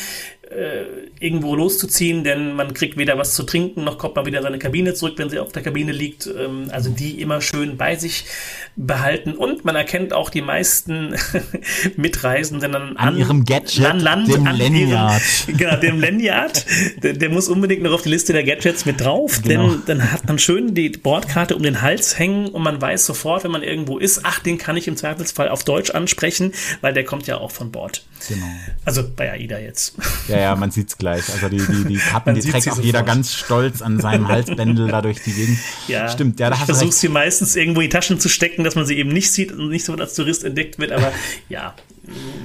äh, 0.51 0.85
irgendwo 1.19 1.55
loszuziehen, 1.55 2.23
denn 2.23 2.53
man 2.53 2.73
kriegt 2.73 2.97
weder 2.97 3.17
was 3.17 3.33
zu 3.33 3.43
trinken, 3.43 3.83
noch 3.83 3.97
kommt 3.97 4.15
man 4.15 4.25
wieder 4.25 4.41
seine 4.41 4.59
Kabine 4.59 4.93
zurück, 4.93 5.13
wenn 5.17 5.29
sie 5.29 5.39
auf 5.39 5.51
der 5.51 5.63
Kabine 5.63 5.91
liegt. 5.91 6.27
Ähm, 6.27 6.67
also 6.71 6.89
die 6.89 7.21
immer 7.21 7.41
schön 7.41 7.77
bei 7.77 7.95
sich 7.95 8.25
behalten. 8.75 9.33
Und 9.33 9.63
man 9.63 9.75
erkennt 9.75 10.13
auch 10.13 10.29
die 10.29 10.41
meisten 10.41 11.15
Mitreisenden 11.95 12.75
an, 12.75 12.97
an 12.97 13.17
ihrem 13.17 13.45
Gadget, 13.45 13.85
an 13.85 13.99
Land, 13.99 14.27
dem 14.27 14.47
an 14.47 14.57
Lanyard. 14.57 15.21
Ihrem, 15.47 15.57
genau, 15.57 15.75
dem 15.77 15.99
Lanyard. 15.99 16.65
Der, 17.03 17.13
der, 17.13 17.29
muss 17.29 17.47
unbedingt 17.47 17.83
noch 17.83 17.93
auf 17.93 18.01
die 18.01 18.09
Liste 18.09 18.33
der 18.33 18.43
Gadgets 18.43 18.85
mit 18.85 18.99
drauf, 18.99 19.41
genau. 19.41 19.69
denn 19.69 19.81
dann 19.85 20.11
hat 20.11 20.27
man 20.27 20.39
schön 20.39 20.73
die 20.73 20.89
Bordkarte 20.89 21.55
um 21.55 21.63
den 21.63 21.81
Hals 21.81 22.17
hängen 22.19 22.47
und 22.47 22.63
man 22.63 22.81
weiß 22.81 23.05
sofort, 23.05 23.43
wenn 23.43 23.51
man 23.51 23.63
irgendwo 23.63 23.97
ist, 23.97 24.21
ach, 24.23 24.39
den 24.39 24.57
kann 24.57 24.75
ich 24.75 24.87
im 24.87 24.97
Zweifelsfall 24.97 25.49
auf 25.49 25.63
Deutsch 25.63 25.91
ansprechen, 25.91 26.53
weil 26.81 26.93
der 26.93 27.05
kommt 27.05 27.27
ja 27.27 27.37
auch 27.37 27.51
von 27.51 27.71
Bord. 27.71 28.03
Genau. 28.27 28.45
Also 28.85 29.03
bei 29.15 29.31
AIDA 29.31 29.59
jetzt. 29.59 29.95
Ja, 30.27 30.40
ja, 30.41 30.55
man 30.55 30.71
sieht's 30.71 30.97
gleich. 30.97 31.29
Also 31.31 31.49
die, 31.49 31.57
die, 31.57 31.85
die 31.85 31.97
Kappen, 31.97 32.35
die 32.35 32.41
trägt 32.41 32.67
auch 32.67 32.71
sofort. 32.71 32.85
jeder 32.85 33.03
ganz 33.03 33.33
stolz 33.33 33.81
an 33.81 33.99
seinem 33.99 34.27
Halsbändel 34.27 34.87
da 34.87 35.01
durch 35.01 35.21
die 35.21 35.33
Gegend. 35.33 35.59
Ja, 35.87 36.09
Stimmt, 36.09 36.39
ja, 36.39 36.49
da 36.49 36.55
ich 36.55 36.63
versuche 36.63 36.91
sie 36.91 37.09
meistens 37.09 37.55
irgendwo 37.55 37.81
in 37.81 37.89
die 37.89 37.93
Taschen 37.93 38.19
zu 38.19 38.29
stecken, 38.29 38.63
dass 38.63 38.75
man 38.75 38.85
sie 38.85 38.97
eben 38.97 39.09
nicht 39.11 39.31
sieht 39.31 39.51
und 39.51 39.69
nicht 39.69 39.85
so 39.85 39.93
als 39.93 40.15
Tourist 40.15 40.43
entdeckt 40.43 40.79
wird, 40.79 40.91
aber 40.91 41.11
ja, 41.49 41.75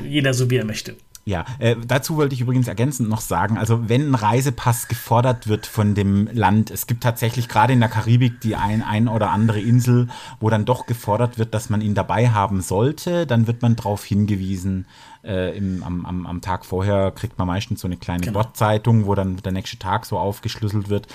jeder 0.05 0.35
so 0.35 0.51
wie 0.51 0.57
er 0.57 0.65
möchte. 0.65 0.97
Ja, 1.29 1.45
äh, 1.59 1.75
dazu 1.85 2.17
wollte 2.17 2.37
ich 2.37 2.41
übrigens 2.41 2.69
ergänzend 2.69 3.09
noch 3.09 3.21
sagen, 3.21 3.59
also 3.59 3.89
wenn 3.89 4.11
ein 4.11 4.15
Reisepass 4.15 4.87
gefordert 4.87 5.49
wird 5.49 5.67
von 5.67 5.97
dem 5.97 6.29
Land, 6.33 6.71
es 6.71 6.87
gibt 6.87 7.03
tatsächlich 7.03 7.49
gerade 7.49 7.73
in 7.73 7.81
der 7.81 7.89
Karibik 7.89 8.41
die 8.41 8.55
ein, 8.55 8.81
ein 8.81 9.09
oder 9.09 9.31
andere 9.31 9.61
Insel, 9.61 10.07
wo 10.39 10.51
dann 10.51 10.65
doch 10.65 10.87
gefordert 10.87 11.37
wird, 11.37 11.53
dass 11.53 11.69
man 11.69 11.81
ihn 11.81 11.97
dabei 11.97 12.31
haben 12.31 12.61
sollte, 12.61 13.27
dann 13.27 13.49
wird 13.49 13.61
man 13.61 13.75
darauf 13.75 14.05
hingewiesen, 14.05 14.87
äh, 15.25 15.57
im, 15.59 15.83
am, 15.83 16.07
am, 16.07 16.27
am 16.27 16.41
Tag 16.43 16.65
vorher 16.65 17.11
kriegt 17.11 17.37
man 17.39 17.49
meistens 17.49 17.81
so 17.81 17.89
eine 17.89 17.97
kleine 17.97 18.23
genau. 18.23 18.39
Wortzeitung, 18.39 19.07
wo 19.07 19.17
dann 19.17 19.37
der 19.39 19.51
nächste 19.51 19.81
Tag 19.81 20.07
so 20.07 20.19
aufgeschlüsselt 20.19 20.91
wird. 20.91 21.09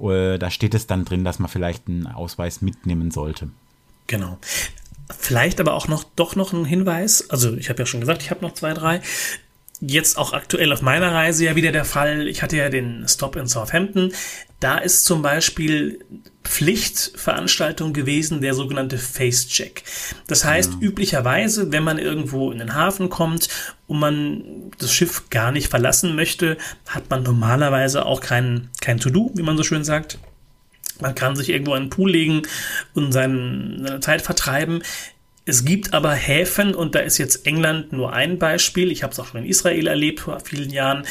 Äh, 0.00 0.38
da 0.38 0.50
steht 0.50 0.74
es 0.74 0.88
dann 0.88 1.04
drin, 1.04 1.22
dass 1.22 1.38
man 1.38 1.48
vielleicht 1.48 1.86
einen 1.86 2.08
Ausweis 2.08 2.62
mitnehmen 2.62 3.12
sollte. 3.12 3.48
Genau. 4.08 4.38
Vielleicht 5.16 5.60
aber 5.60 5.74
auch 5.74 5.86
noch 5.86 6.02
doch 6.16 6.34
noch 6.34 6.52
ein 6.52 6.64
Hinweis. 6.64 7.30
Also 7.30 7.54
ich 7.54 7.68
habe 7.68 7.78
ja 7.80 7.86
schon 7.86 8.00
gesagt, 8.00 8.22
ich 8.22 8.30
habe 8.32 8.44
noch 8.44 8.54
zwei, 8.54 8.74
drei 8.74 9.00
jetzt 9.82 10.16
auch 10.16 10.32
aktuell 10.32 10.72
auf 10.72 10.80
meiner 10.80 11.12
Reise 11.12 11.44
ja 11.44 11.56
wieder 11.56 11.72
der 11.72 11.84
Fall. 11.84 12.28
Ich 12.28 12.42
hatte 12.42 12.56
ja 12.56 12.68
den 12.68 13.06
Stop 13.08 13.36
in 13.36 13.48
Southampton. 13.48 14.12
Da 14.60 14.78
ist 14.78 15.04
zum 15.04 15.22
Beispiel 15.22 15.98
Pflichtveranstaltung 16.44 17.92
gewesen, 17.92 18.40
der 18.40 18.54
sogenannte 18.54 18.96
Face-Check. 18.96 19.82
Das 20.28 20.44
heißt, 20.44 20.74
ja. 20.74 20.78
üblicherweise, 20.80 21.72
wenn 21.72 21.82
man 21.82 21.98
irgendwo 21.98 22.52
in 22.52 22.58
den 22.58 22.74
Hafen 22.74 23.10
kommt 23.10 23.48
und 23.88 23.98
man 23.98 24.70
das 24.78 24.92
Schiff 24.92 25.30
gar 25.30 25.50
nicht 25.50 25.68
verlassen 25.68 26.14
möchte, 26.14 26.58
hat 26.86 27.10
man 27.10 27.24
normalerweise 27.24 28.06
auch 28.06 28.20
kein, 28.20 28.70
kein 28.80 29.00
To-Do, 29.00 29.32
wie 29.34 29.42
man 29.42 29.56
so 29.56 29.64
schön 29.64 29.82
sagt. 29.82 30.18
Man 31.00 31.16
kann 31.16 31.34
sich 31.34 31.48
irgendwo 31.48 31.74
in 31.74 31.84
den 31.84 31.90
Pool 31.90 32.12
legen 32.12 32.42
und 32.94 33.10
seine 33.10 33.98
Zeit 34.00 34.22
vertreiben. 34.22 34.82
Es 35.44 35.64
gibt 35.64 35.92
aber 35.92 36.12
Häfen, 36.12 36.74
und 36.74 36.94
da 36.94 37.00
ist 37.00 37.18
jetzt 37.18 37.46
England 37.46 37.92
nur 37.92 38.12
ein 38.12 38.38
Beispiel, 38.38 38.92
ich 38.92 39.02
habe 39.02 39.12
es 39.12 39.18
auch 39.18 39.26
schon 39.26 39.42
in 39.42 39.48
Israel 39.48 39.88
erlebt 39.88 40.20
vor 40.20 40.38
vielen 40.40 40.70
Jahren, 40.70 41.04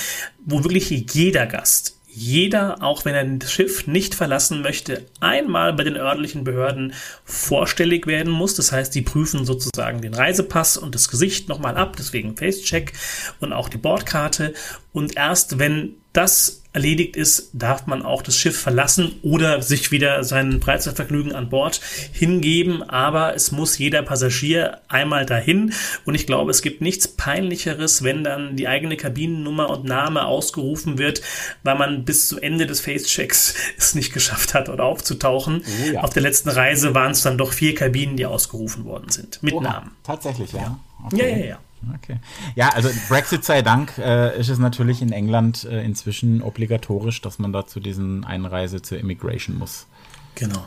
wo 0.45 0.63
wirklich 0.63 0.89
jeder 0.89 1.45
Gast, 1.47 1.97
jeder, 2.07 2.81
auch 2.81 3.03
wenn 3.05 3.15
er 3.15 3.25
das 3.25 3.51
Schiff 3.51 3.87
nicht 3.87 4.15
verlassen 4.15 4.61
möchte, 4.61 5.05
einmal 5.19 5.73
bei 5.73 5.83
den 5.83 5.97
örtlichen 5.97 6.43
Behörden 6.43 6.93
vorstellig 7.23 8.05
werden 8.07 8.31
muss. 8.31 8.55
Das 8.55 8.71
heißt, 8.71 8.93
die 8.95 9.01
prüfen 9.01 9.45
sozusagen 9.45 10.01
den 10.01 10.13
Reisepass 10.13 10.77
und 10.77 10.95
das 10.95 11.09
Gesicht 11.09 11.47
nochmal 11.47 11.77
ab, 11.77 11.95
deswegen 11.97 12.35
Facecheck 12.35 12.93
und 13.39 13.53
auch 13.53 13.69
die 13.69 13.77
Bordkarte. 13.77 14.53
Und 14.91 15.15
erst 15.15 15.59
wenn 15.59 15.95
das 16.13 16.60
erledigt 16.73 17.17
ist, 17.17 17.49
darf 17.53 17.85
man 17.85 18.03
auch 18.03 18.21
das 18.21 18.37
Schiff 18.37 18.59
verlassen 18.59 19.19
oder 19.23 19.61
sich 19.61 19.91
wieder 19.91 20.23
seinen 20.23 20.61
Freizeitvergnügen 20.61 21.33
an 21.33 21.49
Bord 21.49 21.81
hingeben. 22.13 22.81
Aber 22.83 23.35
es 23.35 23.51
muss 23.51 23.77
jeder 23.77 24.01
Passagier 24.03 24.79
einmal 24.87 25.25
dahin. 25.25 25.73
Und 26.05 26.15
ich 26.15 26.25
glaube, 26.25 26.51
es 26.51 26.61
gibt 26.61 26.81
nichts 26.81 27.07
peinlicheres, 27.09 28.03
wenn 28.03 28.23
dann 28.23 28.55
die 28.55 28.67
eigene 28.67 28.95
Kabinennummer 28.95 29.69
und 29.69 29.83
Name 29.83 30.25
ausgerufen 30.25 30.97
wird, 30.97 31.21
weil 31.63 31.77
man 31.77 32.05
bis 32.05 32.29
zum 32.29 32.37
Ende 32.39 32.65
des 32.65 32.79
Facechecks 32.79 33.55
es 33.77 33.93
nicht 33.93 34.13
geschafft 34.13 34.53
hat 34.53 34.69
oder 34.69 34.85
aufzutauchen. 34.85 35.63
Oh 35.65 35.91
ja. 35.91 36.01
Auf 36.01 36.11
der 36.11 36.21
letzten 36.21 36.49
Reise 36.49 36.95
waren 36.95 37.11
es 37.11 37.21
dann 37.21 37.37
doch 37.37 37.51
vier 37.51 37.75
Kabinen, 37.75 38.15
die 38.15 38.25
ausgerufen 38.25 38.85
worden 38.85 39.09
sind. 39.09 39.43
Mit 39.43 39.53
Oha, 39.53 39.63
Namen. 39.63 39.91
Tatsächlich, 40.03 40.53
ja. 40.53 40.79
Okay. 41.05 41.17
Ja, 41.17 41.37
ja, 41.37 41.45
ja. 41.45 41.59
Okay. 41.95 42.17
Ja, 42.55 42.69
also 42.69 42.89
Brexit 43.09 43.43
sei 43.43 43.61
Dank 43.61 43.97
äh, 43.97 44.39
ist 44.39 44.49
es 44.49 44.59
natürlich 44.59 45.01
in 45.01 45.11
England 45.11 45.63
äh, 45.63 45.83
inzwischen 45.83 46.41
obligatorisch, 46.41 47.21
dass 47.21 47.39
man 47.39 47.53
da 47.53 47.65
zu 47.65 47.79
diesen 47.79 48.23
Einreise 48.23 48.81
zur 48.81 48.99
Immigration 48.99 49.57
muss. 49.57 49.87
Genau. 50.35 50.65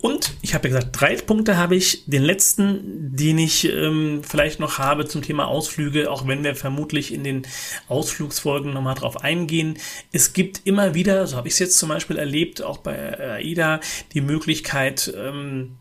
Und 0.00 0.34
ich 0.42 0.54
habe 0.54 0.68
ja 0.68 0.76
gesagt, 0.76 1.00
drei 1.00 1.16
Punkte 1.16 1.56
habe 1.56 1.74
ich. 1.74 2.04
Den 2.06 2.22
letzten, 2.22 3.16
den 3.16 3.36
ich 3.36 3.68
ähm, 3.68 4.22
vielleicht 4.22 4.60
noch 4.60 4.78
habe 4.78 5.06
zum 5.06 5.22
Thema 5.22 5.48
Ausflüge, 5.48 6.10
auch 6.10 6.28
wenn 6.28 6.44
wir 6.44 6.54
vermutlich 6.54 7.12
in 7.12 7.24
den 7.24 7.42
Ausflugsfolgen 7.88 8.72
nochmal 8.72 8.94
drauf 8.94 9.24
eingehen. 9.24 9.76
Es 10.12 10.32
gibt 10.32 10.60
immer 10.64 10.94
wieder, 10.94 11.26
so 11.26 11.36
habe 11.36 11.48
ich 11.48 11.54
es 11.54 11.58
jetzt 11.58 11.78
zum 11.78 11.88
Beispiel 11.88 12.16
erlebt, 12.16 12.62
auch 12.62 12.78
bei 12.78 13.18
AIDA, 13.18 13.80
die 14.14 14.20
Möglichkeit, 14.20 15.12
ähm, 15.16 15.76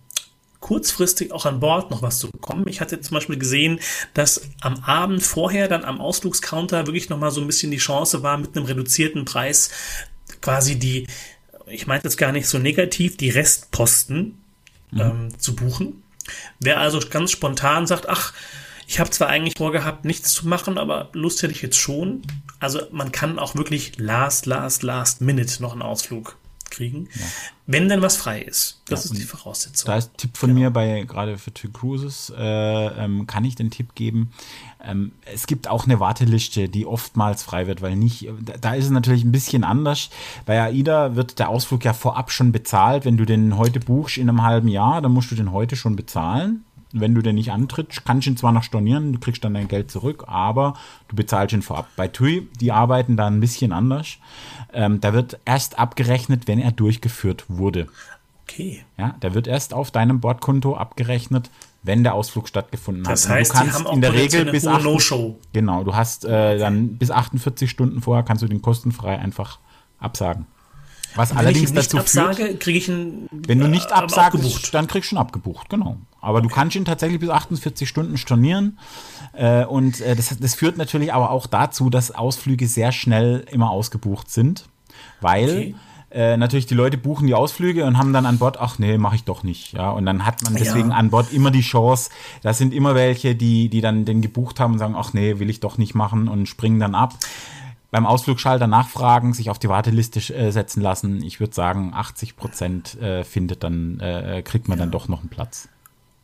kurzfristig 0.67 1.31
auch 1.31 1.45
an 1.45 1.61
Bord 1.61 1.91
noch 1.91 2.01
was 2.01 2.19
zu 2.19 2.29
bekommen. 2.29 2.67
Ich 2.67 2.81
hatte 2.81 2.99
zum 2.99 3.15
Beispiel 3.15 3.37
gesehen, 3.37 3.79
dass 4.13 4.49
am 4.59 4.83
Abend 4.83 5.23
vorher 5.23 5.69
dann 5.69 5.85
am 5.85 6.01
Ausflugscounter 6.01 6.87
wirklich 6.87 7.07
noch 7.07 7.17
mal 7.17 7.31
so 7.31 7.39
ein 7.39 7.47
bisschen 7.47 7.71
die 7.71 7.77
Chance 7.77 8.21
war, 8.21 8.37
mit 8.37 8.57
einem 8.57 8.65
reduzierten 8.65 9.23
Preis 9.23 9.71
quasi 10.41 10.77
die, 10.77 11.07
ich 11.67 11.87
meinte 11.87 12.07
jetzt 12.07 12.17
gar 12.17 12.33
nicht 12.33 12.49
so 12.49 12.59
negativ, 12.59 13.15
die 13.15 13.29
Restposten 13.29 14.37
mhm. 14.91 14.99
ähm, 14.99 15.39
zu 15.39 15.55
buchen. 15.55 16.03
Wer 16.59 16.81
also 16.81 16.99
ganz 16.99 17.31
spontan 17.31 17.87
sagt, 17.87 18.09
ach, 18.09 18.33
ich 18.87 18.99
habe 18.99 19.09
zwar 19.09 19.29
eigentlich 19.29 19.57
vorgehabt, 19.57 20.03
nichts 20.03 20.33
zu 20.33 20.49
machen, 20.49 20.77
aber 20.77 21.09
Lust 21.13 21.43
hätte 21.43 21.53
ich 21.53 21.61
jetzt 21.61 21.77
schon. 21.77 22.23
Also 22.59 22.81
man 22.91 23.13
kann 23.13 23.39
auch 23.39 23.55
wirklich 23.55 23.93
last, 23.99 24.45
last, 24.45 24.83
last 24.83 25.21
minute 25.21 25.61
noch 25.61 25.71
einen 25.71 25.81
Ausflug 25.81 26.35
kriegen, 26.69 27.09
ja. 27.13 27.25
wenn 27.65 27.89
denn 27.89 28.01
was 28.01 28.17
frei 28.17 28.41
ist. 28.41 28.81
Das 28.87 29.05
ja, 29.05 29.11
ist 29.11 29.21
die 29.21 29.25
Voraussetzung. 29.25 29.87
Da 29.87 29.97
ist 29.97 30.11
ein 30.11 30.17
Tipp 30.17 30.37
von 30.37 30.49
genau. 30.49 30.61
mir 30.61 30.69
bei 30.71 31.03
gerade 31.07 31.37
für 31.37 31.53
Two 31.53 31.69
Cruises, 31.69 32.31
äh, 32.37 32.43
ähm, 32.43 33.27
kann 33.27 33.45
ich 33.45 33.55
den 33.55 33.71
Tipp 33.71 33.95
geben. 33.95 34.31
Ähm, 34.83 35.11
es 35.25 35.47
gibt 35.47 35.67
auch 35.67 35.85
eine 35.85 35.99
Warteliste, 35.99 36.69
die 36.69 36.85
oftmals 36.85 37.43
frei 37.43 37.67
wird, 37.67 37.81
weil 37.81 37.95
nicht, 37.95 38.27
da 38.61 38.73
ist 38.73 38.85
es 38.85 38.91
natürlich 38.91 39.23
ein 39.23 39.31
bisschen 39.31 39.63
anders. 39.63 40.09
Bei 40.45 40.61
AIDA 40.61 41.15
wird 41.15 41.39
der 41.39 41.49
Ausflug 41.49 41.83
ja 41.83 41.93
vorab 41.93 42.31
schon 42.31 42.51
bezahlt. 42.51 43.05
Wenn 43.05 43.17
du 43.17 43.25
den 43.25 43.57
heute 43.57 43.79
buchst 43.79 44.17
in 44.17 44.29
einem 44.29 44.43
halben 44.43 44.67
Jahr, 44.67 45.01
dann 45.01 45.11
musst 45.11 45.31
du 45.31 45.35
den 45.35 45.51
heute 45.51 45.75
schon 45.75 45.95
bezahlen 45.95 46.63
wenn 46.99 47.15
du 47.15 47.21
den 47.21 47.35
nicht 47.35 47.51
antrittst, 47.51 48.05
kannst 48.05 48.25
du 48.25 48.31
ihn 48.31 48.37
zwar 48.37 48.51
noch 48.51 48.63
stornieren, 48.63 49.13
du 49.13 49.19
kriegst 49.19 49.43
dann 49.43 49.53
dein 49.53 49.67
Geld 49.67 49.91
zurück, 49.91 50.25
aber 50.27 50.75
du 51.07 51.15
bezahlst 51.15 51.53
ihn 51.53 51.61
vorab. 51.61 51.87
Bei 51.95 52.07
TUI, 52.07 52.47
die 52.59 52.71
arbeiten 52.71 53.17
da 53.17 53.27
ein 53.27 53.39
bisschen 53.39 53.71
anders. 53.71 54.17
Ähm, 54.73 55.01
da 55.01 55.13
wird 55.13 55.39
erst 55.45 55.79
abgerechnet, 55.79 56.47
wenn 56.47 56.59
er 56.59 56.71
durchgeführt 56.71 57.45
wurde. 57.47 57.87
Okay. 58.43 58.83
Ja, 58.97 59.15
der 59.21 59.33
wird 59.33 59.47
erst 59.47 59.73
auf 59.73 59.91
deinem 59.91 60.21
Bordkonto 60.21 60.75
abgerechnet, 60.75 61.49
wenn 61.83 62.03
der 62.03 62.13
Ausflug 62.13 62.47
stattgefunden 62.47 63.05
hat. 63.05 63.13
Das 63.13 63.27
heißt, 63.27 63.51
du 63.51 63.57
kannst 63.57 63.89
in 63.89 64.01
der 64.01 64.13
Regel 64.13 64.45
bis 64.45 64.63
no 64.63 64.99
Genau, 65.53 65.83
du 65.83 65.95
hast 65.95 66.25
äh, 66.25 66.57
dann 66.57 66.97
bis 66.97 67.11
48 67.11 67.69
Stunden 67.69 68.01
vorher 68.01 68.23
kannst 68.23 68.43
du 68.43 68.47
den 68.47 68.61
kostenfrei 68.61 69.19
einfach 69.19 69.59
absagen. 69.99 70.45
Was 71.15 71.31
wenn 71.31 71.37
allerdings 71.37 71.73
dazu 71.73 71.97
absage, 71.97 72.57
führt, 72.57 72.67
ich 72.67 72.89
ihn, 72.89 73.27
wenn 73.31 73.59
du 73.59 73.67
nicht 73.67 73.91
äh, 73.91 73.93
absagst, 73.93 74.73
dann 74.73 74.87
kriegst 74.87 75.11
du 75.11 75.15
ihn 75.15 75.19
abgebucht, 75.19 75.69
genau. 75.69 75.97
Aber 76.21 76.39
okay. 76.39 76.47
du 76.47 76.53
kannst 76.53 76.75
ihn 76.75 76.85
tatsächlich 76.85 77.19
bis 77.19 77.29
48 77.29 77.87
Stunden 77.87 78.17
stornieren. 78.17 78.77
Äh, 79.33 79.65
und 79.65 80.01
äh, 80.01 80.15
das, 80.15 80.37
das 80.37 80.55
führt 80.55 80.77
natürlich 80.77 81.13
aber 81.13 81.31
auch 81.31 81.47
dazu, 81.47 81.89
dass 81.89 82.11
Ausflüge 82.11 82.67
sehr 82.67 82.91
schnell 82.91 83.45
immer 83.51 83.71
ausgebucht 83.71 84.29
sind, 84.29 84.65
weil 85.21 85.49
okay. 85.49 85.75
Äh, 86.09 86.37
natürlich 86.37 86.65
die 86.65 86.73
Leute 86.73 86.97
buchen 86.97 87.27
die 87.27 87.33
Ausflüge 87.33 87.83
und 87.83 87.97
haben 87.97 88.13
dann 88.13 88.25
an 88.25 88.37
Bord, 88.37 88.57
ach 88.61 88.79
nee, 88.79 88.97
mache 88.97 89.17
ich 89.17 89.25
doch 89.25 89.43
nicht. 89.43 89.73
Ja, 89.73 89.91
und 89.91 90.05
dann 90.05 90.25
hat 90.25 90.41
man 90.41 90.55
deswegen 90.55 90.91
ja. 90.91 90.95
an 90.95 91.09
Bord 91.09 91.33
immer 91.33 91.51
die 91.51 91.61
Chance, 91.61 92.11
da 92.43 92.53
sind 92.53 92.73
immer 92.73 92.95
welche, 92.95 93.35
die, 93.35 93.67
die 93.67 93.81
dann 93.81 94.05
den 94.05 94.21
gebucht 94.21 94.61
haben 94.61 94.73
und 94.73 94.79
sagen, 94.79 94.95
ach 94.97 95.11
nee, 95.11 95.39
will 95.39 95.49
ich 95.49 95.59
doch 95.59 95.77
nicht 95.77 95.95
machen 95.95 96.29
und 96.29 96.47
springen 96.47 96.79
dann 96.79 96.95
ab 96.95 97.15
beim 97.91 98.05
Ausflugschalter 98.05 98.67
nachfragen, 98.67 99.33
sich 99.33 99.49
auf 99.49 99.59
die 99.59 99.69
Warteliste 99.69 100.19
äh, 100.33 100.51
setzen 100.51 100.81
lassen. 100.81 101.23
Ich 101.23 101.39
würde 101.39 101.53
sagen, 101.53 101.93
80 101.93 102.35
Prozent 102.35 102.99
äh, 103.01 103.23
findet 103.23 103.63
dann, 103.63 103.99
äh, 103.99 104.41
kriegt 104.43 104.67
man 104.67 104.77
ja. 104.77 104.85
dann 104.85 104.91
doch 104.91 105.07
noch 105.07 105.21
einen 105.21 105.29
Platz. 105.29 105.69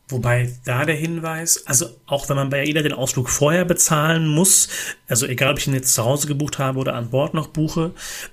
Wobei 0.08 0.54
da 0.66 0.84
der 0.84 0.96
Hinweis, 0.96 1.66
also 1.66 1.86
auch 2.04 2.28
wenn 2.28 2.36
man 2.36 2.50
bei 2.50 2.62
jeder 2.62 2.82
den 2.82 2.92
Ausflug 2.92 3.30
vorher 3.30 3.64
bezahlen 3.64 4.28
muss, 4.28 4.68
also 5.08 5.26
egal 5.26 5.52
ob 5.52 5.58
ich 5.58 5.66
ihn 5.66 5.72
jetzt 5.72 5.94
zu 5.94 6.04
Hause 6.04 6.28
gebucht 6.28 6.58
habe 6.58 6.78
oder 6.78 6.94
an 6.94 7.08
Bord 7.08 7.32
noch 7.32 7.46
buche, 7.46 7.92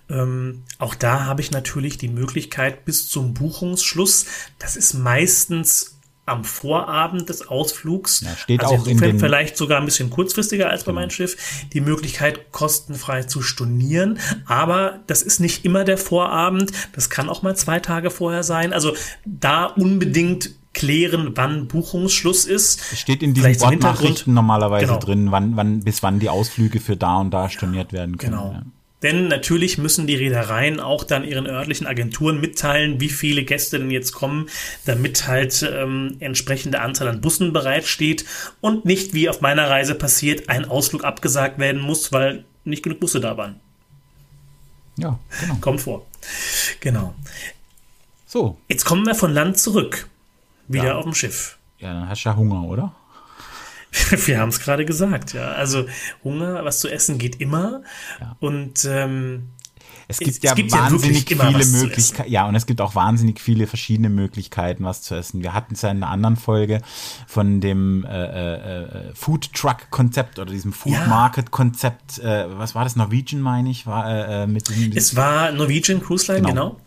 ähm, 0.09 0.63
auch 0.79 0.95
da 0.95 1.23
habe 1.25 1.39
ich 1.39 1.51
natürlich 1.51 1.97
die 1.97 2.09
Möglichkeit 2.09 2.84
bis 2.84 3.07
zum 3.07 3.34
Buchungsschluss, 3.34 4.25
das 4.59 4.75
ist 4.75 4.95
meistens 4.95 6.00
am 6.26 6.43
Vorabend 6.43 7.30
des 7.30 7.47
Ausflugs, 7.47 8.22
ja, 8.22 8.36
steht 8.36 8.61
also 8.61 8.76
auch 8.76 8.88
in 8.88 8.97
den 8.99 9.19
vielleicht 9.19 9.57
sogar 9.57 9.80
ein 9.80 9.86
bisschen 9.86 10.09
kurzfristiger 10.09 10.69
als 10.69 10.84
bei 10.84 10.91
meinem 10.91 11.09
Schiff, 11.09 11.36
die 11.74 11.82
Möglichkeit 11.82 12.51
kostenfrei 12.51 13.24
zu 13.24 13.41
stornieren, 13.41 14.19
aber 14.45 14.99
das 15.07 15.24
ist 15.24 15.39
nicht 15.39 15.65
immer 15.65 15.84
der 15.84 15.97
Vorabend, 15.97 16.72
das 16.93 17.09
kann 17.09 17.28
auch 17.28 17.41
mal 17.41 17.55
zwei 17.55 17.80
Tage 17.80 18.11
vorher 18.11 18.43
sein, 18.43 18.72
also 18.72 18.95
da 19.26 19.65
unbedingt 19.65 20.51
klären, 20.74 21.32
wann 21.36 21.67
Buchungsschluss 21.67 22.45
ist. 22.45 22.82
Es 22.93 22.99
steht 22.99 23.24
in 23.24 23.34
diesen 23.34 23.57
Bordnachrichten 23.57 24.34
normalerweise 24.34 24.86
Genau. 24.86 24.99
drin, 24.99 25.32
wann, 25.32 25.57
wann, 25.57 25.82
bis 25.82 26.01
wann 26.01 26.19
die 26.19 26.30
Ausflüge 26.30 26.80
für 26.80 26.95
da 26.95 27.17
und 27.17 27.32
da 27.32 27.49
storniert 27.49 27.91
werden 27.91 28.17
können. 28.17 28.32
Genau. 28.32 28.51
Ja. 28.53 28.63
Denn 29.03 29.27
natürlich 29.27 29.77
müssen 29.79 30.05
die 30.05 30.15
Reedereien 30.15 30.79
auch 30.79 31.03
dann 31.03 31.23
ihren 31.23 31.47
örtlichen 31.47 31.87
Agenturen 31.87 32.39
mitteilen, 32.39 32.99
wie 33.01 33.09
viele 33.09 33.43
Gäste 33.43 33.79
denn 33.79 33.89
jetzt 33.89 34.11
kommen, 34.11 34.47
damit 34.85 35.27
halt 35.27 35.63
ähm, 35.63 36.17
entsprechende 36.19 36.81
Anzahl 36.81 37.07
an 37.07 37.19
Bussen 37.21 37.51
bereitsteht 37.51 38.25
und 38.61 38.85
nicht 38.85 39.13
wie 39.13 39.27
auf 39.27 39.41
meiner 39.41 39.69
Reise 39.69 39.95
passiert, 39.95 40.49
ein 40.49 40.65
Ausflug 40.65 41.03
abgesagt 41.03 41.57
werden 41.57 41.81
muss, 41.81 42.11
weil 42.11 42.45
nicht 42.63 42.83
genug 42.83 42.99
Busse 42.99 43.19
da 43.19 43.37
waren. 43.37 43.59
ja, 44.97 45.17
genau. 45.39 45.55
Kommt 45.61 45.81
vor. 45.81 46.05
Genau. 46.79 47.15
So, 48.27 48.57
Jetzt 48.69 48.85
kommen 48.85 49.05
wir 49.05 49.15
von 49.15 49.33
Land 49.33 49.57
zurück. 49.57 50.07
Wieder 50.67 50.85
Ja. 50.85 50.95
auf 50.97 51.03
dem 51.05 51.15
Schiff. 51.15 51.57
ja, 51.79 51.91
dann 51.93 52.07
hast 52.07 52.23
du 52.23 52.29
ja 52.29 52.35
Hunger, 52.35 52.63
oder? 52.65 52.95
Wir 54.25 54.39
haben 54.39 54.49
es 54.49 54.59
gerade 54.59 54.85
gesagt, 54.85 55.33
ja. 55.33 55.51
Also 55.51 55.85
Hunger, 56.23 56.63
was 56.65 56.79
zu 56.79 56.87
essen 56.89 57.17
geht 57.17 57.39
immer. 57.41 57.81
Ja. 58.19 58.35
Und 58.39 58.85
ähm, 58.85 59.49
Es 60.07 60.19
gibt 60.19 60.37
Es 60.37 60.41
ja 60.43 60.53
gibt 60.53 60.71
ja 60.71 60.79
wahnsinnig 60.79 61.29
immer 61.31 61.47
viele 61.47 61.65
Möglichkeiten. 61.65 62.31
Ja, 62.31 62.47
und 62.47 62.55
es 62.55 62.65
gibt 62.65 62.79
auch 62.81 62.95
wahnsinnig 62.95 63.39
viele 63.41 63.67
verschiedene 63.67 64.09
Möglichkeiten, 64.09 64.83
was 64.85 65.01
zu 65.01 65.15
essen. 65.15 65.41
Wir 65.43 65.53
hatten 65.53 65.73
es 65.73 65.81
ja 65.81 65.89
in 65.91 65.97
einer 65.97 66.09
anderen 66.09 66.35
Folge 66.37 66.81
von 67.27 67.59
dem 67.61 68.05
äh, 68.05 68.09
äh, 68.25 68.83
äh, 69.09 69.13
Food 69.15 69.53
Truck 69.53 69.89
Konzept 69.89 70.39
oder 70.39 70.51
diesem 70.51 70.73
Food 70.73 70.93
Ja. 70.93 71.07
Market 71.07 71.51
Konzept. 71.51 72.19
Äh, 72.19 72.45
was 72.57 72.75
war 72.75 72.83
das? 72.83 72.95
Norwegian, 72.95 73.41
meine 73.41 73.69
ich, 73.69 73.87
war 73.87 74.09
äh, 74.09 74.43
äh, 74.43 74.47
mit 74.47 74.67
diesem, 74.69 74.91
es 74.95 75.15
war 75.15 75.51
Norwegian 75.51 76.01
Cruise 76.01 76.31
Line, 76.31 76.47
Genau. 76.47 76.69
genau. 76.71 76.81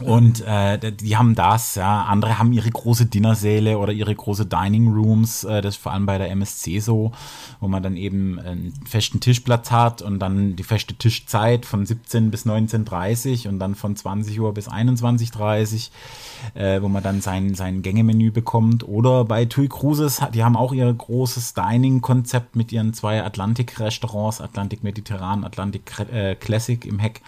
Und 0.00 0.40
äh, 0.46 0.92
die 0.92 1.16
haben 1.16 1.34
das, 1.34 1.74
ja. 1.74 2.04
Andere 2.04 2.38
haben 2.38 2.52
ihre 2.52 2.70
große 2.70 3.06
Dinnersäle 3.06 3.78
oder 3.78 3.92
ihre 3.92 4.14
große 4.14 4.46
Dining 4.46 4.92
Rooms. 4.92 5.44
Äh, 5.44 5.60
das 5.60 5.76
ist 5.76 5.82
vor 5.82 5.92
allem 5.92 6.06
bei 6.06 6.18
der 6.18 6.30
MSC 6.30 6.78
so, 6.78 7.12
wo 7.60 7.68
man 7.68 7.82
dann 7.82 7.96
eben 7.96 8.38
einen 8.38 8.72
festen 8.86 9.20
Tischplatz 9.20 9.70
hat 9.70 10.02
und 10.02 10.20
dann 10.20 10.56
die 10.56 10.62
feste 10.62 10.94
Tischzeit 10.94 11.66
von 11.66 11.84
17 11.84 12.30
bis 12.30 12.46
19.30 12.46 13.48
und 13.48 13.58
dann 13.58 13.74
von 13.74 13.96
20 13.96 14.38
Uhr 14.40 14.54
bis 14.54 14.68
21.30 14.68 15.90
äh, 16.54 16.80
wo 16.82 16.88
man 16.88 17.02
dann 17.02 17.20
sein, 17.20 17.54
sein 17.54 17.82
Gängemenü 17.82 18.30
bekommt. 18.30 18.86
Oder 18.86 19.24
bei 19.24 19.44
TUI 19.44 19.68
Cruises, 19.68 20.20
die 20.34 20.44
haben 20.44 20.56
auch 20.56 20.72
ihr 20.72 20.92
großes 20.92 21.54
Dining-Konzept 21.54 22.56
mit 22.56 22.72
ihren 22.72 22.94
zwei 22.94 23.24
Atlantik-Restaurants, 23.24 24.40
Atlantik 24.40 24.82
Mediterran, 24.82 25.44
Atlantik 25.44 25.92
äh, 26.12 26.34
Classic 26.34 26.84
im 26.84 26.98
Heck, 26.98 27.22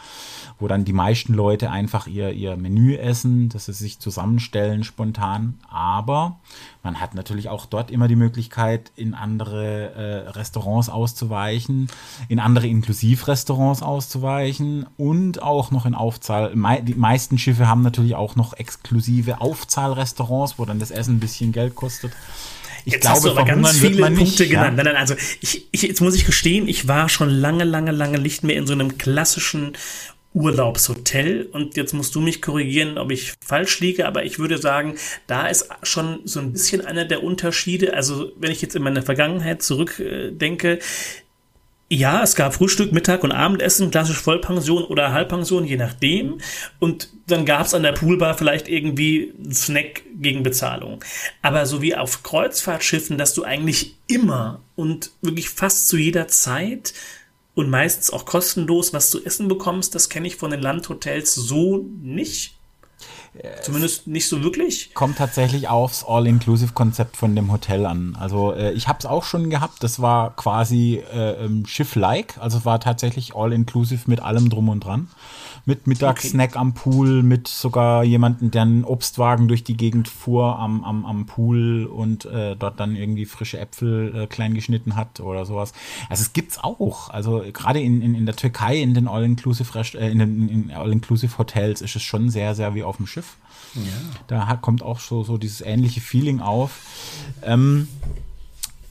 wo 0.58 0.68
dann 0.68 0.84
die 0.84 0.92
meisten 0.92 1.34
Leute 1.34 1.70
einfach 1.70 2.06
ihr, 2.06 2.32
ihr 2.32 2.56
Menü 2.61 2.94
essen, 2.94 3.48
dass 3.48 3.66
sie 3.66 3.72
sich 3.72 3.98
zusammenstellen 3.98 4.84
spontan. 4.84 5.58
Aber 5.68 6.40
man 6.82 7.00
hat 7.00 7.14
natürlich 7.14 7.48
auch 7.48 7.66
dort 7.66 7.90
immer 7.90 8.08
die 8.08 8.16
Möglichkeit, 8.16 8.92
in 8.96 9.14
andere 9.14 9.92
äh, 9.94 10.28
Restaurants 10.30 10.88
auszuweichen, 10.88 11.88
in 12.28 12.38
andere 12.38 12.66
Inklusivrestaurants 12.66 13.82
auszuweichen 13.82 14.86
und 14.96 15.42
auch 15.42 15.70
noch 15.70 15.86
in 15.86 15.94
Aufzahl. 15.94 16.54
Mei 16.54 16.80
die 16.80 16.94
meisten 16.94 17.38
Schiffe 17.38 17.68
haben 17.68 17.82
natürlich 17.82 18.14
auch 18.14 18.36
noch 18.36 18.54
exklusive 18.54 19.40
Aufzahlrestaurants, 19.40 20.58
wo 20.58 20.64
dann 20.64 20.78
das 20.78 20.90
Essen 20.90 21.16
ein 21.16 21.20
bisschen 21.20 21.52
Geld 21.52 21.74
kostet. 21.74 22.12
Ich 22.84 22.94
Jetzt 22.94 23.08
hast 23.08 23.24
du 23.24 23.30
aber 23.30 23.44
ganz 23.44 23.72
viele 23.72 24.06
Punkte 24.06 24.22
nicht, 24.22 24.40
ja. 24.40 24.46
genannt. 24.46 24.76
Nein, 24.76 24.86
nein, 24.86 24.96
also 24.96 25.14
ich, 25.40 25.66
ich, 25.70 25.82
jetzt 25.82 26.00
muss 26.00 26.14
ich 26.14 26.24
gestehen, 26.24 26.68
ich 26.68 26.88
war 26.88 27.08
schon 27.08 27.28
lange, 27.28 27.64
lange, 27.64 27.90
lange 27.90 28.18
nicht 28.18 28.42
mehr 28.42 28.56
in 28.56 28.66
so 28.66 28.72
einem 28.72 28.98
klassischen 28.98 29.72
Urlaubshotel 30.32 31.48
und 31.52 31.76
jetzt 31.76 31.92
musst 31.92 32.14
du 32.14 32.20
mich 32.20 32.40
korrigieren, 32.40 32.98
ob 32.98 33.10
ich 33.10 33.34
falsch 33.44 33.80
liege, 33.80 34.06
aber 34.06 34.24
ich 34.24 34.38
würde 34.38 34.58
sagen, 34.58 34.94
da 35.26 35.48
ist 35.48 35.68
schon 35.82 36.20
so 36.24 36.38
ein 36.38 36.52
bisschen 36.52 36.84
einer 36.84 37.04
der 37.04 37.24
Unterschiede. 37.24 37.94
Also 37.94 38.30
wenn 38.36 38.52
ich 38.52 38.62
jetzt 38.62 38.76
in 38.76 38.82
meine 38.82 39.02
Vergangenheit 39.02 39.62
zurückdenke, 39.62 40.78
ja, 41.92 42.22
es 42.22 42.36
gab 42.36 42.54
Frühstück, 42.54 42.92
Mittag 42.92 43.24
und 43.24 43.32
Abendessen, 43.32 43.90
klassisch 43.90 44.20
Vollpension 44.20 44.84
oder 44.84 45.12
Halbpension, 45.12 45.64
je 45.64 45.76
nachdem. 45.76 46.38
Und 46.78 47.10
dann 47.26 47.44
gab 47.44 47.66
es 47.66 47.74
an 47.74 47.82
der 47.82 47.90
Poolbar 47.90 48.38
vielleicht 48.38 48.68
irgendwie 48.68 49.34
einen 49.36 49.52
Snack 49.52 50.04
gegen 50.20 50.44
Bezahlung. 50.44 51.02
Aber 51.42 51.66
so 51.66 51.82
wie 51.82 51.96
auf 51.96 52.22
Kreuzfahrtschiffen, 52.22 53.18
dass 53.18 53.34
du 53.34 53.42
eigentlich 53.42 53.96
immer 54.06 54.60
und 54.76 55.10
wirklich 55.20 55.50
fast 55.50 55.88
zu 55.88 55.96
jeder 55.96 56.28
Zeit 56.28 56.94
und 57.55 57.70
meistens 57.70 58.11
auch 58.11 58.24
kostenlos 58.24 58.92
was 58.92 59.11
zu 59.11 59.24
essen 59.24 59.48
bekommst, 59.48 59.94
das 59.94 60.09
kenne 60.09 60.26
ich 60.26 60.36
von 60.36 60.51
den 60.51 60.61
Landhotels 60.61 61.34
so 61.34 61.84
nicht. 62.01 62.57
Zumindest 63.62 64.09
nicht 64.09 64.28
so 64.28 64.42
wirklich. 64.42 64.92
kommt 64.92 65.18
tatsächlich 65.18 65.68
aufs 65.68 66.05
All-Inclusive-Konzept 66.05 67.16
von 67.16 67.36
dem 67.36 67.53
Hotel 67.53 67.86
an. 67.86 68.16
Also 68.18 68.53
äh, 68.53 68.72
ich 68.72 68.88
habe 68.88 68.98
es 68.98 69.07
auch 69.07 69.22
schon 69.22 69.51
gehabt. 69.51 69.84
Das 69.84 70.03
war 70.03 70.34
quasi 70.34 71.01
äh, 71.12 71.44
ähm, 71.44 71.64
Schiff-like. 71.64 72.38
Also 72.38 72.59
es 72.59 72.64
war 72.64 72.80
tatsächlich 72.80 73.36
All-Inclusive 73.36 74.11
mit 74.11 74.20
allem 74.20 74.51
drum 74.51 74.68
und 74.68 74.80
dran. 74.80 75.09
Mit 75.66 75.86
Mittagssnack 75.86 76.56
am 76.56 76.74
Pool, 76.74 77.22
mit 77.22 77.46
sogar 77.48 78.02
jemanden, 78.04 78.50
der 78.50 78.62
einen 78.62 78.84
Obstwagen 78.84 79.48
durch 79.48 79.62
die 79.62 79.76
Gegend 79.76 80.08
fuhr 80.08 80.58
am, 80.58 80.84
am, 80.84 81.04
am 81.04 81.26
Pool 81.26 81.84
und 81.86 82.24
äh, 82.24 82.56
dort 82.56 82.80
dann 82.80 82.96
irgendwie 82.96 83.26
frische 83.26 83.58
Äpfel 83.58 84.14
äh, 84.14 84.26
klein 84.26 84.54
geschnitten 84.54 84.96
hat 84.96 85.20
oder 85.20 85.44
sowas. 85.44 85.72
Also 86.08 86.22
es 86.22 86.32
gibt's 86.32 86.58
auch. 86.58 87.11
Also 87.11 87.44
gerade 87.52 87.80
in, 87.80 88.02
in, 88.02 88.14
in 88.14 88.26
der 88.26 88.36
Türkei, 88.36 88.80
in 88.80 88.94
den 88.94 89.06
All-Inclusive 89.06 89.74
Rest- 89.74 89.94
äh, 89.94 90.11
in 90.11 90.18
den 90.18 90.48
in 90.48 90.70
All-Inclusive 90.70 91.38
Hotels 91.38 91.80
ist 91.82 91.94
es 91.94 92.02
schon 92.02 92.30
sehr, 92.30 92.54
sehr 92.54 92.74
wie 92.74 92.82
auf 92.82 92.96
dem 92.96 93.06
Schiff. 93.06 93.36
Da 94.26 94.48
hat, 94.48 94.62
kommt 94.62 94.82
auch 94.82 94.98
so, 94.98 95.22
so 95.22 95.38
dieses 95.38 95.61
ähnliche 95.61 96.00
Feeling 96.00 96.40
auf. 96.40 96.80
Ähm, 97.44 97.86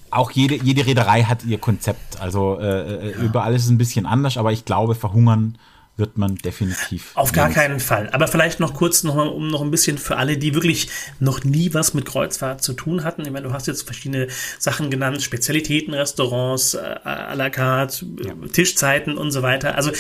auch 0.10 0.32
jede, 0.32 0.56
jede 0.56 0.86
Reederei 0.86 1.24
hat 1.24 1.44
ihr 1.44 1.58
Konzept. 1.58 2.22
Also 2.22 2.58
äh, 2.60 3.10
äh, 3.10 3.26
überall 3.26 3.54
ist 3.54 3.66
es 3.66 3.70
ein 3.70 3.78
bisschen 3.78 4.06
anders, 4.06 4.38
aber 4.38 4.54
ich 4.54 4.64
glaube, 4.64 4.96
verhungern 4.96 5.58
wird 6.00 6.18
man 6.18 6.36
definitiv. 6.36 7.12
Auf 7.16 7.32
gar 7.32 7.50
keinen 7.50 7.80
Fall. 7.80 8.10
Aber 8.12 8.28
vielleicht 8.28 8.60
noch 8.60 8.74
kurz, 8.74 9.04
noch 9.04 9.16
mal, 9.16 9.28
um 9.28 9.50
noch 9.50 9.62
ein 9.62 9.70
bisschen 9.70 9.98
für 9.98 10.18
alle, 10.18 10.38
die 10.38 10.56
wirklich 10.56 10.90
noch 11.20 11.44
nie 11.44 11.74
was 11.74 11.94
mit 11.94 12.06
Kreuzfahrt 12.06 12.64
zu 12.64 12.74
tun 12.74 13.04
hatten. 13.04 13.22
Ich 13.22 13.32
meine, 13.32 13.48
du 13.48 13.54
hast 13.54 13.68
jetzt 13.68 13.84
verschiedene 13.84 14.28
Sachen 14.58 14.90
genannt, 14.90 15.22
Spezialitäten, 15.22 15.94
Restaurants, 15.94 16.74
äh, 16.74 16.80
à 17.04 17.36
la 17.36 17.50
carte, 17.50 18.06
äh, 18.06 18.48
Tischzeiten 18.48 19.18
und 19.18 19.32
so 19.32 19.42
weiter. 19.42 19.76
Also 19.76 19.92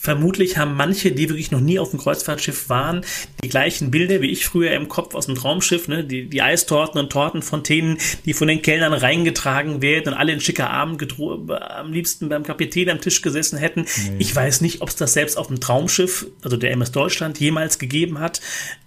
vermutlich 0.00 0.56
haben 0.56 0.76
manche, 0.76 1.10
die 1.10 1.28
wirklich 1.28 1.50
noch 1.50 1.60
nie 1.60 1.78
auf 1.78 1.90
dem 1.90 1.98
Kreuzfahrtschiff 1.98 2.68
waren, 2.68 3.04
die 3.42 3.48
gleichen 3.48 3.90
Bilder 3.90 4.20
wie 4.20 4.30
ich 4.30 4.46
früher 4.46 4.70
im 4.72 4.88
Kopf 4.88 5.14
aus 5.14 5.26
dem 5.26 5.34
Traumschiff, 5.34 5.88
ne? 5.88 6.04
die, 6.04 6.28
die 6.28 6.40
Eistorten 6.40 6.98
und 7.00 7.10
Tortenfontänen, 7.10 7.98
die 8.24 8.32
von 8.32 8.46
den 8.46 8.62
Kellnern 8.62 8.92
reingetragen 8.92 9.82
werden 9.82 10.12
und 10.12 10.18
alle 10.18 10.32
in 10.32 10.40
schicker 10.40 10.70
Abend 10.70 11.00
gedro- 11.00 11.50
am 11.50 11.92
liebsten 11.92 12.28
beim 12.28 12.44
Kapitän 12.44 12.90
am 12.90 13.00
Tisch 13.00 13.22
gesessen 13.22 13.58
hätten. 13.58 13.86
Ich 14.18 14.34
weiß 14.34 14.60
nicht, 14.60 14.82
ob 14.82 14.88
es 14.88 14.96
das 14.96 15.12
selbst 15.14 15.36
auf 15.36 15.48
dem 15.48 15.60
Traumschiff, 15.60 16.26
also 16.42 16.56
der 16.56 16.70
MS 16.72 16.92
Deutschland, 16.92 17.40
jemals 17.40 17.78
gegeben 17.78 18.20
hat. 18.20 18.40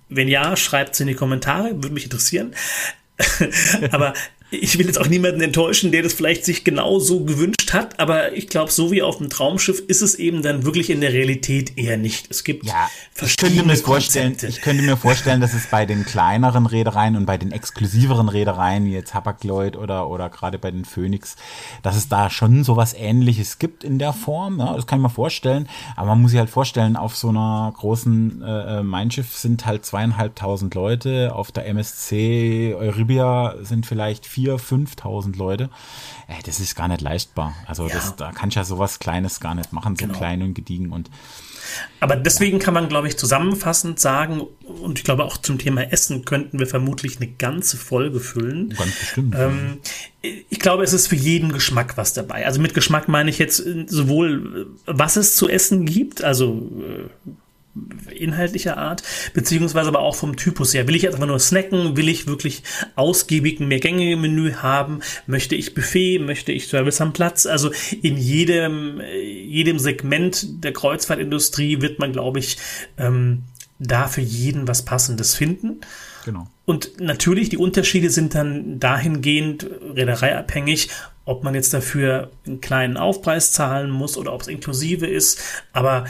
Wenn 0.07 0.27
ja, 0.27 0.55
schreibt 0.55 0.93
es 0.93 0.99
in 1.01 1.07
die 1.07 1.15
Kommentare, 1.15 1.71
würde 1.73 1.91
mich 1.91 2.05
interessieren. 2.05 2.53
aber 3.91 4.13
ich 4.51 4.77
will 4.77 4.85
jetzt 4.85 4.99
auch 4.99 5.07
niemanden 5.07 5.41
enttäuschen, 5.41 5.91
der 5.91 6.03
das 6.03 6.13
vielleicht 6.13 6.43
sich 6.45 6.63
genau 6.63 6.99
so 6.99 7.23
gewünscht 7.23 7.73
hat, 7.73 7.99
aber 7.99 8.33
ich 8.33 8.47
glaube, 8.47 8.71
so 8.71 8.91
wie 8.91 9.01
auf 9.01 9.17
dem 9.17 9.29
Traumschiff 9.29 9.79
ist 9.87 10.01
es 10.01 10.15
eben 10.15 10.41
dann 10.41 10.65
wirklich 10.65 10.89
in 10.89 10.99
der 10.99 11.13
Realität 11.13 11.77
eher 11.77 11.97
nicht. 11.97 12.27
Es 12.29 12.43
gibt 12.43 12.65
Ja, 12.65 12.89
ich 13.13 13.17
verschiedene 13.17 13.57
könnte, 13.61 13.67
mir 13.67 13.77
vorstellen, 13.77 14.31
Konzepte. 14.31 14.47
ich 14.47 14.61
könnte 14.61 14.83
mir 14.83 14.97
vorstellen, 14.97 15.39
dass 15.39 15.53
es 15.53 15.67
bei 15.67 15.85
den 15.85 16.05
kleineren 16.05 16.65
Reedereien 16.65 17.15
und 17.15 17.25
bei 17.25 17.37
den 17.37 17.51
exklusiveren 17.51 18.27
Reedereien, 18.27 18.85
wie 18.85 18.91
jetzt 18.91 19.13
Hapag-Lloyd 19.13 19.77
oder, 19.77 20.09
oder 20.09 20.29
gerade 20.29 20.59
bei 20.59 20.71
den 20.71 20.83
Phoenix, 20.83 21.37
dass 21.81 21.95
es 21.95 22.09
da 22.09 22.29
schon 22.29 22.63
sowas 22.63 22.93
ähnliches 22.93 23.57
gibt 23.57 23.83
in 23.85 23.99
der 23.99 24.11
Form. 24.11 24.59
Ja, 24.59 24.73
das 24.75 24.85
kann 24.85 24.99
ich 24.99 25.03
mir 25.03 25.09
vorstellen. 25.09 25.69
Aber 25.95 26.07
man 26.07 26.21
muss 26.21 26.31
sich 26.31 26.39
halt 26.39 26.49
vorstellen, 26.49 26.97
auf 26.97 27.15
so 27.15 27.29
einer 27.29 27.73
großen 27.77 28.41
äh, 28.41 28.79
äh, 28.79 28.83
Mein 28.83 29.11
Schiff 29.11 29.35
sind 29.37 29.65
halt 29.65 29.85
zweieinhalbtausend 29.85 30.75
Leute. 30.75 31.33
Auf 31.33 31.51
der 31.51 31.67
MSC 31.67 32.75
Euribia 32.77 33.55
sind 33.61 33.85
vielleicht 33.85 34.25
4.000, 34.49 34.95
5.000 34.97 35.37
Leute. 35.37 35.69
Ey, 36.27 36.41
das 36.43 36.59
ist 36.59 36.75
gar 36.75 36.87
nicht 36.87 37.01
leistbar. 37.01 37.53
Also 37.67 37.87
ja. 37.87 37.93
das, 37.93 38.15
da 38.15 38.31
kannst 38.31 38.55
du 38.55 38.59
ja 38.59 38.63
sowas 38.63 38.99
Kleines 38.99 39.39
gar 39.39 39.55
nicht 39.55 39.73
machen, 39.73 39.95
so 39.95 40.05
genau. 40.05 40.17
klein 40.17 40.41
und 40.41 40.53
gediegen 40.53 40.91
und 40.91 41.09
aber 41.99 42.15
deswegen 42.15 42.59
kann 42.59 42.73
man, 42.73 42.89
glaube 42.89 43.07
ich, 43.07 43.17
zusammenfassend 43.17 43.99
sagen, 43.99 44.41
und 44.65 44.97
ich 44.97 45.05
glaube 45.05 45.23
auch 45.23 45.37
zum 45.37 45.57
Thema 45.57 45.83
Essen 45.91 46.25
könnten 46.25 46.59
wir 46.59 46.67
vermutlich 46.67 47.17
eine 47.17 47.27
ganze 47.27 47.77
Folge 47.77 48.19
füllen. 48.19 48.69
Ganz 48.69 48.99
bestimmt. 48.99 49.35
Ähm, 49.37 49.77
ich 50.21 50.59
glaube, 50.59 50.83
es 50.83 50.93
ist 50.93 51.07
für 51.07 51.15
jeden 51.15 51.51
Geschmack 51.51 51.97
was 51.97 52.13
dabei. 52.13 52.45
Also 52.45 52.61
mit 52.61 52.73
Geschmack 52.73 53.07
meine 53.07 53.29
ich 53.29 53.37
jetzt 53.37 53.63
sowohl, 53.87 54.67
was 54.85 55.15
es 55.15 55.35
zu 55.35 55.49
essen 55.49 55.85
gibt, 55.85 56.23
also 56.23 56.69
äh, 56.79 57.31
inhaltlicher 58.13 58.77
Art, 58.77 59.03
beziehungsweise 59.33 59.87
aber 59.87 59.99
auch 59.99 60.15
vom 60.15 60.35
Typus 60.35 60.73
her. 60.73 60.87
Will 60.87 60.95
ich 60.95 61.07
einfach 61.07 61.25
nur 61.25 61.39
snacken? 61.39 61.95
Will 61.95 62.09
ich 62.09 62.27
wirklich 62.27 62.63
ausgiebig 62.95 63.59
ein 63.59 63.67
Mehrgänge-Menü 63.67 64.53
haben? 64.55 64.99
Möchte 65.25 65.55
ich 65.55 65.73
Buffet? 65.73 66.19
Möchte 66.19 66.51
ich 66.51 66.67
Service 66.67 67.01
am 67.01 67.13
Platz? 67.13 67.45
Also 67.45 67.71
in 68.01 68.17
jedem, 68.17 69.01
jedem 69.01 69.79
Segment 69.79 70.63
der 70.63 70.73
Kreuzfahrtindustrie 70.73 71.81
wird 71.81 71.99
man, 71.99 72.11
glaube 72.11 72.39
ich, 72.39 72.57
ähm, 72.97 73.43
da 73.79 74.07
für 74.07 74.21
jeden 74.21 74.67
was 74.67 74.83
Passendes 74.83 75.35
finden. 75.35 75.81
Genau. 76.25 76.47
Und 76.65 76.99
natürlich, 76.99 77.49
die 77.49 77.57
Unterschiede 77.57 78.09
sind 78.09 78.35
dann 78.35 78.79
dahingehend 78.79 79.67
reedereiabhängig, 79.95 80.89
ob 81.25 81.43
man 81.43 81.55
jetzt 81.55 81.73
dafür 81.73 82.31
einen 82.45 82.61
kleinen 82.61 82.97
Aufpreis 82.97 83.51
zahlen 83.51 83.89
muss 83.89 84.17
oder 84.17 84.33
ob 84.33 84.41
es 84.41 84.47
inklusive 84.47 85.07
ist. 85.07 85.41
Aber 85.73 86.05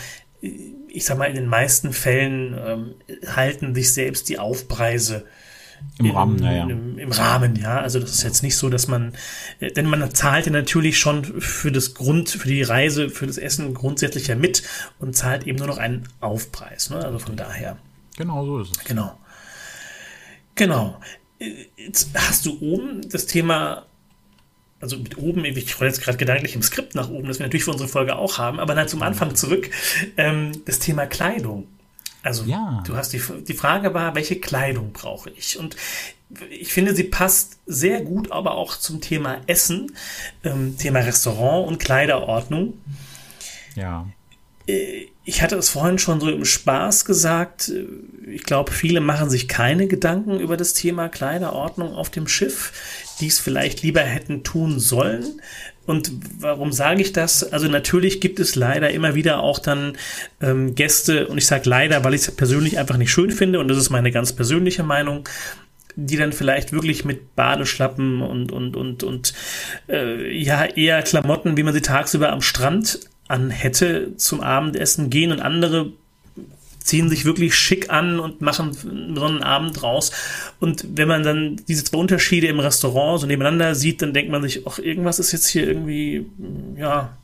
ich 0.94 1.06
sag 1.06 1.18
mal, 1.18 1.26
in 1.26 1.36
den 1.36 1.48
meisten 1.48 1.94
Fällen 1.94 2.58
ähm, 2.66 2.96
halten 3.28 3.74
sich 3.74 3.94
selbst 3.94 4.30
die 4.30 4.40
Aufpreise 4.40 5.26
im 5.98 6.06
in, 6.06 6.12
Rahmen, 6.12 6.44
ja, 6.44 6.64
Im, 6.64 7.00
Im, 7.00 7.12
Rahmen, 7.12 7.56
ja. 7.56 7.80
Also 7.80 8.00
das 8.00 8.12
ist 8.12 8.24
jetzt 8.24 8.44
nicht 8.44 8.56
so, 8.56 8.70
dass 8.70 8.88
man, 8.88 9.14
äh, 9.60 9.72
denn 9.72 9.88
man 9.88 10.14
zahlt 10.14 10.46
ja 10.46 10.52
natürlich 10.52 11.00
schon 11.00 11.24
für 11.42 11.72
das 11.72 11.94
Grund, 11.94 12.30
für 12.30 12.48
die 12.48 12.62
Reise, 12.62 13.10
für 13.10 13.28
das 13.28 13.38
Essen 13.38 13.74
grundsätzlich 13.74 14.28
ja 14.28 14.36
mit 14.36 14.64
und 15.00 15.16
zahlt 15.16 15.48
eben 15.48 15.58
nur 15.58 15.68
noch 15.68 15.78
einen 15.78 16.08
Aufpreis. 16.20 16.90
Ne? 16.90 17.04
Also 17.04 17.20
von 17.20 17.36
daher. 17.36 17.78
Genau 18.18 18.46
so 18.46 18.60
ist 18.60 18.78
es. 18.78 18.84
Genau. 18.84 19.18
Genau. 20.56 21.00
Äh, 21.40 21.66
jetzt 21.78 22.10
hast 22.16 22.46
du 22.46 22.60
oben 22.62 23.02
das 23.10 23.26
Thema 23.26 23.86
also 24.82 24.98
mit 24.98 25.18
oben, 25.18 25.46
ich 25.46 25.80
rolle 25.80 25.90
jetzt 25.90 26.02
gerade 26.02 26.18
gedanklich 26.18 26.56
im 26.56 26.64
Skript 26.64 26.96
nach 26.96 27.10
oben, 27.10 27.28
das 27.28 27.40
wir 27.40 27.46
natürlich 27.46 27.64
für 27.64 27.72
unsere 27.72 27.90
Folge 27.90 28.16
auch 28.16 28.38
haben, 28.38 28.60
aber 28.60 28.76
dann 28.76 28.88
zum 28.88 29.02
Anfang 29.04 29.36
zurück, 29.36 29.70
ähm, 30.18 30.52
das 30.66 30.80
Thema 30.80 31.06
Kleidung. 31.06 31.68
Also 32.24 32.44
ja. 32.46 32.84
du 32.86 32.96
hast 32.96 33.14
die, 33.14 33.22
die 33.48 33.54
Frage 33.54 33.94
war, 33.94 34.16
welche 34.16 34.40
Kleidung 34.40 34.92
brauche 34.92 35.32
ich? 35.32 35.58
Und 35.58 35.76
ich 36.50 36.72
finde, 36.72 36.96
sie 36.96 37.04
passt 37.04 37.58
sehr 37.66 38.02
gut 38.02 38.32
aber 38.32 38.54
auch 38.54 38.78
zum 38.78 39.02
Thema 39.02 39.38
Essen, 39.48 39.96
ähm, 40.44 40.78
Thema 40.78 41.00
Restaurant 41.00 41.68
und 41.68 41.80
Kleiderordnung. 41.80 42.74
Ja. 43.76 44.08
Äh, 44.68 45.08
ich 45.24 45.42
hatte 45.42 45.56
es 45.56 45.70
vorhin 45.70 46.00
schon 46.00 46.20
so 46.20 46.30
im 46.30 46.46
Spaß 46.46 47.06
gesagt. 47.06 47.70
Äh, 47.70 47.86
ich 48.32 48.44
glaube, 48.44 48.72
viele 48.72 49.02
machen 49.02 49.30
sich 49.30 49.48
keine 49.48 49.88
Gedanken 49.88 50.40
über 50.40 50.58
das 50.58 50.74
Thema 50.74 51.10
Kleiderordnung 51.10 51.94
auf 51.94 52.10
dem 52.10 52.28
Schiff 52.28 52.72
die 53.20 53.28
es 53.28 53.40
vielleicht 53.40 53.84
lieber 53.84 54.02
hätten 54.02 54.44
tun 54.44 54.80
sollen. 54.80 55.42
Und 55.86 56.12
warum 56.40 56.72
sage 56.72 57.02
ich 57.02 57.12
das? 57.12 57.44
Also 57.52 57.68
natürlich 57.68 58.22
gibt 58.22 58.40
es 58.40 58.56
leider 58.56 58.92
immer 58.92 59.16
wieder 59.16 59.42
auch 59.42 59.60
dann 59.60 59.98
ähm, 60.42 60.76
Gäste, 60.76 61.28
und 61.28 61.38
ich 61.38 61.48
sage 61.48 61.68
leider, 61.68 62.04
weil 62.04 62.14
ich 62.14 62.22
es 62.22 62.32
persönlich 62.32 62.78
einfach 62.78 62.98
nicht 62.98 63.12
schön 63.12 63.32
finde, 63.32 63.60
und 63.60 63.68
das 63.68 63.78
ist 63.78 63.90
meine 63.90 64.12
ganz 64.12 64.34
persönliche 64.34 64.84
Meinung, 64.84 65.28
die 65.96 66.18
dann 66.18 66.34
vielleicht 66.34 66.72
wirklich 66.72 67.04
mit 67.04 67.36
Badeschlappen 67.36 68.22
und, 68.22 68.52
und, 68.52 68.76
und, 68.76 69.04
und 69.04 69.34
äh, 69.90 70.32
ja, 70.38 70.66
eher 70.66 71.02
Klamotten, 71.04 71.58
wie 71.58 71.64
man 71.64 71.74
sie 71.74 71.82
tagsüber 71.82 72.32
am 72.32 72.42
Strand 72.42 73.00
an 73.28 73.50
hätte, 73.50 74.16
zum 74.18 74.42
Abendessen 74.42 75.10
gehen 75.10 75.32
und 75.32 75.42
andere 75.42 75.94
ziehen 76.84 77.10
sich 77.10 77.26
wirklich 77.26 77.56
schick 77.56 77.90
an 77.90 78.20
und 78.20 78.42
machen 78.42 78.74
so 78.74 79.26
einen 79.26 79.44
Abend 79.44 79.82
raus. 79.84 80.12
Und 80.60 80.86
wenn 80.98 81.08
man 81.08 81.24
dann 81.24 81.58
diese 81.68 81.84
zwei 81.84 81.98
Unterschiede 81.98 82.48
im 82.48 82.60
Restaurant 82.60 83.22
so 83.22 83.28
nebeneinander 83.28 83.76
sieht, 83.76 84.02
dann 84.02 84.14
denkt 84.14 84.32
man 84.32 84.42
sich, 84.42 84.68
ach, 84.68 84.80
irgendwas 84.80 85.20
ist 85.20 85.32
jetzt 85.32 85.48
hier 85.48 85.68
irgendwie, 85.68 86.26
ja, 86.78 87.18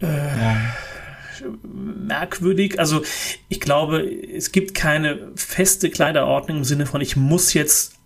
äh, 0.00 0.06
ja. 0.06 0.74
merkwürdig. 1.62 2.78
Also 2.78 3.02
ich 3.48 3.60
glaube, 3.60 4.02
es 4.02 4.52
gibt 4.52 4.74
keine 4.74 5.30
feste 5.36 5.90
Kleiderordnung 5.90 6.58
im 6.58 6.64
Sinne 6.64 6.86
von, 6.86 7.00
ich 7.00 7.16
muss 7.16 7.54
jetzt 7.54 7.97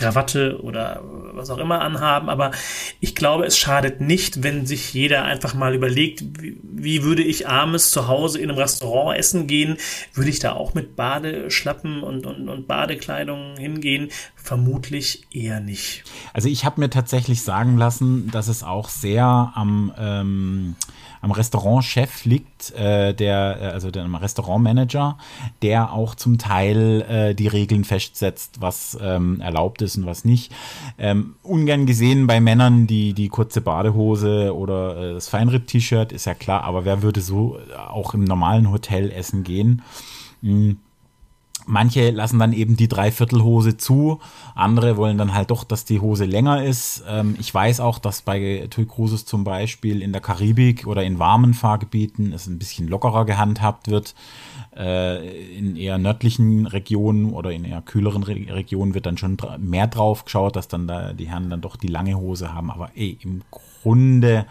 Krawatte 0.00 0.58
oder 0.62 1.02
was 1.34 1.50
auch 1.50 1.58
immer 1.58 1.82
anhaben, 1.82 2.30
aber 2.30 2.52
ich 3.00 3.14
glaube, 3.14 3.44
es 3.44 3.58
schadet 3.58 4.00
nicht, 4.00 4.42
wenn 4.42 4.64
sich 4.64 4.94
jeder 4.94 5.24
einfach 5.24 5.52
mal 5.52 5.74
überlegt, 5.74 6.24
wie, 6.40 6.58
wie 6.62 7.02
würde 7.02 7.22
ich 7.22 7.46
abends 7.46 7.90
zu 7.90 8.08
Hause 8.08 8.38
in 8.38 8.48
einem 8.48 8.58
Restaurant 8.58 9.18
essen 9.18 9.46
gehen? 9.46 9.76
Würde 10.14 10.30
ich 10.30 10.38
da 10.38 10.52
auch 10.52 10.72
mit 10.72 10.96
Badeschlappen 10.96 12.02
und, 12.02 12.24
und, 12.24 12.48
und 12.48 12.66
Badekleidung 12.66 13.56
hingehen? 13.58 14.08
Vermutlich 14.36 15.26
eher 15.32 15.60
nicht. 15.60 16.04
Also 16.32 16.48
ich 16.48 16.64
habe 16.64 16.80
mir 16.80 16.88
tatsächlich 16.88 17.42
sagen 17.42 17.76
lassen, 17.76 18.30
dass 18.30 18.48
es 18.48 18.62
auch 18.62 18.88
sehr 18.88 19.52
am 19.54 19.92
ähm, 19.98 20.76
am 21.20 21.32
Restaurantchef 21.32 22.24
liegt, 22.24 22.72
äh, 22.72 23.14
der, 23.14 23.58
äh, 23.60 23.64
also 23.66 23.90
dem 23.90 24.14
Restaurantmanager, 24.14 25.18
der 25.62 25.92
auch 25.92 26.14
zum 26.14 26.38
Teil 26.38 27.02
äh, 27.02 27.34
die 27.34 27.48
Regeln 27.48 27.84
festsetzt, 27.84 28.60
was 28.60 28.98
ähm, 29.00 29.40
erlaubt 29.40 29.82
ist 29.82 29.96
und 29.96 30.06
was 30.06 30.24
nicht. 30.24 30.52
Ähm, 30.98 31.34
ungern 31.42 31.86
gesehen 31.86 32.26
bei 32.26 32.40
Männern 32.40 32.86
die, 32.86 33.12
die 33.12 33.28
kurze 33.28 33.60
Badehose 33.60 34.54
oder 34.54 34.96
äh, 34.96 35.14
das 35.14 35.28
Feinripp-T-Shirt, 35.28 36.12
ist 36.12 36.24
ja 36.24 36.34
klar, 36.34 36.64
aber 36.64 36.84
wer 36.84 37.02
würde 37.02 37.20
so 37.20 37.58
auch 37.88 38.14
im 38.14 38.24
normalen 38.24 38.70
Hotel 38.70 39.10
essen 39.10 39.44
gehen? 39.44 39.82
Mhm. 40.42 40.78
Manche 41.66 42.10
lassen 42.10 42.38
dann 42.38 42.52
eben 42.52 42.76
die 42.76 42.88
Dreiviertelhose 42.88 43.76
zu, 43.76 44.20
andere 44.54 44.96
wollen 44.96 45.18
dann 45.18 45.34
halt 45.34 45.50
doch, 45.50 45.64
dass 45.64 45.84
die 45.84 46.00
Hose 46.00 46.24
länger 46.24 46.64
ist. 46.64 47.04
Ähm, 47.08 47.36
ich 47.38 47.52
weiß 47.52 47.80
auch, 47.80 47.98
dass 47.98 48.22
bei 48.22 48.66
TUI 48.70 48.86
Cruises 48.86 49.26
zum 49.26 49.44
Beispiel 49.44 50.02
in 50.02 50.12
der 50.12 50.20
Karibik 50.20 50.86
oder 50.86 51.04
in 51.04 51.18
warmen 51.18 51.54
Fahrgebieten 51.54 52.32
es 52.32 52.46
ein 52.46 52.58
bisschen 52.58 52.88
lockerer 52.88 53.24
gehandhabt 53.24 53.88
wird. 53.88 54.14
Äh, 54.76 55.56
in 55.56 55.76
eher 55.76 55.98
nördlichen 55.98 56.66
Regionen 56.66 57.32
oder 57.32 57.50
in 57.52 57.64
eher 57.64 57.82
kühleren 57.82 58.22
Re 58.22 58.34
Regionen 58.48 58.94
wird 58.94 59.06
dann 59.06 59.18
schon 59.18 59.36
mehr 59.58 59.88
drauf 59.88 60.24
geschaut, 60.24 60.56
dass 60.56 60.68
dann 60.68 60.86
da 60.86 61.12
die 61.12 61.28
Herren 61.28 61.50
dann 61.50 61.60
doch 61.60 61.76
die 61.76 61.88
lange 61.88 62.16
Hose 62.16 62.54
haben. 62.54 62.70
Aber 62.70 62.90
ey, 62.94 63.18
im 63.22 63.42
Grunde 63.82 64.46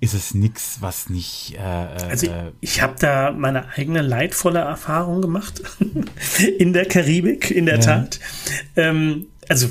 ist 0.00 0.14
es 0.14 0.34
nichts, 0.34 0.78
was 0.80 1.08
nicht. 1.08 1.54
Äh, 1.58 1.58
äh 1.58 2.10
also 2.10 2.26
ich, 2.26 2.32
ich 2.72 2.82
habe 2.82 2.96
da 2.98 3.32
meine 3.32 3.68
eigene 3.76 4.02
leidvolle 4.02 4.60
Erfahrung 4.60 5.22
gemacht 5.22 5.62
in 6.58 6.72
der 6.72 6.86
Karibik, 6.86 7.50
in 7.50 7.66
der 7.66 7.76
ja. 7.76 7.80
Tat. 7.80 8.20
Ähm, 8.76 9.26
also 9.48 9.68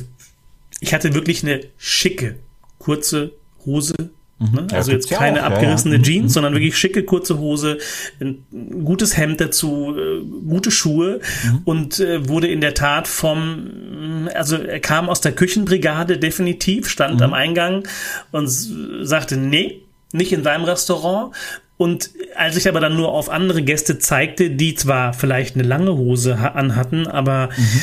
ich 0.79 0.93
hatte 0.93 1.13
wirklich 1.13 1.43
eine 1.43 1.61
schicke 1.77 2.37
kurze 2.79 3.33
Hose. 3.65 3.93
Mhm. 4.39 4.53
Ne? 4.53 4.67
Also 4.73 4.91
ja, 4.91 4.97
jetzt 4.97 5.09
keine 5.09 5.41
auch, 5.41 5.51
abgerissene 5.51 5.97
ja, 5.97 6.01
Jeans, 6.01 6.23
mhm. 6.25 6.29
sondern 6.29 6.53
wirklich 6.53 6.77
schicke 6.77 7.03
kurze 7.03 7.37
Hose, 7.37 7.77
ein 8.19 8.43
gutes 8.83 9.15
Hemd 9.15 9.39
dazu, 9.39 9.95
äh, 9.95 10.21
gute 10.47 10.71
Schuhe 10.71 11.21
mhm. 11.43 11.61
und 11.65 11.99
äh, 11.99 12.27
wurde 12.27 12.47
in 12.47 12.61
der 12.61 12.73
Tat 12.73 13.07
vom, 13.07 14.27
also 14.33 14.57
er 14.57 14.79
kam 14.79 15.07
aus 15.07 15.21
der 15.21 15.31
Küchenbrigade 15.31 16.17
definitiv, 16.17 16.89
stand 16.89 17.17
mhm. 17.17 17.23
am 17.23 17.33
Eingang 17.33 17.87
und 18.31 18.47
sagte, 18.47 19.37
nee, 19.37 19.85
nicht 20.15 20.33
in 20.33 20.43
seinem 20.43 20.63
Restaurant. 20.63 21.35
Und 21.77 22.11
als 22.35 22.55
ich 22.55 22.67
aber 22.67 22.79
dann 22.79 22.95
nur 22.95 23.11
auf 23.11 23.29
andere 23.29 23.61
Gäste 23.61 23.99
zeigte, 23.99 24.49
die 24.49 24.75
zwar 24.75 25.13
vielleicht 25.13 25.55
eine 25.55 25.67
lange 25.67 25.95
Hose 25.95 26.37
anhatten, 26.37 27.07
aber 27.07 27.49
mhm. 27.55 27.81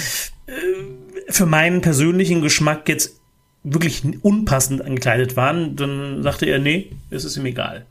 für 1.28 1.46
meinen 1.46 1.82
persönlichen 1.82 2.40
Geschmack 2.40 2.88
jetzt 2.88 3.20
wirklich 3.64 4.02
unpassend 4.22 4.82
angekleidet 4.82 5.36
waren, 5.36 5.76
dann 5.76 6.22
sagte 6.22 6.46
er, 6.46 6.58
nee, 6.58 6.90
es 7.10 7.24
ist 7.24 7.36
ihm 7.36 7.46
egal. 7.46 7.86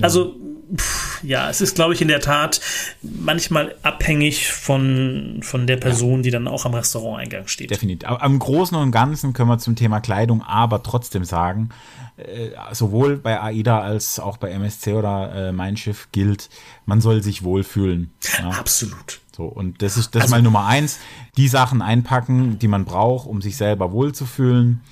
Also, 0.00 0.36
pff, 0.76 1.22
ja, 1.22 1.50
es 1.50 1.60
ist, 1.60 1.74
glaube 1.74 1.94
ich, 1.94 2.02
in 2.02 2.08
der 2.08 2.20
Tat 2.20 2.60
manchmal 3.02 3.74
abhängig 3.82 4.50
von, 4.50 5.40
von 5.42 5.66
der 5.66 5.76
Person, 5.76 6.16
ja. 6.16 6.22
die 6.22 6.30
dann 6.30 6.48
auch 6.48 6.64
am 6.64 6.74
Restauranteingang 6.74 7.46
steht. 7.46 7.70
Definitiv. 7.70 8.08
Aber 8.08 8.22
am 8.22 8.38
Großen 8.38 8.76
und 8.76 8.90
Ganzen 8.90 9.32
können 9.32 9.48
wir 9.48 9.58
zum 9.58 9.76
Thema 9.76 10.00
Kleidung 10.00 10.42
aber 10.42 10.82
trotzdem 10.82 11.24
sagen, 11.24 11.70
äh, 12.16 12.50
sowohl 12.72 13.16
bei 13.16 13.40
AIDA 13.40 13.80
als 13.80 14.18
auch 14.18 14.36
bei 14.36 14.50
MSC 14.50 14.94
oder 14.94 15.48
äh, 15.48 15.52
Mein 15.52 15.76
Schiff 15.76 16.08
gilt, 16.12 16.50
man 16.86 17.00
soll 17.00 17.22
sich 17.22 17.42
wohlfühlen. 17.42 18.12
Ja? 18.38 18.50
Absolut. 18.50 19.20
So, 19.34 19.44
und 19.44 19.82
das 19.82 19.96
ist 19.96 20.14
das 20.14 20.24
also, 20.24 20.34
mal 20.34 20.42
Nummer 20.42 20.66
eins. 20.66 20.98
Die 21.36 21.48
Sachen 21.48 21.82
einpacken, 21.82 22.58
die 22.58 22.68
man 22.68 22.84
braucht, 22.84 23.26
um 23.26 23.40
sich 23.40 23.56
selber 23.56 23.92
wohlzufühlen. 23.92 24.82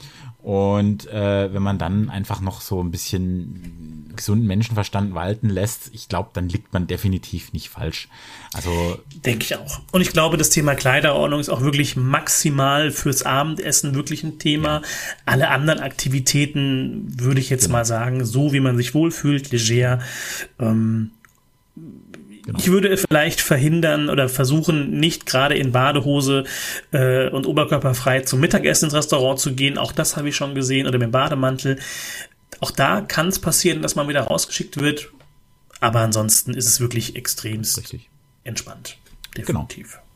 Und 0.49 1.07
äh, 1.09 1.53
wenn 1.53 1.63
man 1.63 1.77
dann 1.77 2.09
einfach 2.09 2.41
noch 2.41 2.63
so 2.63 2.83
ein 2.83 2.91
bisschen 2.91 4.15
gesunden 4.17 4.47
Menschenverstand 4.47 5.15
walten 5.15 5.51
lässt, 5.51 5.91
ich 5.93 6.09
glaube, 6.09 6.31
dann 6.33 6.49
liegt 6.49 6.73
man 6.73 6.87
definitiv 6.87 7.53
nicht 7.53 7.69
falsch. 7.69 8.09
Also 8.55 8.99
denke 9.27 9.45
ich 9.45 9.57
auch. 9.57 9.81
Und 9.93 10.01
ich 10.01 10.11
glaube, 10.11 10.39
das 10.39 10.49
Thema 10.49 10.75
Kleiderordnung 10.75 11.39
ist 11.39 11.51
auch 11.51 11.61
wirklich 11.61 11.97
maximal 11.97 12.91
fürs 12.93 13.25
Abendessen 13.25 13.95
wirklich 13.95 14.25
ein 14.25 14.39
Thema. 14.39 14.77
Ja. 14.77 14.83
Alle 15.27 15.51
anderen 15.51 15.81
Aktivitäten 15.81 17.21
würde 17.21 17.41
ich 17.41 17.51
jetzt 17.51 17.67
genau. 17.67 17.81
mal 17.81 17.85
sagen, 17.85 18.25
so 18.25 18.55
wie 18.55 18.61
man 18.61 18.79
sich 18.79 18.95
wohlfühlt, 18.95 19.51
leger. 19.51 19.99
Ähm, 20.59 21.11
Genau. 22.49 22.61
Ich 22.61 22.69
würde 22.69 22.97
vielleicht 22.97 23.43
verhindern 23.43 24.09
oder 24.09 24.31
versuchen, 24.31 24.99
nicht 24.99 25.27
gerade 25.27 25.55
in 25.55 25.71
Badehose 25.71 26.45
äh, 26.93 27.29
und 27.29 27.47
oberkörperfrei 27.47 28.23
zum 28.23 28.41
Mittagessen 28.41 28.87
ins 28.87 28.95
Restaurant 28.95 29.39
zu 29.39 29.55
gehen. 29.55 29.77
Auch 29.77 29.93
das 29.93 30.17
habe 30.17 30.31
ich 30.31 30.37
schon 30.37 30.55
gesehen 30.55 30.87
oder 30.87 30.97
mit 30.97 31.09
dem 31.09 31.11
Bademantel. 31.11 31.79
Auch 32.61 32.71
da 32.71 33.03
kann 33.03 33.29
es 33.29 33.39
passieren, 33.39 33.83
dass 33.83 33.97
man 33.97 34.09
wieder 34.09 34.23
rausgeschickt 34.23 34.81
wird. 34.81 35.11
Aber 35.81 36.01
ansonsten 36.01 36.55
ist 36.55 36.65
es 36.65 36.81
wirklich 36.81 37.17
extrem 37.17 37.61
entspannt. 38.45 38.97
Definitiv. 39.37 39.93
Genau. 39.93 40.08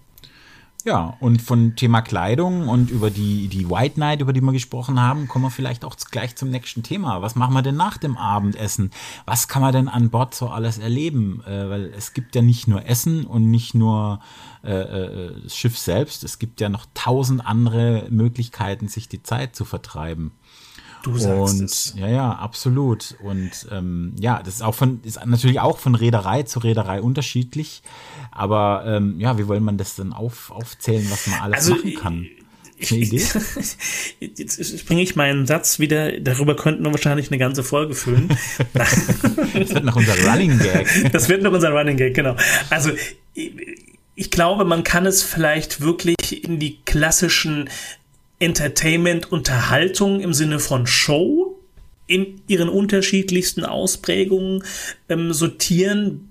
Ja, 0.85 1.17
und 1.21 1.41
von 1.41 1.77
Thema 1.77 2.03
Kleidung 2.03 2.69
und 2.69 2.91
über 2.91 3.11
die, 3.11 3.47
die 3.47 3.71
White 3.71 4.01
Night, 4.01 4.21
über 4.21 4.33
die 4.33 4.41
wir 4.41 4.51
gesprochen 4.51 5.01
haben, 5.01 5.29
kommen 5.29 5.45
wir 5.45 5.51
vielleicht 5.51 5.85
auch 5.85 5.95
gleich 6.11 6.35
zum 6.35 6.51
nächsten 6.51 6.83
Thema. 6.83 7.23
Was 7.23 7.37
machen 7.37 7.55
wir 7.55 7.63
denn 7.63 7.77
nach 7.77 7.99
dem 7.99 8.17
Abendessen? 8.17 8.91
Was 9.25 9.47
kann 9.47 9.63
man 9.63 9.73
denn 9.73 9.89
an 9.89 10.11
Bord 10.11 10.35
so 10.35 10.49
alles 10.49 10.79
erleben? 10.79 11.41
Äh, 11.47 11.71
weil 11.71 11.85
es 11.97 12.15
gibt 12.15 12.35
ja 12.35 12.43
nicht 12.43 12.67
nur 12.67 12.85
Essen 12.85 13.27
und 13.27 13.49
nicht 13.49 13.75
nur 13.75 14.19
äh, 14.65 14.73
äh, 14.73 15.43
das 15.45 15.57
Schiff 15.57 15.79
selbst, 15.79 16.25
es 16.25 16.41
gibt 16.41 16.61
ja 16.61 16.69
noch 16.69 16.87
tausend 16.95 17.47
andere 17.47 18.07
Möglichkeiten, 18.11 18.89
sich 18.89 19.09
die 19.09 19.23
Zeit 19.23 19.55
zu 19.55 19.65
vertreiben. 19.65 20.33
Du 21.03 21.19
sagst 21.19 21.61
und, 21.61 21.65
es. 21.65 21.95
Ja, 21.97 22.09
ja, 22.09 22.33
absolut. 22.33 23.17
Und 23.23 23.51
ähm, 23.71 24.15
ja, 24.19 24.41
das 24.43 24.55
ist 24.55 24.63
auch 24.63 24.75
von, 24.75 25.01
ist 25.03 25.25
natürlich 25.27 25.61
auch 25.61 25.79
von 25.79 25.95
Reederei 25.95 26.45
zu 26.45 26.61
Reederei 26.61 27.01
unterschiedlich. 27.03 27.83
Aber 28.31 28.85
ähm, 28.87 29.19
ja, 29.19 29.37
wie 29.39 29.49
wollen 29.49 29.65
man 29.65 29.79
das 29.79 29.97
denn 29.97 30.13
auf, 30.13 30.51
aufzählen, 30.51 31.07
was 31.11 31.27
man 31.27 31.41
alles 31.41 31.57
also, 31.57 31.75
machen 31.75 31.95
kann? 31.95 32.27
Eine 32.91 33.01
Idee? 33.01 33.23
Jetzt 34.21 34.87
bringe 34.87 35.03
ich 35.03 35.17
meinen 35.17 35.47
Satz 35.47 35.79
wieder, 35.79 36.19
darüber 36.21 36.57
könnten 36.57 36.85
wir 36.85 36.93
wahrscheinlich 36.93 37.31
eine 37.31 37.39
ganze 37.39 37.63
Folge 37.63 37.95
füllen. 37.95 38.29
das 38.73 39.09
wird 39.55 39.85
noch 39.85 39.97
unser 39.97 40.15
Running 40.25 40.59
Gag. 40.59 41.13
Das 41.13 41.29
wird 41.29 41.43
noch 41.43 41.53
unser 41.53 41.71
Running 41.71 41.97
Gag, 41.97 42.15
genau. 42.15 42.37
Also 42.71 42.91
ich 44.15 44.31
glaube, 44.31 44.65
man 44.65 44.85
kann 44.85 45.07
es 45.07 45.23
vielleicht 45.23 45.81
wirklich 45.81 46.45
in 46.45 46.59
die 46.59 46.79
klassischen 46.85 47.69
Entertainment, 48.43 49.31
Unterhaltung 49.31 50.21
im 50.21 50.35
Sinne 50.35 50.59
von 50.59 50.87
Show 50.87 51.59
in 52.09 52.43
ihren 52.49 52.69
unterschiedlichsten 52.69 53.65
Ausprägungen 53.65 54.65
ähm, 55.09 55.33
sortieren 55.33 56.29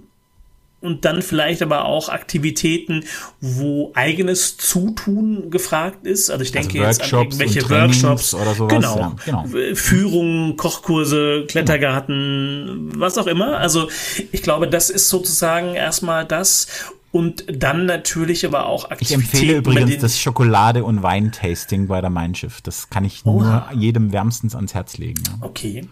und 0.82 1.05
dann 1.05 1.22
vielleicht 1.22 1.62
aber 1.62 1.86
auch 1.86 2.09
Aktivitäten, 2.09 3.05
wo 3.39 3.91
eigenes 3.93 4.57
Zutun 4.57 5.51
gefragt 5.51 6.05
ist. 6.05 6.30
Also 6.30 6.43
ich 6.43 6.51
denke 6.51 6.86
also 6.86 7.01
jetzt 7.01 7.14
an 7.14 7.20
irgendwelche 7.22 7.70
Workshops 7.70 8.34
oder 8.34 8.55
sowas. 8.55 8.74
Genau, 8.74 8.97
ja, 8.97 9.16
genau. 9.26 9.76
Führungen, 9.76 10.57
Kochkurse, 10.57 11.45
Klettergarten, 11.47 12.91
was 12.95 13.18
auch 13.18 13.28
immer. 13.28 13.57
Also 13.57 13.89
ich 14.32 14.41
glaube, 14.41 14.68
das 14.68 14.89
ist 14.89 15.07
sozusagen 15.07 15.76
erstmal 15.76 16.26
das 16.26 16.68
und 17.12 17.45
dann 17.49 17.86
natürlich 17.86 18.45
aber 18.45 18.68
auch 18.68 18.89
Aktivitäten. 18.89 19.22
Ich 19.22 19.34
empfehle 19.34 19.57
übrigens 19.57 19.97
das 19.99 20.20
Schokolade- 20.20 20.84
und 20.84 21.03
Weintasting 21.03 21.88
bei 21.88 21.99
der 21.99 22.09
Mein 22.09 22.36
Schiff. 22.36 22.62
Das 22.62 22.89
kann 22.89 23.03
ich 23.03 23.26
Oha. 23.26 23.68
nur 23.72 23.80
jedem 23.80 24.12
wärmstens 24.14 24.55
ans 24.55 24.74
Herz 24.74 24.97
legen. 24.97 25.22
Ja. 25.28 25.38
Okay. 25.41 25.88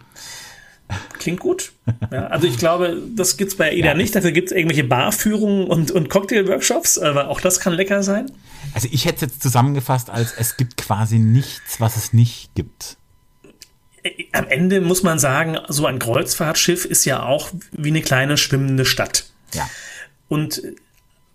Klingt 1.19 1.39
gut. 1.39 1.73
Ja, 2.11 2.27
also 2.27 2.47
ich 2.47 2.57
glaube, 2.57 2.97
das 3.15 3.37
gibt's 3.37 3.55
bei 3.55 3.69
AIDA 3.69 3.89
ja, 3.89 3.93
nicht. 3.93 4.15
Dafür 4.15 4.31
gibt's 4.31 4.51
irgendwelche 4.51 4.83
Barführungen 4.83 5.67
und, 5.67 5.91
und 5.91 6.09
Cocktail-Workshops, 6.09 6.97
aber 6.97 7.27
auch 7.27 7.41
das 7.41 7.59
kann 7.59 7.73
lecker 7.73 8.01
sein. 8.01 8.31
Also 8.73 8.87
ich 8.91 9.05
hätte 9.05 9.15
es 9.17 9.21
jetzt 9.21 9.43
zusammengefasst 9.43 10.09
als 10.09 10.33
es 10.33 10.57
gibt 10.57 10.77
quasi 10.77 11.19
nichts, 11.19 11.79
was 11.79 11.95
es 11.97 12.13
nicht 12.13 12.55
gibt. 12.55 12.97
Am 14.31 14.47
Ende 14.47 14.81
muss 14.81 15.03
man 15.03 15.19
sagen, 15.19 15.57
so 15.67 15.85
ein 15.85 15.99
Kreuzfahrtschiff 15.99 16.85
ist 16.85 17.05
ja 17.05 17.23
auch 17.23 17.49
wie 17.71 17.89
eine 17.89 18.01
kleine 18.01 18.37
schwimmende 18.37 18.85
Stadt. 18.85 19.25
Ja. 19.53 19.69
Und 20.27 20.61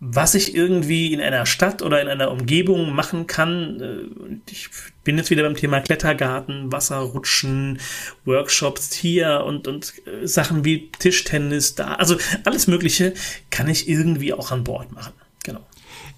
was 0.06 0.34
ich 0.34 0.54
irgendwie 0.54 1.12
in 1.12 1.20
einer 1.20 1.46
Stadt 1.46 1.80
oder 1.80 2.00
in 2.02 2.08
einer 2.08 2.30
Umgebung 2.30 2.92
machen 2.92 3.26
kann. 3.26 3.80
Äh, 3.80 4.50
ich 4.50 4.68
bin 5.02 5.16
jetzt 5.16 5.30
wieder 5.30 5.42
beim 5.42 5.56
Thema 5.56 5.80
Klettergarten, 5.80 6.70
Wasserrutschen, 6.70 7.78
Workshops 8.24 8.92
hier 8.92 9.44
und, 9.46 9.66
und 9.66 9.94
äh, 10.06 10.26
Sachen 10.26 10.64
wie 10.64 10.90
Tischtennis 10.90 11.74
da. 11.74 11.94
Also 11.94 12.16
alles 12.44 12.66
Mögliche 12.66 13.14
kann 13.50 13.68
ich 13.68 13.88
irgendwie 13.88 14.34
auch 14.34 14.50
an 14.50 14.64
Bord 14.64 14.92
machen. 14.92 15.14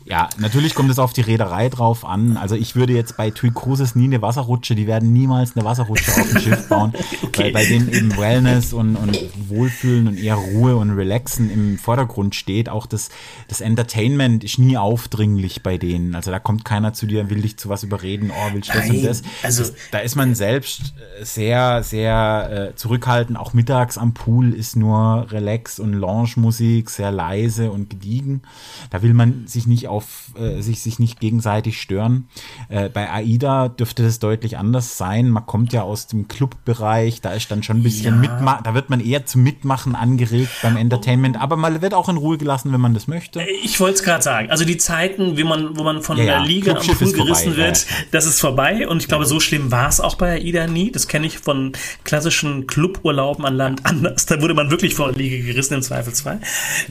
Ja, 0.09 0.29
natürlich 0.39 0.77
kommt 0.77 0.89
es 0.89 1.01
auf 1.01 1.13
die 1.13 1.21
Reederei 1.21 1.69
drauf 1.69 2.05
an. 2.05 2.37
Also 2.37 2.55
ich 2.55 2.77
würde 2.77 2.93
jetzt 2.93 3.17
bei 3.17 3.31
TUI 3.31 3.51
Cruises 3.51 3.97
nie 3.97 4.05
eine 4.05 4.23
Wasserrutsche, 4.23 4.77
die 4.77 4.87
werden 4.87 5.13
niemals 5.13 5.57
eine 5.57 5.65
Wasserrutsche 5.65 6.13
auf 6.13 6.31
dem 6.31 6.41
Schiff 6.41 6.69
bauen, 6.69 6.93
okay. 7.25 7.43
weil 7.43 7.53
bei 7.53 7.65
denen 7.65 7.93
eben 7.93 8.17
Wellness 8.17 8.73
und, 8.73 8.95
und 8.95 9.19
Wohlfühlen 9.49 10.07
und 10.07 10.17
eher 10.17 10.37
Ruhe 10.37 10.77
und 10.77 10.91
Relaxen 10.91 11.51
im 11.51 11.77
Vordergrund 11.77 12.37
steht. 12.37 12.69
Auch 12.69 12.87
das, 12.87 13.09
das 13.49 13.61
Entertainment 13.61 14.45
ist 14.45 14.61
nie 14.61 14.79
aufdringlich 14.79 15.65
bei 15.65 15.77
denen. 15.77 16.15
Also 16.15 16.31
da 16.31 16.39
kommt 16.39 16.65
keiner 16.65 16.93
zu 16.93 17.07
dir, 17.07 17.29
will 17.29 17.43
dich 17.43 17.57
zu 17.57 17.69
was 17.69 17.83
überreden, 17.83 18.31
oh, 18.31 18.55
willst 18.55 18.73
du 18.73 18.79
das 18.79 18.89
und 18.89 19.05
das. 19.05 19.23
Also 19.43 19.65
das, 19.65 19.73
da 19.91 19.99
ist 19.99 20.15
man 20.15 20.37
selbst 20.37 20.95
äh, 21.21 21.25
sehr, 21.25 21.83
sehr 21.83 22.71
äh, 22.71 22.77
zurückhaltend. 22.77 23.37
Auch 23.37 23.55
mittags 23.55 23.99
am 23.99 24.15
Pool 24.15 24.53
ist 24.53 24.77
nur 24.77 25.27
Relax 25.33 25.81
und 25.81 25.95
Lounge-Musik, 25.95 26.91
sehr 26.91 27.11
leise 27.11 27.73
und 27.73 27.91
gediegen. 27.91 28.43
Da 28.91 29.03
will 29.03 29.13
man 29.13 29.49
sich 29.49 29.67
nicht 29.67 29.89
auf 29.89 29.96
auf 29.97 30.33
äh, 30.39 30.61
sich, 30.61 30.81
sich 30.81 30.99
nicht 30.99 31.21
gegenseitig 31.21 31.81
stören. 31.81 32.29
Äh, 32.69 32.91
bei 32.91 33.11
AIDA 33.11 33.69
dürfte 33.69 34.03
das 34.03 34.19
deutlich 34.19 34.59
anders 34.59 34.99
sein. 34.99 35.31
Man 35.31 35.47
kommt 35.47 35.73
ja 35.73 35.83
aus 35.83 36.07
dem 36.07 36.29
Clubbereich, 36.29 37.21
da 37.23 37.33
ist 37.33 37.51
dann 37.51 37.63
schon 37.63 37.79
ein 37.79 37.83
bisschen 37.83 38.15
ja. 38.15 38.21
mitmachen, 38.21 38.63
da 38.65 38.75
wird 38.75 38.91
man 38.91 39.01
eher 39.01 39.25
zum 39.25 39.43
Mitmachen 39.43 39.95
angeregt 39.95 40.51
beim 40.63 40.77
Entertainment, 40.77 41.41
aber 41.41 41.57
man 41.57 41.81
wird 41.81 41.95
auch 41.95 42.09
in 42.09 42.17
Ruhe 42.17 42.37
gelassen, 42.37 42.73
wenn 42.73 42.81
man 42.81 42.95
das 42.95 43.09
möchte. 43.09 43.41
Äh, 43.41 43.51
ich 43.65 43.81
wollte 43.81 43.95
es 43.95 44.03
gerade 44.03 44.23
sagen. 44.23 44.51
Also 44.51 44.65
die 44.65 44.77
Zeiten, 44.77 45.37
wie 45.37 45.45
man, 45.45 45.77
wo 45.77 45.83
man 45.83 46.03
von 46.03 46.19
ja, 46.19 46.25
der 46.25 46.41
Liga 46.41 46.73
am 46.73 46.87
Pool 46.87 47.13
gerissen 47.13 47.55
vorbei, 47.55 47.57
wird, 47.57 47.87
das 48.11 48.27
ist 48.27 48.41
vorbei 48.41 48.87
und 48.87 49.03
ich 49.03 49.09
glaube, 49.09 49.25
so 49.25 49.41
schlimm 49.41 49.71
war 49.71 49.89
es 49.89 50.01
auch 50.01 50.17
bei 50.17 50.33
AIDA 50.33 50.67
nie. 50.67 50.91
Das 50.91 51.09
kenne 51.09 51.27
ich 51.27 51.39
von 51.39 51.73
klassischen 52.05 52.67
Cluburlauben 52.67 53.45
an 53.45 53.55
Land 53.55 53.87
anders. 53.87 54.27
Da 54.27 54.41
wurde 54.43 54.55
man 54.55 54.71
wirklich 54.71 54.95
vor 54.95 55.13
der 55.13 55.17
Liga 55.17 55.45
gerissen 55.45 55.75
im 55.75 55.83
Zweifelsfall. 55.83 56.41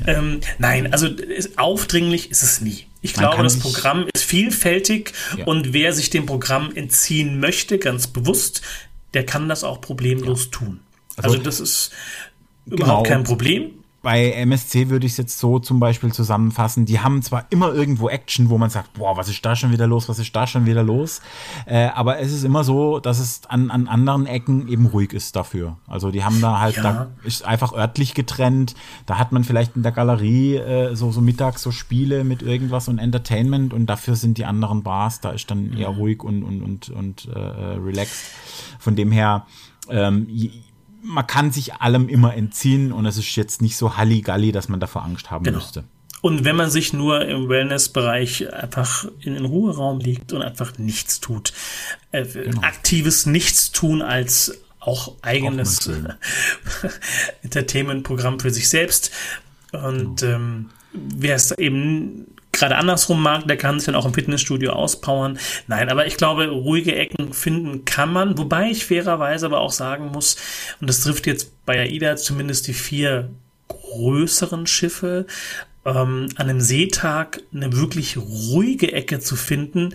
Ähm, 0.07 0.39
nein, 0.57 0.91
also 0.91 1.09
aufdringlich 1.57 2.31
ist 2.31 2.43
es 2.43 2.61
nie. 2.61 2.85
Ich 3.05 3.13
glaube, 3.13 3.43
das 3.43 3.59
Programm 3.59 4.07
ist 4.15 4.23
vielfältig 4.23 5.13
ja. 5.37 5.45
und 5.45 5.73
wer 5.73 5.93
sich 5.93 6.09
dem 6.09 6.25
Programm 6.25 6.75
entziehen 6.75 7.39
möchte, 7.39 7.77
ganz 7.77 8.07
bewusst, 8.07 8.63
der 9.13 9.25
kann 9.25 9.47
das 9.47 9.63
auch 9.63 9.79
problemlos 9.79 10.45
ja. 10.45 10.51
tun. 10.51 10.79
Also, 11.15 11.29
also, 11.29 11.43
das 11.43 11.59
ist 11.59 11.91
genau. 12.65 12.83
überhaupt 12.83 13.07
kein 13.07 13.23
Problem 13.23 13.71
bei 14.05 14.33
MSC 14.33 14.91
würde 14.91 15.07
ich 15.07 15.13
es 15.13 15.17
jetzt 15.17 15.39
so 15.39 15.57
zum 15.57 15.79
Beispiel 15.79 16.13
zusammenfassen. 16.13 16.85
Die 16.85 16.99
haben 16.99 17.23
zwar 17.23 17.47
immer 17.49 17.73
irgendwo 17.73 18.07
Action, 18.07 18.51
wo 18.51 18.59
man 18.59 18.69
sagt, 18.69 18.93
boah, 18.93 19.17
was 19.17 19.29
ist 19.29 19.43
da 19.43 19.55
schon 19.55 19.71
wieder 19.71 19.87
los, 19.87 20.07
was 20.07 20.19
ist 20.19 20.35
da 20.35 20.45
schon 20.45 20.67
wieder 20.67 20.83
los. 20.83 21.23
Äh, 21.65 21.87
aber 21.87 22.19
es 22.19 22.31
ist 22.31 22.43
immer 22.43 22.63
so, 22.63 22.99
dass 22.99 23.17
es 23.17 23.41
an, 23.47 23.71
an 23.71 23.87
anderen 23.87 24.27
Ecken 24.27 24.67
eben 24.67 24.85
ruhig 24.85 25.11
ist 25.11 25.35
dafür. 25.35 25.77
Also 25.87 26.11
die 26.11 26.23
haben 26.23 26.39
da 26.39 26.59
halt, 26.59 26.75
ja. 26.75 26.83
da 26.83 27.07
ist 27.23 27.45
einfach 27.45 27.73
örtlich 27.73 28.13
getrennt. 28.13 28.75
Da 29.07 29.17
hat 29.17 29.31
man 29.31 29.43
vielleicht 29.43 29.75
in 29.75 29.81
der 29.81 29.91
Galerie 29.91 30.57
äh, 30.57 30.95
so, 30.95 31.11
so 31.11 31.19
mittags 31.19 31.63
so 31.63 31.71
Spiele 31.71 32.23
mit 32.23 32.43
irgendwas 32.43 32.87
und 32.87 32.99
Entertainment 32.99 33.73
und 33.73 33.87
dafür 33.87 34.15
sind 34.15 34.37
die 34.37 34.45
anderen 34.45 34.83
Bars, 34.83 35.19
da 35.19 35.31
ist 35.31 35.49
dann 35.49 35.75
eher 35.75 35.91
mhm. 35.91 35.97
ruhig 35.97 36.23
und, 36.23 36.43
und, 36.43 36.61
und, 36.61 36.89
und 36.89 37.27
äh, 37.33 37.39
relaxed. 37.39 38.27
Von 38.77 38.95
dem 38.95 39.11
her, 39.11 39.47
ähm, 39.89 40.27
man 41.05 41.27
kann 41.27 41.51
sich 41.51 41.75
allem 41.75 42.09
immer 42.09 42.33
entziehen 42.33 42.91
und 42.91 43.05
es 43.05 43.17
ist 43.17 43.35
jetzt 43.35 43.61
nicht 43.61 43.77
so 43.77 43.95
Halligalli, 43.95 44.51
dass 44.51 44.69
man 44.69 44.79
davor 44.79 45.03
Angst 45.03 45.29
haben 45.29 45.43
genau. 45.43 45.57
müsste. 45.57 45.83
Und 46.21 46.43
wenn 46.43 46.55
man 46.55 46.71
sich 46.71 46.91
nur 46.91 47.23
im 47.25 47.49
Wellness-Bereich 47.49 48.51
einfach 48.51 49.05
in 49.19 49.35
den 49.35 49.45
Ruheraum 49.45 49.99
legt 49.99 50.33
und 50.33 50.41
einfach 50.41 50.79
nichts 50.79 51.19
tut, 51.19 51.53
äh, 52.11 52.25
genau. 52.25 52.61
aktives 52.61 53.27
Nichtstun 53.27 54.01
als 54.01 54.59
auch 54.79 55.13
eigenes 55.21 55.87
Entertainment-Programm 57.43 58.39
für 58.39 58.49
sich 58.49 58.69
selbst. 58.69 59.11
Und 59.71 60.21
genau. 60.21 60.35
ähm, 60.35 60.69
wer 60.93 61.35
es 61.35 61.51
eben 61.51 62.25
gerade 62.55 62.75
andersrum 62.75 63.21
mag, 63.21 63.47
der 63.47 63.57
kann 63.57 63.79
sich 63.79 63.85
dann 63.85 63.95
auch 63.95 64.05
im 64.05 64.13
Fitnessstudio 64.13 64.71
auspowern. 64.71 65.37
Nein, 65.67 65.89
aber 65.89 66.07
ich 66.07 66.17
glaube, 66.17 66.47
ruhige 66.47 66.95
Ecken 66.95 67.33
finden 67.33 67.85
kann 67.85 68.11
man, 68.11 68.37
wobei 68.37 68.69
ich 68.69 68.85
fairerweise 68.85 69.45
aber 69.45 69.59
auch 69.59 69.71
sagen 69.71 70.07
muss, 70.07 70.37
und 70.81 70.89
das 70.89 71.01
trifft 71.01 71.27
jetzt 71.27 71.51
bei 71.65 71.79
AIDA 71.79 72.15
zumindest 72.15 72.67
die 72.67 72.73
vier 72.73 73.29
größeren 73.67 74.67
Schiffe, 74.67 75.25
ähm, 75.85 76.29
an 76.35 76.49
einem 76.49 76.61
Seetag 76.61 77.41
eine 77.53 77.73
wirklich 77.73 78.17
ruhige 78.17 78.91
Ecke 78.91 79.19
zu 79.19 79.35
finden, 79.35 79.93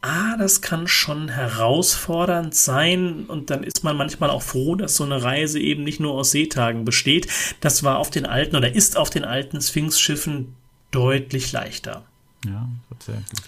ah, 0.00 0.36
das 0.36 0.60
kann 0.60 0.86
schon 0.86 1.28
herausfordernd 1.28 2.54
sein 2.54 3.24
und 3.26 3.50
dann 3.50 3.64
ist 3.64 3.82
man 3.82 3.96
manchmal 3.96 4.30
auch 4.30 4.42
froh, 4.42 4.76
dass 4.76 4.96
so 4.96 5.04
eine 5.04 5.22
Reise 5.22 5.58
eben 5.58 5.82
nicht 5.82 5.98
nur 5.98 6.14
aus 6.14 6.30
Seetagen 6.30 6.84
besteht. 6.84 7.26
Das 7.60 7.82
war 7.82 7.98
auf 7.98 8.10
den 8.10 8.26
alten 8.26 8.56
oder 8.56 8.72
ist 8.72 8.96
auf 8.96 9.10
den 9.10 9.24
alten 9.24 9.60
Sphinx-Schiffen 9.60 10.54
deutlich 10.90 11.52
leichter. 11.52 12.04
Ja, 12.46 12.68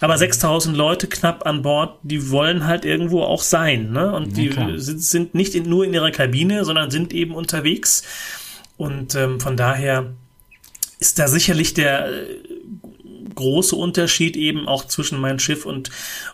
aber 0.01 0.19
6000 0.19 0.77
Leute 0.77 1.07
knapp 1.07 1.47
an 1.47 1.63
Bord, 1.63 1.99
die 2.03 2.31
wollen 2.31 2.67
halt 2.67 2.85
irgendwo 2.85 3.23
auch 3.23 3.43
sein, 3.43 3.93
ne? 3.93 4.13
Und 4.13 4.37
die 4.37 4.53
sind, 4.79 5.01
sind, 5.01 5.35
nicht 5.35 5.55
in, 5.55 5.69
nur 5.69 5.85
in 5.85 5.95
ihrer 5.95 6.11
Kabine, 6.11 6.65
sondern 6.65 6.91
sind 6.91 7.13
eben 7.13 7.35
unterwegs. 7.35 8.03
Und 8.77 9.15
ähm, 9.15 9.39
von 9.39 9.57
daher 9.57 10.13
ist 10.99 11.21
da 11.21 11.29
sicherlich 11.29 11.73
der 11.73 12.09
äh, 12.11 12.37
große 13.35 13.77
Unterschied 13.77 14.37
eben 14.37 14.67
auch 14.67 14.87
zwischen 14.87 15.21
mein 15.21 15.39
Schiff 15.39 15.67
und, 15.67 15.91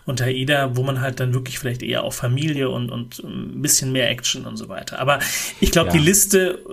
und 0.06 0.22
AIDA, 0.22 0.76
wo 0.76 0.82
man 0.82 1.02
halt 1.02 1.20
dann 1.20 1.34
wirklich 1.34 1.58
vielleicht 1.58 1.82
eher 1.82 2.04
auf 2.04 2.16
Familie 2.16 2.70
und, 2.70 2.90
und 2.90 3.18
ein 3.18 3.60
bisschen 3.60 3.92
mehr 3.92 4.10
Action 4.10 4.46
und 4.46 4.56
so 4.56 4.68
weiter. 4.68 4.98
Aber 4.98 5.18
ich 5.60 5.72
glaube, 5.72 5.88
ja. 5.88 5.96
die 5.96 6.04
Liste 6.04 6.64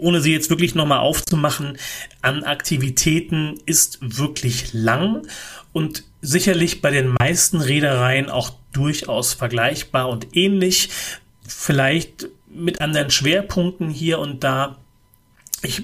ohne 0.00 0.20
sie 0.20 0.32
jetzt 0.32 0.50
wirklich 0.50 0.74
nochmal 0.74 0.98
aufzumachen, 0.98 1.78
an 2.22 2.44
Aktivitäten 2.44 3.58
ist 3.66 3.98
wirklich 4.00 4.72
lang 4.72 5.26
und 5.72 6.04
sicherlich 6.22 6.80
bei 6.80 6.90
den 6.90 7.14
meisten 7.18 7.60
Reedereien 7.60 8.28
auch 8.28 8.52
durchaus 8.72 9.34
vergleichbar 9.34 10.08
und 10.08 10.36
ähnlich. 10.36 10.90
Vielleicht 11.46 12.28
mit 12.48 12.80
anderen 12.80 13.10
Schwerpunkten 13.10 13.90
hier 13.90 14.18
und 14.18 14.44
da. 14.44 14.78
Ich 15.62 15.82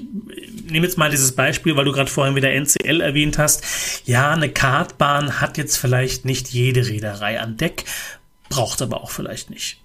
nehme 0.68 0.86
jetzt 0.86 0.96
mal 0.96 1.10
dieses 1.10 1.32
Beispiel, 1.32 1.76
weil 1.76 1.84
du 1.84 1.92
gerade 1.92 2.10
vorhin 2.10 2.34
wieder 2.34 2.50
NCL 2.50 3.00
erwähnt 3.00 3.38
hast. 3.38 3.62
Ja, 4.06 4.30
eine 4.32 4.48
Kartbahn 4.48 5.40
hat 5.40 5.58
jetzt 5.58 5.76
vielleicht 5.76 6.24
nicht 6.24 6.48
jede 6.48 6.86
Reederei 6.86 7.40
an 7.40 7.56
Deck, 7.56 7.84
braucht 8.48 8.80
aber 8.80 9.02
auch 9.02 9.10
vielleicht 9.10 9.50
nicht. 9.50 9.78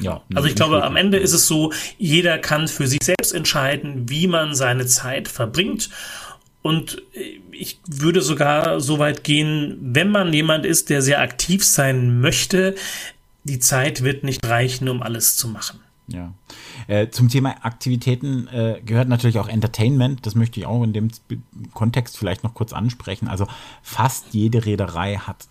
Ja, 0.00 0.22
also 0.34 0.48
ich 0.48 0.54
glaube, 0.54 0.84
am 0.84 0.96
Ende 0.96 1.18
ist 1.18 1.32
es 1.32 1.46
so, 1.46 1.72
jeder 1.96 2.38
kann 2.38 2.68
für 2.68 2.86
sich 2.86 3.00
selbst 3.02 3.32
entscheiden, 3.32 4.08
wie 4.08 4.26
man 4.26 4.54
seine 4.54 4.86
Zeit 4.86 5.28
verbringt. 5.28 5.90
Und 6.62 7.02
ich 7.52 7.78
würde 7.86 8.20
sogar 8.22 8.80
so 8.80 8.98
weit 8.98 9.24
gehen, 9.24 9.78
wenn 9.80 10.10
man 10.10 10.32
jemand 10.32 10.66
ist, 10.66 10.90
der 10.90 11.00
sehr 11.00 11.20
aktiv 11.20 11.64
sein 11.64 12.20
möchte, 12.20 12.74
die 13.44 13.60
Zeit 13.60 14.02
wird 14.02 14.24
nicht 14.24 14.44
reichen, 14.44 14.88
um 14.88 15.02
alles 15.02 15.36
zu 15.36 15.48
machen. 15.48 15.80
Ja. 16.08 16.32
Äh, 16.86 17.08
zum 17.10 17.28
Thema 17.28 17.64
Aktivitäten 17.64 18.48
äh, 18.48 18.80
gehört 18.84 19.08
natürlich 19.08 19.38
auch 19.38 19.48
Entertainment. 19.48 20.24
Das 20.26 20.34
möchte 20.34 20.60
ich 20.60 20.66
auch 20.66 20.82
in 20.82 20.92
dem 20.92 21.10
Kontext 21.74 22.16
vielleicht 22.16 22.44
noch 22.44 22.54
kurz 22.54 22.72
ansprechen. 22.72 23.28
Also 23.28 23.46
fast 23.82 24.26
jede 24.32 24.66
Reederei 24.66 25.16
hat 25.16 25.48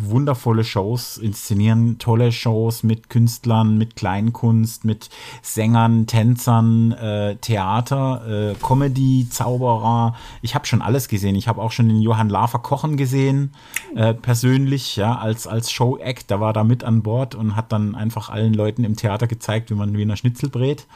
wundervolle 0.00 0.64
Shows 0.64 1.18
inszenieren, 1.18 1.98
tolle 1.98 2.32
Shows 2.32 2.82
mit 2.82 3.08
Künstlern, 3.10 3.78
mit 3.78 3.96
Kleinkunst, 3.96 4.84
mit 4.84 5.10
Sängern, 5.42 6.06
Tänzern, 6.06 6.92
äh, 6.92 7.36
Theater, 7.36 8.52
äh, 8.52 8.54
Comedy, 8.54 9.28
Zauberer. 9.30 10.14
Ich 10.42 10.54
habe 10.54 10.66
schon 10.66 10.82
alles 10.82 11.08
gesehen. 11.08 11.34
Ich 11.34 11.48
habe 11.48 11.60
auch 11.60 11.72
schon 11.72 11.88
den 11.88 12.00
Johann 12.00 12.28
Lafer 12.28 12.58
kochen 12.58 12.96
gesehen, 12.96 13.52
äh, 13.94 14.14
persönlich, 14.14 14.96
ja, 14.96 15.16
als, 15.16 15.46
als 15.46 15.70
Show-Act. 15.70 16.30
Da 16.30 16.40
war 16.40 16.52
da 16.52 16.64
mit 16.64 16.84
an 16.84 17.02
Bord 17.02 17.34
und 17.34 17.56
hat 17.56 17.72
dann 17.72 17.94
einfach 17.94 18.28
allen 18.28 18.54
Leuten 18.54 18.84
im 18.84 18.96
Theater 18.96 19.26
gezeigt, 19.26 19.70
wie 19.70 19.74
man 19.74 19.96
Wiener 19.96 20.16
Schnitzel 20.16 20.48
brät. 20.48 20.86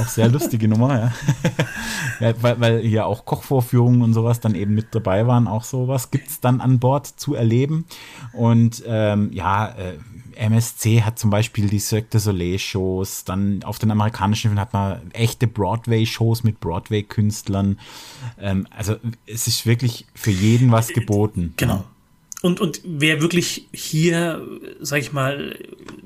Auch 0.00 0.08
sehr 0.08 0.28
lustige 0.30 0.68
Nummer, 0.68 0.98
ja. 0.98 1.12
ja 2.28 2.34
weil, 2.42 2.60
weil 2.60 2.80
hier 2.80 3.06
auch 3.06 3.24
Kochvorführungen 3.24 4.02
und 4.02 4.14
sowas 4.14 4.40
dann 4.40 4.54
eben 4.54 4.74
mit 4.74 4.94
dabei 4.94 5.26
waren. 5.26 5.46
Auch 5.46 5.64
sowas 5.64 6.10
gibt's 6.10 6.40
dann 6.40 6.60
an 6.60 6.78
Bord 6.78 7.06
zu 7.06 7.34
erleben. 7.34 7.86
Und 8.32 8.39
ähm, 8.86 9.30
ja, 9.32 9.68
äh, 9.68 9.98
MSC 10.34 11.02
hat 11.02 11.18
zum 11.18 11.28
Beispiel 11.28 11.68
die 11.68 11.78
Cirque 11.78 12.08
du 12.10 12.18
Soleil-Shows, 12.18 13.24
dann 13.24 13.62
auf 13.64 13.78
den 13.78 13.90
amerikanischen 13.90 14.48
Filmen 14.48 14.60
hat 14.60 14.72
man 14.72 15.12
echte 15.12 15.46
Broadway-Shows 15.46 16.42
mit 16.42 16.58
Broadway-Künstlern. 16.60 17.78
Ähm, 18.40 18.66
also 18.70 18.96
es 19.26 19.46
ist 19.46 19.66
wirklich 19.66 20.06
für 20.14 20.30
jeden 20.30 20.72
was 20.72 20.88
geboten. 20.88 21.52
Genau. 21.56 21.84
Und, 22.42 22.60
und 22.60 22.80
wer 22.84 23.20
wirklich 23.20 23.66
hier, 23.72 24.40
sag 24.80 25.00
ich 25.00 25.12
mal, 25.12 25.58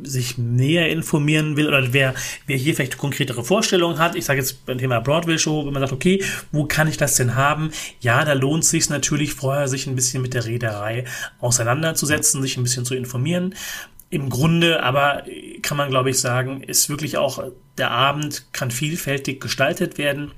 sich 0.03 0.37
näher 0.37 0.89
informieren 0.89 1.57
will 1.57 1.69
oder 1.69 1.93
wer, 1.93 2.15
wer 2.47 2.57
hier 2.57 2.75
vielleicht 2.75 2.99
konkretere 2.99 3.45
Vorstellungen 3.45 3.99
hat, 3.99 4.17
ich 4.17 4.25
sage 4.25 4.41
jetzt 4.41 4.67
beim 4.67 4.79
Thema 4.79 5.01
Broadway 5.01 5.39
Show, 5.39 5.65
wenn 5.65 5.73
man 5.73 5.83
sagt, 5.83 5.93
okay, 5.93 6.23
wo 6.51 6.65
kann 6.65 6.89
ich 6.89 6.97
das 6.97 7.15
denn 7.15 7.37
haben? 7.37 7.71
Ja, 8.01 8.25
da 8.25 8.33
lohnt 8.33 8.65
es 8.65 8.71
sich 8.71 8.91
natürlich 8.91 9.35
vorher, 9.35 9.69
sich 9.69 9.87
ein 9.87 9.95
bisschen 9.95 10.23
mit 10.23 10.35
der 10.35 10.45
Reederei 10.45 11.05
auseinanderzusetzen, 11.39 12.43
sich 12.43 12.57
ein 12.57 12.65
bisschen 12.65 12.85
zu 12.85 12.97
informieren. 12.97 13.55
Im 14.11 14.29
Grunde 14.29 14.83
aber 14.83 15.25
kann 15.63 15.77
man, 15.77 15.91
glaube 15.91 16.11
ich, 16.11 16.19
sagen, 16.19 16.63
ist 16.63 16.89
wirklich 16.89 17.17
auch 17.17 17.45
der 17.79 17.91
Abend 17.91 18.47
kann 18.53 18.71
vielfältig 18.71 19.41
gestaltet 19.41 19.99
werden. 19.99 20.33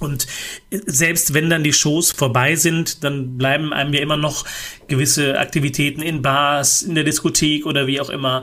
Und 0.00 0.26
selbst 0.70 1.34
wenn 1.34 1.50
dann 1.50 1.62
die 1.62 1.72
Shows 1.72 2.10
vorbei 2.10 2.56
sind, 2.56 3.04
dann 3.04 3.36
bleiben 3.36 3.72
einem 3.72 3.92
ja 3.92 4.00
immer 4.00 4.16
noch 4.16 4.44
gewisse 4.88 5.38
Aktivitäten 5.38 6.02
in 6.02 6.22
Bars, 6.22 6.82
in 6.82 6.94
der 6.94 7.04
Diskothek 7.04 7.66
oder 7.66 7.86
wie 7.86 8.00
auch 8.00 8.10
immer. 8.10 8.42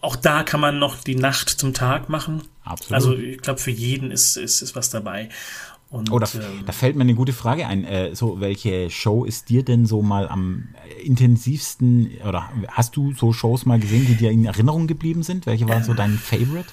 Auch 0.00 0.16
da 0.16 0.42
kann 0.44 0.60
man 0.60 0.78
noch 0.78 1.02
die 1.02 1.16
Nacht 1.16 1.48
zum 1.48 1.74
Tag 1.74 2.08
machen. 2.08 2.42
Absolut. 2.64 2.94
Also 2.94 3.14
ich 3.14 3.40
glaube, 3.40 3.60
für 3.60 3.70
jeden 3.70 4.10
ist, 4.10 4.36
ist, 4.36 4.62
ist 4.62 4.76
was 4.76 4.90
dabei. 4.90 5.30
Und, 5.90 6.12
oh, 6.12 6.18
da, 6.18 6.28
ähm, 6.34 6.64
da, 6.66 6.72
fällt 6.72 6.96
mir 6.96 7.02
eine 7.02 7.14
gute 7.14 7.32
Frage 7.32 7.66
ein. 7.66 7.84
Äh, 7.84 8.14
so, 8.14 8.40
welche 8.40 8.90
Show 8.90 9.24
ist 9.24 9.48
dir 9.48 9.64
denn 9.64 9.86
so 9.86 10.02
mal 10.02 10.28
am 10.28 10.68
intensivsten 11.02 12.10
oder 12.26 12.50
hast 12.68 12.94
du 12.96 13.14
so 13.14 13.32
Shows 13.32 13.64
mal 13.64 13.80
gesehen, 13.80 14.06
die 14.06 14.14
dir 14.14 14.30
in 14.30 14.44
Erinnerung 14.44 14.86
geblieben 14.86 15.22
sind? 15.22 15.46
Welche 15.46 15.66
war 15.66 15.76
ähm, 15.76 15.84
so 15.84 15.94
dein 15.94 16.18
Favorite? 16.18 16.68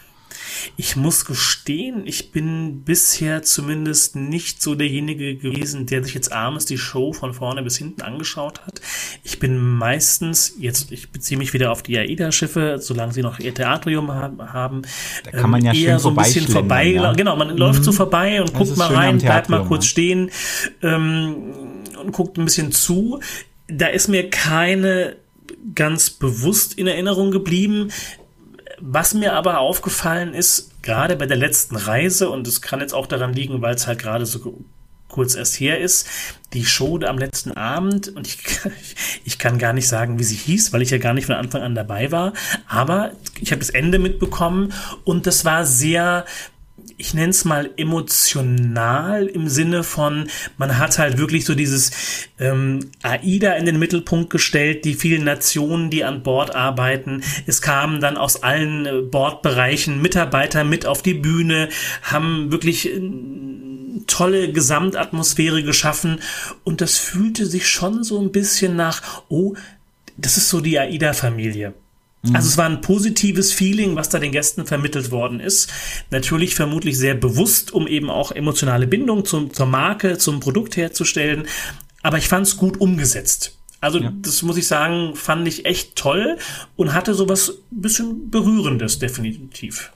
Ich 0.78 0.96
muss 0.96 1.26
gestehen, 1.26 2.04
ich 2.06 2.32
bin 2.32 2.84
bisher 2.84 3.44
zumindest 3.44 4.16
nicht 4.16 4.62
so 4.62 4.76
derjenige 4.76 5.36
gewesen, 5.36 5.86
der 5.86 6.04
sich 6.04 6.14
jetzt 6.14 6.32
abends 6.32 6.66
die 6.66 6.78
Show 6.78 7.14
von 7.14 7.34
vorne 7.34 7.64
bis 7.64 7.78
hinten 7.78 8.02
angeschaut 8.02 8.62
hat. 8.66 8.82
Ich 9.24 9.40
bin 9.40 9.58
meistens, 9.58 10.56
jetzt, 10.60 10.92
ich 10.92 11.12
beziehe 11.12 11.38
mich 11.38 11.54
wieder 11.54 11.72
auf 11.72 11.84
die 11.84 11.98
AIDA-Schiffe, 11.98 12.78
solange 12.80 13.14
sie 13.14 13.22
noch 13.22 13.40
ihr 13.40 13.54
Theatrium 13.54 14.12
haben, 14.12 14.82
da 15.24 15.32
kann 15.32 15.50
man 15.50 15.64
ja 15.64 15.74
ähm, 15.74 15.84
eher 15.84 16.00
so 16.00 16.10
ein 16.10 16.16
bisschen 16.16 16.48
vorbei. 16.48 16.88
Ja. 16.88 17.14
Genau, 17.14 17.36
man 17.36 17.52
mhm. 17.52 17.58
läuft 17.58 17.84
so 17.84 17.92
vorbei 17.92 18.42
und 18.42 18.52
das 18.52 18.58
guckt 18.58 18.78
mal 18.78 18.94
rein, 18.94 19.18
bleibt 19.18 19.50
mal 19.50 19.64
kurz 19.66 19.86
stehen 19.86 20.32
ähm, 20.82 21.54
und 22.02 22.12
guckt 22.12 22.38
ein 22.38 22.46
bisschen 22.46 22.72
zu. 22.72 23.20
Da 23.68 23.88
ist 23.88 24.08
mir 24.08 24.30
keine 24.30 25.16
ganz 25.74 26.10
bewusst 26.10 26.78
in 26.78 26.88
Erinnerung 26.88 27.32
geblieben. 27.32 27.90
Was 28.80 29.14
mir 29.14 29.34
aber 29.34 29.60
aufgefallen 29.60 30.34
ist, 30.34 30.82
gerade 30.82 31.16
bei 31.16 31.26
der 31.26 31.38
letzten 31.38 31.76
Reise, 31.76 32.30
und 32.30 32.48
es 32.48 32.62
kann 32.62 32.80
jetzt 32.80 32.94
auch 32.94 33.08
daran 33.08 33.34
liegen, 33.34 33.62
weil 33.62 33.76
es 33.76 33.88
halt 33.88 34.00
gerade 34.00 34.26
so 34.26 34.66
kurz 35.08 35.36
erst 35.36 35.60
her 35.60 35.80
ist, 35.80 36.08
die 36.54 36.66
Show 36.66 37.00
am 37.06 37.18
letzten 37.18 37.52
Abend, 37.54 38.10
und 38.10 38.28
ich, 38.28 38.40
ich 39.24 39.40
kann 39.40 39.60
gar 39.60 39.74
nicht 39.74 39.88
sagen, 39.88 40.20
wie 40.20 40.24
sie 40.24 40.36
hieß, 40.36 40.74
weil 40.74 40.82
ich 40.82 40.90
ja 40.90 40.98
gar 40.98 41.14
nicht 41.14 41.26
von 41.26 41.36
Anfang 41.36 41.62
an 41.62 41.76
dabei 41.76 42.12
war, 42.12 42.34
aber 42.68 43.12
ich 43.40 43.52
habe 43.52 43.60
das 43.60 43.70
Ende 43.70 44.00
mitbekommen 44.00 44.74
und 45.04 45.26
das 45.26 45.46
war 45.46 45.66
sehr 45.66 46.26
ich 46.98 47.14
nenne 47.14 47.32
es 47.32 47.46
mal 47.46 47.72
emotional 47.78 49.28
im 49.28 49.50
Sinne 49.50 49.84
von, 49.84 50.30
man 50.58 50.78
hat 50.78 50.98
halt 50.98 51.18
wirklich 51.18 51.46
so 51.46 51.56
dieses 51.56 51.92
ähm, 52.40 52.92
AIDA 53.04 53.54
in 53.54 53.66
den 53.66 53.80
Mittelpunkt 53.80 54.30
gestellt, 54.30 54.86
die 54.86 54.94
vielen 54.94 55.26
Nationen, 55.26 55.90
die 55.90 56.04
an 56.04 56.24
Bord 56.24 56.56
arbeiten. 56.56 57.24
Es 57.46 57.62
kamen 57.62 58.00
dann 58.00 58.18
aus 58.18 58.44
allen 58.44 58.86
äh, 58.86 59.02
Bordbereichen 59.02 60.02
Mitarbeiter 60.02 60.64
mit 60.64 60.86
auf 60.86 61.02
die 61.02 61.14
Bühne, 61.14 61.70
haben 62.02 62.52
wirklich 62.52 62.90
äh, 62.90 63.02
tolle 64.08 64.52
Gesamtatmosphäre 64.52 65.64
geschaffen 65.64 66.20
und 66.64 66.82
das 66.82 66.98
fühlte 66.98 67.46
sich 67.46 67.68
schon 67.68 68.04
so 68.04 68.22
ein 68.22 68.32
bisschen 68.32 68.76
nach, 68.76 69.02
oh, 69.30 69.56
das 70.18 70.38
ist 70.38 70.50
so 70.50 70.62
die 70.62 70.80
AIDA-Familie. 70.80 71.74
Mhm. 72.26 72.36
Also 72.36 72.48
es 72.48 72.58
war 72.58 72.66
ein 72.66 72.82
positives 72.82 73.52
Feeling, 73.52 73.96
was 73.96 74.10
da 74.10 74.20
den 74.20 74.32
Gästen 74.32 74.66
vermittelt 74.66 75.12
worden 75.12 75.40
ist. 75.40 75.72
Natürlich 76.12 76.56
vermutlich 76.56 76.98
sehr 76.98 77.16
bewusst, 77.16 77.74
um 77.74 77.88
eben 77.88 78.10
auch 78.10 78.32
emotionale 78.32 78.88
Bindung 78.88 79.26
zum, 79.26 79.54
zur 79.54 79.66
Marke, 79.66 80.18
zum 80.18 80.40
Produkt 80.40 80.78
herzustellen. 80.78 81.48
Aber 82.02 82.18
ich 82.18 82.28
fand 82.28 82.48
es 82.48 82.58
gut 82.58 82.80
umgesetzt. 82.80 83.58
Also 83.82 84.00
ja. 84.00 84.12
das 84.22 84.42
muss 84.42 84.58
ich 84.58 84.68
sagen, 84.68 85.16
fand 85.16 85.48
ich 85.48 85.66
echt 85.66 85.96
toll 85.96 86.38
und 86.76 86.94
hatte 86.94 87.14
sowas 87.14 87.60
bisschen 87.70 88.32
berührendes 88.32 89.00
definitiv. 89.00 89.92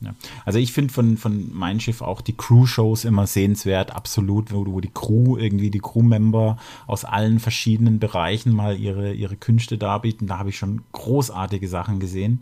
Ja. 0.00 0.14
Also 0.46 0.58
ich 0.58 0.72
finde 0.72 0.92
von, 0.92 1.18
von 1.18 1.50
Mein 1.52 1.78
Schiff 1.78 2.00
auch 2.00 2.22
die 2.22 2.36
Crew-Shows 2.36 3.04
immer 3.04 3.26
sehenswert, 3.26 3.94
absolut, 3.94 4.52
wo, 4.52 4.64
wo 4.66 4.80
die 4.80 4.90
Crew, 4.92 5.36
irgendwie 5.36 5.70
die 5.70 5.80
Crew-Member 5.80 6.56
aus 6.86 7.04
allen 7.04 7.38
verschiedenen 7.38 7.98
Bereichen 7.98 8.54
mal 8.54 8.78
ihre, 8.78 9.12
ihre 9.12 9.36
Künste 9.36 9.76
darbieten. 9.76 10.26
Da 10.26 10.38
habe 10.38 10.48
ich 10.48 10.56
schon 10.56 10.82
großartige 10.92 11.68
Sachen 11.68 12.00
gesehen. 12.00 12.40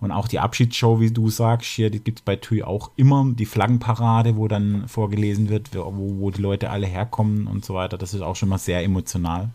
Und 0.00 0.12
auch 0.12 0.28
die 0.28 0.38
Abschiedsshow, 0.38 1.00
wie 1.00 1.10
du 1.10 1.30
sagst, 1.30 1.70
hier, 1.70 1.90
die 1.90 2.00
gibt 2.00 2.18
es 2.18 2.24
bei 2.24 2.36
TUI 2.36 2.62
auch 2.62 2.90
immer, 2.96 3.26
die 3.32 3.46
Flaggenparade, 3.46 4.36
wo 4.36 4.46
dann 4.46 4.86
vorgelesen 4.86 5.48
wird, 5.48 5.74
wo, 5.74 6.16
wo 6.18 6.30
die 6.30 6.42
Leute 6.42 6.70
alle 6.70 6.86
herkommen 6.86 7.46
und 7.46 7.64
so 7.64 7.74
weiter. 7.74 7.96
Das 7.96 8.12
ist 8.12 8.20
auch 8.20 8.36
schon 8.36 8.50
mal 8.50 8.58
sehr 8.58 8.84
emotional. 8.84 9.50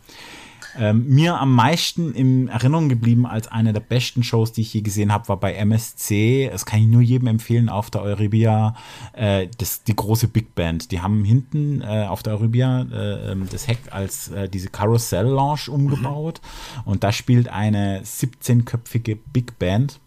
Ähm, 0.77 1.07
mir 1.07 1.39
am 1.39 1.53
meisten 1.53 2.13
in 2.13 2.47
Erinnerung 2.47 2.89
geblieben 2.89 3.25
als 3.25 3.47
eine 3.47 3.73
der 3.73 3.79
besten 3.79 4.23
Shows, 4.23 4.51
die 4.51 4.61
ich 4.61 4.73
je 4.73 4.81
gesehen 4.81 5.11
habe, 5.11 5.27
war 5.27 5.37
bei 5.37 5.53
MSC. 5.53 6.49
Das 6.51 6.65
kann 6.65 6.79
ich 6.79 6.87
nur 6.87 7.01
jedem 7.01 7.27
empfehlen 7.27 7.69
auf 7.69 7.89
der 7.89 8.01
Euribia. 8.01 8.75
Äh, 9.13 9.47
das, 9.57 9.83
die 9.83 9.95
große 9.95 10.27
Big 10.27 10.55
Band. 10.55 10.91
Die 10.91 11.01
haben 11.01 11.23
hinten 11.23 11.81
äh, 11.81 12.05
auf 12.07 12.23
der 12.23 12.33
Euribia 12.33 12.81
äh, 12.91 13.31
ähm, 13.31 13.47
das 13.51 13.67
Heck 13.67 13.79
als 13.91 14.29
äh, 14.29 14.49
diese 14.49 14.69
Carousel 14.69 15.25
Lounge 15.25 15.69
umgebaut. 15.69 16.41
Mhm. 16.85 16.91
Und 16.91 17.03
da 17.03 17.11
spielt 17.11 17.49
eine 17.49 18.01
17-köpfige 18.01 19.17
Big 19.31 19.59
Band. 19.59 19.99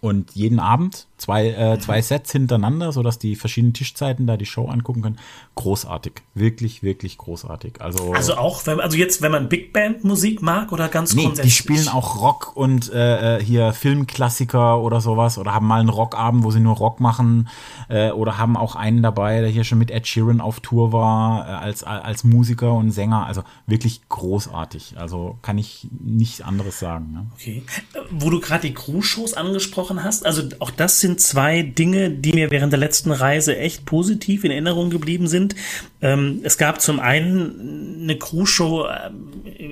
Und 0.00 0.32
jeden 0.32 0.60
Abend 0.60 1.06
zwei, 1.16 1.48
äh, 1.48 1.78
zwei 1.78 2.02
Sets 2.02 2.32
hintereinander, 2.32 2.92
sodass 2.92 3.18
die 3.18 3.36
verschiedenen 3.36 3.72
Tischzeiten 3.72 4.26
da 4.26 4.36
die 4.36 4.46
Show 4.46 4.66
angucken 4.66 5.02
können. 5.02 5.18
Großartig. 5.54 6.12
Wirklich, 6.34 6.82
wirklich 6.82 7.16
großartig. 7.16 7.80
Also, 7.80 8.12
also 8.12 8.36
auch, 8.36 8.66
wenn, 8.66 8.80
also 8.80 8.96
jetzt, 8.96 9.22
wenn 9.22 9.32
man 9.32 9.48
Big 9.48 9.72
Band 9.72 10.04
Musik 10.04 10.42
mag 10.42 10.72
oder 10.72 10.88
ganz 10.88 11.14
nee, 11.14 11.22
grundsätzlich? 11.22 11.54
Die 11.54 11.62
spielen 11.62 11.88
auch 11.88 12.20
Rock 12.20 12.56
und 12.56 12.92
äh, 12.92 13.38
äh, 13.38 13.42
hier 13.42 13.72
Filmklassiker 13.72 14.80
oder 14.80 15.00
sowas 15.00 15.38
oder 15.38 15.54
haben 15.54 15.66
mal 15.66 15.80
einen 15.80 15.88
Rockabend, 15.88 16.44
wo 16.44 16.50
sie 16.50 16.60
nur 16.60 16.76
Rock 16.76 17.00
machen 17.00 17.48
äh, 17.88 18.10
oder 18.10 18.36
haben 18.36 18.56
auch 18.56 18.76
einen 18.76 19.02
dabei, 19.02 19.40
der 19.40 19.48
hier 19.48 19.64
schon 19.64 19.78
mit 19.78 19.90
Ed 19.90 20.06
Sheeran 20.06 20.40
auf 20.40 20.60
Tour 20.60 20.92
war, 20.92 21.48
äh, 21.48 21.52
als, 21.52 21.82
als 21.82 22.24
Musiker 22.24 22.74
und 22.74 22.90
Sänger. 22.90 23.26
Also 23.26 23.42
wirklich 23.66 24.08
großartig. 24.08 24.94
Also 24.98 25.38
kann 25.40 25.56
ich 25.56 25.88
nichts 25.98 26.42
anderes 26.42 26.78
sagen. 26.78 27.12
Ne? 27.12 27.26
Okay. 27.34 27.62
Äh, 27.94 28.00
wo 28.10 28.28
du 28.28 28.40
gerade 28.40 28.68
die 28.68 28.74
Crew-Shows 28.74 29.34
angesprochen 29.34 30.04
hast, 30.04 30.26
also 30.26 30.42
auch 30.58 30.70
das 30.70 31.05
sind 31.06 31.20
zwei 31.20 31.62
Dinge, 31.62 32.10
die 32.10 32.32
mir 32.32 32.50
während 32.50 32.72
der 32.72 32.80
letzten 32.80 33.12
Reise 33.12 33.56
echt 33.56 33.86
positiv 33.86 34.44
in 34.44 34.50
Erinnerung 34.50 34.90
geblieben 34.90 35.28
sind. 35.28 35.54
Ähm, 36.02 36.40
es 36.42 36.58
gab 36.58 36.80
zum 36.80 36.98
einen 36.98 38.00
eine 38.02 38.18
Crew-Show 38.18 38.86
äh, 38.86 39.10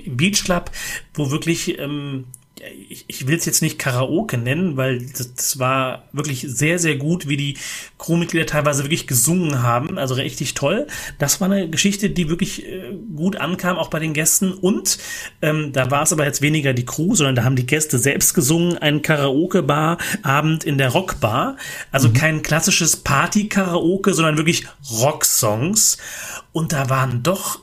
im 0.07 0.17
Beach 0.17 0.45
Club, 0.45 0.71
wo 1.15 1.31
wirklich 1.31 1.79
ähm, 1.79 2.25
ich, 2.89 3.05
ich 3.09 3.27
will 3.27 3.37
es 3.37 3.45
jetzt 3.45 3.63
nicht 3.63 3.79
Karaoke 3.79 4.39
nennen, 4.39 4.77
weil 4.77 5.01
das, 5.01 5.35
das, 5.35 5.59
war 5.59 6.05
wirklich 6.13 6.47
sehr, 6.49 6.79
sehr 6.79 6.97
gut, 6.97 7.29
wie 7.29 7.37
die 7.37 7.57
Crewmitglieder 7.99 8.47
teilweise 8.47 8.85
wirklich 8.85 9.07
gesungen 9.07 9.63
haben. 9.63 9.99
Also 9.99 10.15
richtig 10.15 10.55
toll. 10.55 10.87
Das 11.19 11.41
war 11.41 11.51
eine 11.51 11.69
Geschichte, 11.69 12.11
die 12.11 12.29
wirklich 12.29 12.67
äh, 12.67 12.93
gut 13.15 13.37
ankam, 13.37 13.77
auch 13.77 13.89
bei 13.89 13.99
den 13.99 14.13
Gästen. 14.13 14.53
Und 14.53 14.99
ähm, 15.43 15.73
da 15.73 15.91
war 15.91 16.03
es 16.03 16.13
aber 16.13 16.25
jetzt 16.25 16.43
weniger 16.43 16.73
die 16.73 16.87
Crew, 16.87 17.15
sondern 17.15 17.35
da 17.35 17.45
haben 17.45 17.57
die 17.57 17.67
Gäste 17.67 17.99
selbst 17.99 18.35
gesungen, 18.35 18.79
ein 18.79 19.03
Karaoke-Bar-Abend 19.03 20.65
in 20.65 20.79
der 20.79 20.91
Rockbar. 20.91 21.57
Also 21.91 22.09
mhm. 22.09 22.15
kein 22.15 22.43
klassisches 22.43 22.97
Party-Karaoke, 22.97 24.15
sondern 24.15 24.37
wirklich 24.37 24.67
Rocksongs. 24.91 25.99
Und 26.53 26.73
da 26.73 26.89
waren 26.89 27.23
doch 27.23 27.61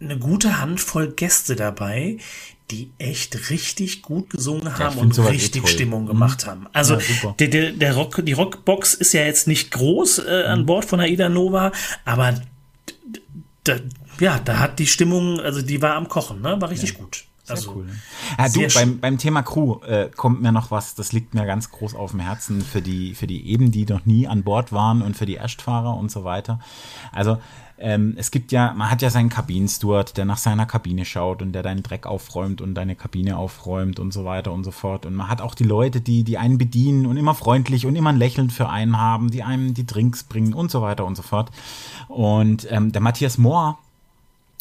eine 0.00 0.18
gute 0.18 0.60
Handvoll 0.60 1.12
Gäste 1.12 1.56
dabei, 1.56 2.18
die 2.70 2.90
echt 2.98 3.50
richtig 3.50 4.02
gut 4.02 4.30
gesungen 4.30 4.78
haben 4.78 4.98
und 4.98 5.18
richtig 5.18 5.64
eh 5.64 5.66
Stimmung 5.66 6.06
gemacht 6.06 6.44
mhm. 6.44 6.50
haben. 6.50 6.66
Also 6.72 6.94
ja, 6.94 7.34
der, 7.38 7.48
der, 7.48 7.72
der 7.72 7.94
Rock, 7.94 8.24
die 8.24 8.32
Rockbox 8.32 8.94
ist 8.94 9.12
ja 9.12 9.22
jetzt 9.22 9.46
nicht 9.46 9.70
groß 9.70 10.20
äh, 10.20 10.44
an 10.46 10.62
mhm. 10.62 10.66
Bord 10.66 10.84
von 10.84 11.00
Aida 11.00 11.28
Nova, 11.28 11.72
aber 12.04 12.40
da, 13.64 13.76
ja, 14.20 14.38
da 14.38 14.58
hat 14.58 14.78
die 14.78 14.86
Stimmung, 14.86 15.40
also 15.40 15.62
die 15.62 15.80
war 15.82 15.94
am 15.94 16.08
Kochen, 16.08 16.40
ne? 16.40 16.60
War 16.60 16.70
richtig 16.70 16.92
ja. 16.92 16.98
gut. 16.98 17.24
Sehr 17.44 17.56
also, 17.56 17.74
cool. 17.74 17.84
Ne? 17.84 17.92
Ja, 18.38 18.48
du, 18.48 18.74
beim, 18.74 19.00
beim 19.00 19.18
Thema 19.18 19.42
Crew 19.42 19.82
äh, 19.84 20.08
kommt 20.14 20.40
mir 20.40 20.52
noch 20.52 20.70
was, 20.70 20.94
das 20.94 21.12
liegt 21.12 21.34
mir 21.34 21.44
ganz 21.44 21.70
groß 21.70 21.94
auf 21.94 22.12
dem 22.12 22.20
Herzen 22.20 22.62
für 22.62 22.80
die, 22.80 23.14
für 23.14 23.26
die 23.26 23.50
eben, 23.50 23.70
die 23.70 23.84
noch 23.84 24.06
nie 24.06 24.26
an 24.26 24.44
Bord 24.44 24.72
waren 24.72 25.02
und 25.02 25.14
für 25.16 25.26
die 25.26 25.34
Erstfahrer 25.34 25.94
und 25.94 26.10
so 26.10 26.24
weiter. 26.24 26.58
Also 27.12 27.38
ähm, 27.78 28.14
es 28.16 28.30
gibt 28.30 28.52
ja, 28.52 28.72
man 28.72 28.90
hat 28.90 29.02
ja 29.02 29.10
seinen 29.10 29.30
Kabinensteward, 29.30 30.16
der 30.16 30.24
nach 30.24 30.38
seiner 30.38 30.64
Kabine 30.64 31.04
schaut 31.04 31.42
und 31.42 31.52
der 31.52 31.62
deinen 31.62 31.82
Dreck 31.82 32.06
aufräumt 32.06 32.60
und 32.60 32.74
deine 32.74 32.94
Kabine 32.94 33.36
aufräumt 33.36 33.98
und 33.98 34.12
so 34.12 34.24
weiter 34.24 34.52
und 34.52 34.62
so 34.62 34.70
fort. 34.70 35.06
Und 35.06 35.14
man 35.14 35.28
hat 35.28 35.40
auch 35.40 35.54
die 35.54 35.64
Leute, 35.64 36.00
die, 36.00 36.22
die 36.22 36.38
einen 36.38 36.56
bedienen 36.56 37.04
und 37.06 37.16
immer 37.16 37.34
freundlich 37.34 37.84
und 37.84 37.96
immer 37.96 38.10
ein 38.10 38.16
Lächeln 38.16 38.50
für 38.50 38.68
einen 38.68 38.98
haben, 38.98 39.30
die 39.30 39.42
einem 39.42 39.74
die 39.74 39.86
Drinks 39.86 40.22
bringen 40.22 40.54
und 40.54 40.70
so 40.70 40.82
weiter 40.82 41.04
und 41.04 41.16
so 41.16 41.22
fort. 41.22 41.50
Und 42.08 42.66
ähm, 42.70 42.92
der 42.92 43.00
Matthias 43.00 43.38
Mohr, 43.38 43.78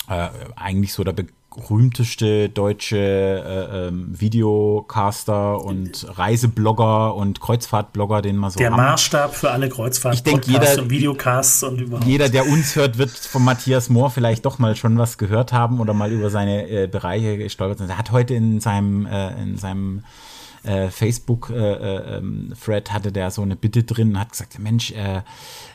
äh, 0.10 0.30
eigentlich 0.56 0.94
so 0.94 1.04
der 1.04 1.14
Be 1.14 1.28
berühmteste 1.56 2.50
deutsche 2.50 2.98
äh, 2.98 3.88
ähm, 3.88 4.20
Videocaster 4.20 5.64
und 5.64 6.06
Reiseblogger 6.18 7.16
und 7.16 7.40
Kreuzfahrtblogger, 7.40 8.22
den 8.22 8.38
man 8.38 8.52
so 8.52 8.58
Der 8.58 8.72
haben. 8.72 8.78
Maßstab 8.78 9.36
für 9.36 9.52
alle 9.52 9.70
Kreuzfahrt 9.70 10.16
ich 10.16 10.24
denke, 10.24 10.52
jeder, 10.52 10.82
und 10.82 10.90
Videocasts 10.90 11.64
und 11.64 11.80
überhaupt. 11.80 12.06
Jeder, 12.06 12.30
der 12.30 12.48
uns 12.48 12.76
hört, 12.76 12.98
wird 12.98 13.12
von 13.12 13.44
Matthias 13.44 13.90
Mohr 13.90 14.10
vielleicht 14.10 14.46
doch 14.46 14.60
mal 14.60 14.76
schon 14.76 14.98
was 14.98 15.18
gehört 15.18 15.54
haben 15.54 15.80
oder 15.80 15.94
mal 15.94 16.12
über 16.12 16.30
seine 16.30 16.68
äh, 16.70 16.88
Bereiche 16.88 17.38
gestolpert 17.38 17.80
sein. 17.80 17.90
Er 17.90 17.98
hat 17.98 18.12
heute 18.12 18.34
in 18.34 18.60
seinem, 18.60 19.06
äh, 19.06 19.42
in 19.42 19.58
seinem 19.58 20.04
äh, 20.64 20.90
Facebook-Thread 20.90 22.88
äh, 22.88 22.92
äh, 22.92 22.94
hatte 22.94 23.12
der 23.12 23.32
so 23.32 23.42
eine 23.42 23.56
Bitte 23.56 23.84
drin 23.84 24.12
und 24.12 24.20
hat 24.20 24.32
gesagt, 24.32 24.58
Mensch, 24.60 24.92
äh, 24.92 25.18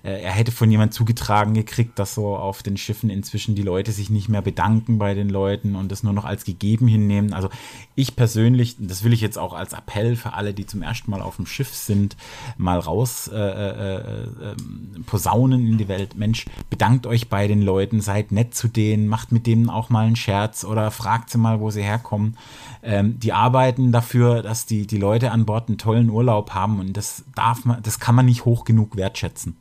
äh, 0.03 0.22
er 0.22 0.32
hätte 0.32 0.53
von 0.53 0.70
jemand 0.70 0.95
zugetragen 0.95 1.55
gekriegt, 1.55 1.99
dass 1.99 2.14
so 2.14 2.36
auf 2.36 2.62
den 2.62 2.76
Schiffen 2.76 3.11
inzwischen 3.11 3.55
die 3.55 3.62
Leute 3.62 3.93
sich 3.93 4.11
nicht 4.11 4.28
mehr 4.28 4.43
bedanken 4.43 4.99
bei 4.99 5.14
den 5.14 5.28
Leuten 5.28 5.76
und 5.76 5.93
das 5.93 6.03
nur 6.03 6.12
noch 6.12 6.24
als 6.24 6.45
gegeben 6.45 6.89
hinnehmen. 6.89 7.32
Also 7.32 7.49
ich 7.95 8.16
persönlich, 8.16 8.76
das 8.78 9.05
will 9.05 9.12
ich 9.12 9.20
jetzt 9.20 9.39
auch 9.39 9.53
als 9.53 9.72
Appell 9.72 10.16
für 10.16 10.32
alle, 10.32 10.55
die 10.55 10.66
zum 10.66 10.82
ersten 10.82 11.11
Mal 11.11 11.20
auf 11.20 11.36
dem 11.36 11.47
Schiff 11.47 11.74
sind, 11.74 12.16
mal 12.57 12.78
raus 12.78 13.28
äh, 13.28 13.36
äh, 13.36 13.97
äh, 13.97 14.53
ähm, 14.53 15.05
posaunen 15.07 15.66
in 15.66 15.78
die 15.78 15.89
Welt. 15.89 16.16
Mensch, 16.16 16.47
bedankt 16.70 17.07
euch 17.07 17.28
bei 17.28 17.47
den 17.47 17.62
Leuten, 17.62 18.01
seid 18.01 18.32
nett 18.32 18.55
zu 18.55 18.68
denen, 18.68 19.09
macht 19.09 19.32
mit 19.32 19.47
denen 19.47 19.68
auch 19.68 19.91
mal 19.91 20.07
einen 20.07 20.16
Scherz 20.16 20.64
oder 20.64 20.91
fragt 20.91 21.30
sie 21.30 21.39
mal, 21.39 21.61
wo 21.61 21.70
sie 21.70 21.82
herkommen. 21.82 22.36
Ähm, 22.82 23.18
die 23.18 23.32
arbeiten 23.32 23.92
dafür, 23.92 24.42
dass 24.42 24.66
die, 24.66 24.86
die 24.86 24.98
Leute 24.98 25.30
an 25.30 25.46
Bord 25.46 25.68
einen 25.68 25.78
tollen 25.78 26.10
Urlaub 26.10 26.52
haben 26.52 26.80
und 26.80 26.96
das 26.96 27.24
darf 27.34 27.64
man, 27.64 27.82
das 27.82 27.98
kann 27.98 28.14
man 28.14 28.26
nicht 28.26 28.44
hoch 28.44 28.64
genug 28.64 28.96
wertschätzen. 28.96 29.56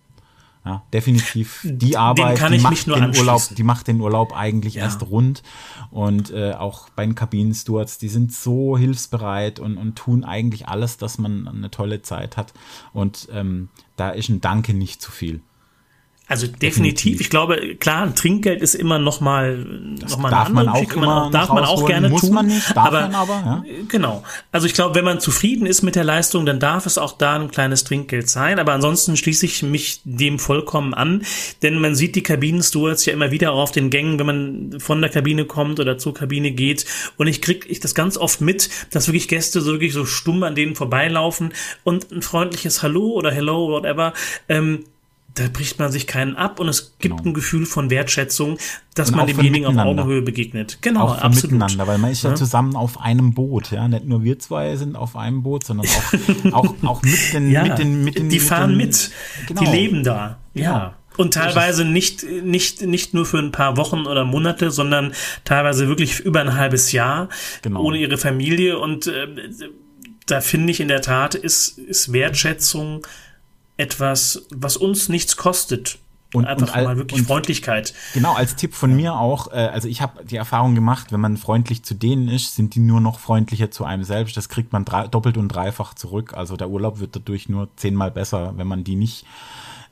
Ja, 0.67 0.83
definitiv 0.91 1.61
die 1.63 1.95
Arbeit, 1.95 2.41
die 2.51 2.59
macht, 2.59 2.87
den 2.87 3.15
Urlaub, 3.15 3.41
die 3.55 3.63
macht 3.63 3.87
den 3.87 4.01
Urlaub 4.01 4.35
eigentlich 4.35 4.75
ja. 4.75 4.83
erst 4.83 5.01
rund. 5.03 5.41
Und 5.91 6.29
äh, 6.31 6.53
auch 6.53 6.89
bei 6.89 7.05
den 7.05 7.15
Kabinenstewards, 7.15 7.99
die 7.99 8.09
sind 8.09 8.33
so 8.33 8.77
hilfsbereit 8.77 9.61
und, 9.61 9.77
und 9.77 9.95
tun 9.95 10.25
eigentlich 10.25 10.67
alles, 10.67 10.97
dass 10.97 11.19
man 11.19 11.47
eine 11.47 11.71
tolle 11.71 12.01
Zeit 12.01 12.35
hat. 12.35 12.53
Und 12.91 13.29
ähm, 13.31 13.69
da 13.95 14.09
ist 14.09 14.27
ein 14.27 14.41
Danke 14.41 14.73
nicht 14.73 15.01
zu 15.01 15.09
viel. 15.09 15.39
Also 16.29 16.45
definitiv. 16.45 17.21
Ich 17.21 17.29
glaube, 17.29 17.75
klar, 17.75 18.03
ein 18.03 18.13
Trinkgeld 18.13 18.61
ist 18.61 18.75
immer 18.75 18.99
noch 18.99 19.21
mal, 19.21 19.65
das 19.97 20.11
noch 20.11 20.17
mal 20.17 20.29
darf 20.29 20.49
man 20.49 20.67
auch 20.67 20.95
man, 20.95 21.31
darf 21.31 21.47
man 21.47 21.63
auch 21.63 21.85
gerne 21.85 22.09
muss 22.09 22.19
tun. 22.21 22.33
Man 22.33 22.47
nicht, 22.47 22.75
darf 22.75 22.87
aber, 22.87 23.01
man 23.01 23.15
aber 23.15 23.33
ja. 23.33 23.63
genau. 23.87 24.23
Also 24.51 24.67
ich 24.67 24.73
glaube, 24.73 24.93
wenn 24.95 25.05
man 25.05 25.21
zufrieden 25.21 25.65
ist 25.65 25.83
mit 25.83 25.95
der 25.95 26.03
Leistung, 26.03 26.45
dann 26.45 26.59
darf 26.59 26.85
es 26.85 26.97
auch 26.97 27.17
da 27.17 27.35
ein 27.35 27.49
kleines 27.49 27.85
Trinkgeld 27.85 28.27
sein. 28.27 28.59
Aber 28.59 28.73
ansonsten 28.73 29.15
schließe 29.15 29.45
ich 29.45 29.63
mich 29.63 30.01
dem 30.03 30.37
vollkommen 30.37 30.93
an, 30.93 31.23
denn 31.63 31.79
man 31.79 31.95
sieht 31.95 32.15
die 32.15 32.23
Kabinenstewards 32.23 33.05
ja 33.05 33.13
immer 33.13 33.31
wieder 33.31 33.53
auf 33.53 33.71
den 33.71 33.89
Gängen, 33.89 34.19
wenn 34.19 34.25
man 34.25 34.79
von 34.81 34.99
der 34.99 35.09
Kabine 35.09 35.45
kommt 35.45 35.79
oder 35.79 35.97
zur 35.97 36.13
Kabine 36.13 36.51
geht. 36.51 36.85
Und 37.15 37.27
ich 37.27 37.41
kriege 37.41 37.65
ich 37.69 37.79
das 37.79 37.95
ganz 37.95 38.17
oft 38.17 38.41
mit, 38.41 38.69
dass 38.91 39.07
wirklich 39.07 39.29
Gäste 39.29 39.61
so 39.61 39.71
wirklich 39.71 39.93
so 39.93 40.03
stumm 40.03 40.43
an 40.43 40.55
denen 40.55 40.75
vorbeilaufen 40.75 41.53
und 41.85 42.11
ein 42.11 42.21
freundliches 42.21 42.83
Hallo 42.83 43.11
oder 43.11 43.31
Hello, 43.31 43.69
whatever. 43.69 44.11
Ähm, 44.49 44.83
da 45.37 45.47
bricht 45.51 45.77
man 45.77 45.91
sich 45.91 46.07
keinen 46.07 46.35
ab 46.35 46.59
und 46.59 46.67
es 46.67 46.97
gibt 46.99 47.17
genau. 47.17 47.29
ein 47.29 47.33
Gefühl 47.33 47.65
von 47.65 47.89
Wertschätzung, 47.89 48.57
dass 48.95 49.09
und 49.09 49.17
man 49.17 49.27
demjenigen 49.27 49.67
auf 49.67 49.77
Augenhöhe 49.77 50.21
begegnet. 50.21 50.79
Genau, 50.81 51.01
auch 51.05 51.17
absolut. 51.19 51.51
Miteinander, 51.51 51.87
weil 51.87 51.99
man 51.99 52.11
ist 52.11 52.23
ja, 52.23 52.31
ja, 52.31 52.35
zusammen 52.35 52.75
auf 52.75 52.99
einem 52.99 53.33
Boot, 53.33 53.71
ja. 53.71 53.87
Nicht 53.87 54.05
nur 54.05 54.23
wir 54.23 54.39
zwei 54.39 54.75
sind 54.75 54.95
auf 54.95 55.15
einem 55.15 55.43
Boot, 55.43 55.63
sondern 55.63 55.87
auch, 55.87 56.51
auch, 56.53 56.75
auch 56.83 57.01
mit 57.03 57.33
den, 57.33 57.51
ja, 57.51 57.63
mit 57.63 57.77
den, 57.77 58.03
mit 58.03 58.17
den. 58.17 58.29
Die 58.29 58.39
fahren 58.39 58.71
den, 58.71 58.77
mit. 58.77 59.11
Genau. 59.47 59.61
Die 59.61 59.67
leben 59.67 60.03
da. 60.03 60.39
Ja. 60.53 60.63
ja. 60.63 60.93
Und 61.17 61.33
teilweise 61.33 61.83
nicht, 61.83 62.23
nicht, 62.23 62.83
nicht 62.83 63.13
nur 63.13 63.25
für 63.25 63.39
ein 63.39 63.51
paar 63.51 63.75
Wochen 63.75 64.05
oder 64.05 64.23
Monate, 64.23 64.69
sondern 64.69 65.13
teilweise 65.45 65.87
wirklich 65.87 66.19
über 66.19 66.41
ein 66.41 66.55
halbes 66.55 66.91
Jahr 66.91 67.29
genau. 67.63 67.81
ohne 67.81 67.97
ihre 67.97 68.17
Familie. 68.17 68.77
Und 68.77 69.07
äh, 69.07 69.27
da 70.27 70.41
finde 70.41 70.71
ich 70.71 70.79
in 70.79 70.87
der 70.87 71.01
Tat 71.01 71.33
ist, 71.33 71.79
ist 71.79 72.13
Wertschätzung 72.13 73.05
etwas, 73.77 74.43
was 74.53 74.77
uns 74.77 75.09
nichts 75.09 75.37
kostet. 75.37 75.99
Und 76.33 76.45
einfach 76.45 76.75
und, 76.75 76.83
mal 76.83 76.97
wirklich 76.97 77.21
Freundlichkeit. 77.21 77.93
Genau, 78.13 78.33
als 78.33 78.57
Tipp 78.57 78.73
von 78.73 78.93
mir 78.93 79.15
auch, 79.15 79.49
äh, 79.53 79.69
also 79.71 79.87
ich 79.87 80.01
habe 80.01 80.25
die 80.25 80.35
Erfahrung 80.35 80.75
gemacht, 80.75 81.13
wenn 81.13 81.21
man 81.21 81.37
freundlich 81.37 81.83
zu 81.83 81.93
denen 81.93 82.27
ist, 82.27 82.55
sind 82.55 82.75
die 82.75 82.81
nur 82.81 82.99
noch 82.99 83.19
freundlicher 83.19 83.71
zu 83.71 83.85
einem 83.85 84.03
selbst. 84.03 84.35
Das 84.35 84.49
kriegt 84.49 84.73
man 84.73 84.83
drei, 84.83 85.07
doppelt 85.07 85.37
und 85.37 85.47
dreifach 85.47 85.93
zurück. 85.93 86.33
Also 86.33 86.57
der 86.57 86.69
Urlaub 86.69 86.99
wird 86.99 87.15
dadurch 87.15 87.47
nur 87.47 87.69
zehnmal 87.77 88.11
besser, 88.11 88.53
wenn 88.57 88.67
man 88.67 88.83
die 88.83 88.95
nicht 88.95 89.25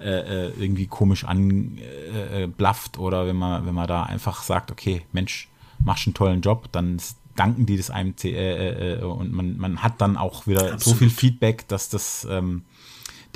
äh, 0.02 0.48
äh 0.48 0.54
irgendwie 0.60 0.88
komisch 0.88 1.24
anblafft 1.24 2.98
äh, 2.98 3.00
äh 3.00 3.02
oder 3.02 3.28
wenn 3.28 3.38
man, 3.38 3.66
wenn 3.66 3.74
man 3.74 3.88
da 3.88 4.04
einfach 4.04 4.44
sagt, 4.44 4.72
okay, 4.72 5.04
Mensch, 5.14 5.48
machst 5.80 6.06
einen 6.06 6.16
tollen 6.16 6.42
Job, 6.42 6.70
dann 6.74 7.00
danken 7.38 7.66
die 7.66 7.78
das 7.78 7.90
einem 7.90 8.14
äh, 8.24 8.96
äh, 8.96 9.04
und 9.04 9.32
man, 9.32 9.58
man 9.58 9.84
hat 9.84 10.02
dann 10.02 10.18
auch 10.18 10.48
wieder 10.48 10.74
Absolut. 10.74 10.82
so 10.82 10.96
viel 10.96 11.10
Feedback, 11.10 11.68
dass 11.68 11.90
das 11.90 12.28
ähm, 12.30 12.64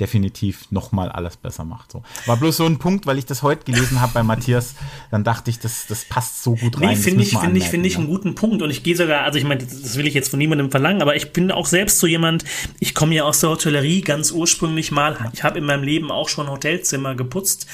definitiv 0.00 0.70
nochmal 0.70 1.10
alles 1.10 1.36
besser 1.36 1.64
macht. 1.64 1.92
So. 1.92 2.02
War 2.26 2.36
bloß 2.36 2.56
so 2.56 2.66
ein 2.66 2.78
Punkt, 2.78 3.06
weil 3.06 3.18
ich 3.18 3.26
das 3.26 3.42
heute 3.42 3.64
gelesen 3.64 4.00
habe 4.00 4.14
bei 4.14 4.22
Matthias, 4.22 4.74
dann 5.10 5.24
dachte 5.24 5.50
ich, 5.50 5.58
das, 5.58 5.86
das 5.86 6.04
passt 6.06 6.42
so 6.42 6.54
gut 6.54 6.80
rein. 6.80 6.90
Nee, 6.90 6.96
finde 6.96 7.22
ich, 7.22 7.36
finde 7.36 7.58
ich, 7.58 7.64
finde 7.64 7.88
ich 7.88 7.96
einen 7.96 8.06
guten 8.06 8.34
Punkt. 8.34 8.62
Und 8.62 8.70
ich 8.70 8.82
gehe 8.82 8.96
sogar, 8.96 9.22
also 9.22 9.38
ich 9.38 9.44
meine, 9.44 9.64
das 9.64 9.96
will 9.96 10.06
ich 10.06 10.14
jetzt 10.14 10.30
von 10.30 10.38
niemandem 10.38 10.70
verlangen, 10.70 11.02
aber 11.02 11.16
ich 11.16 11.32
bin 11.32 11.50
auch 11.50 11.66
selbst 11.66 11.98
so 11.98 12.06
jemand, 12.06 12.44
ich 12.78 12.94
komme 12.94 13.14
ja 13.14 13.24
aus 13.24 13.40
der 13.40 13.50
Hotellerie 13.50 14.00
ganz 14.00 14.30
ursprünglich 14.32 14.90
mal. 14.90 15.30
Ich 15.32 15.44
habe 15.44 15.58
in 15.58 15.64
meinem 15.64 15.82
Leben 15.82 16.10
auch 16.10 16.28
schon 16.28 16.48
Hotelzimmer 16.48 17.14
geputzt. 17.14 17.66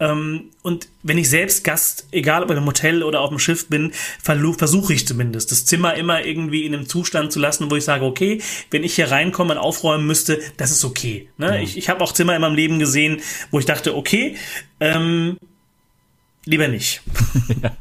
Ähm, 0.00 0.46
und 0.62 0.88
wenn 1.02 1.18
ich 1.18 1.28
selbst 1.28 1.62
Gast, 1.62 2.08
egal 2.10 2.42
ob 2.42 2.50
in 2.50 2.56
einem 2.56 2.66
Hotel 2.66 3.02
oder 3.02 3.20
auf 3.20 3.28
dem 3.28 3.38
Schiff 3.38 3.68
bin, 3.68 3.92
versuche 4.22 4.94
ich 4.94 5.06
zumindest, 5.06 5.52
das 5.52 5.66
Zimmer 5.66 5.94
immer 5.94 6.24
irgendwie 6.24 6.64
in 6.64 6.74
einem 6.74 6.88
Zustand 6.88 7.32
zu 7.32 7.38
lassen, 7.38 7.70
wo 7.70 7.76
ich 7.76 7.84
sage, 7.84 8.04
okay, 8.04 8.40
wenn 8.70 8.82
ich 8.82 8.94
hier 8.94 9.10
reinkomme 9.10 9.52
und 9.52 9.58
aufräumen 9.58 10.06
müsste, 10.06 10.40
das 10.56 10.70
ist 10.70 10.84
okay. 10.84 11.28
Ne? 11.36 11.56
Ja. 11.56 11.62
Ich, 11.62 11.76
ich 11.76 11.90
habe 11.90 12.02
auch 12.02 12.12
Zimmer 12.12 12.34
in 12.34 12.40
meinem 12.40 12.54
Leben 12.54 12.78
gesehen, 12.78 13.20
wo 13.50 13.58
ich 13.58 13.66
dachte, 13.66 13.94
okay, 13.94 14.36
ähm, 14.80 15.36
lieber 16.44 16.68
nicht. 16.68 17.02
Ja. 17.62 17.76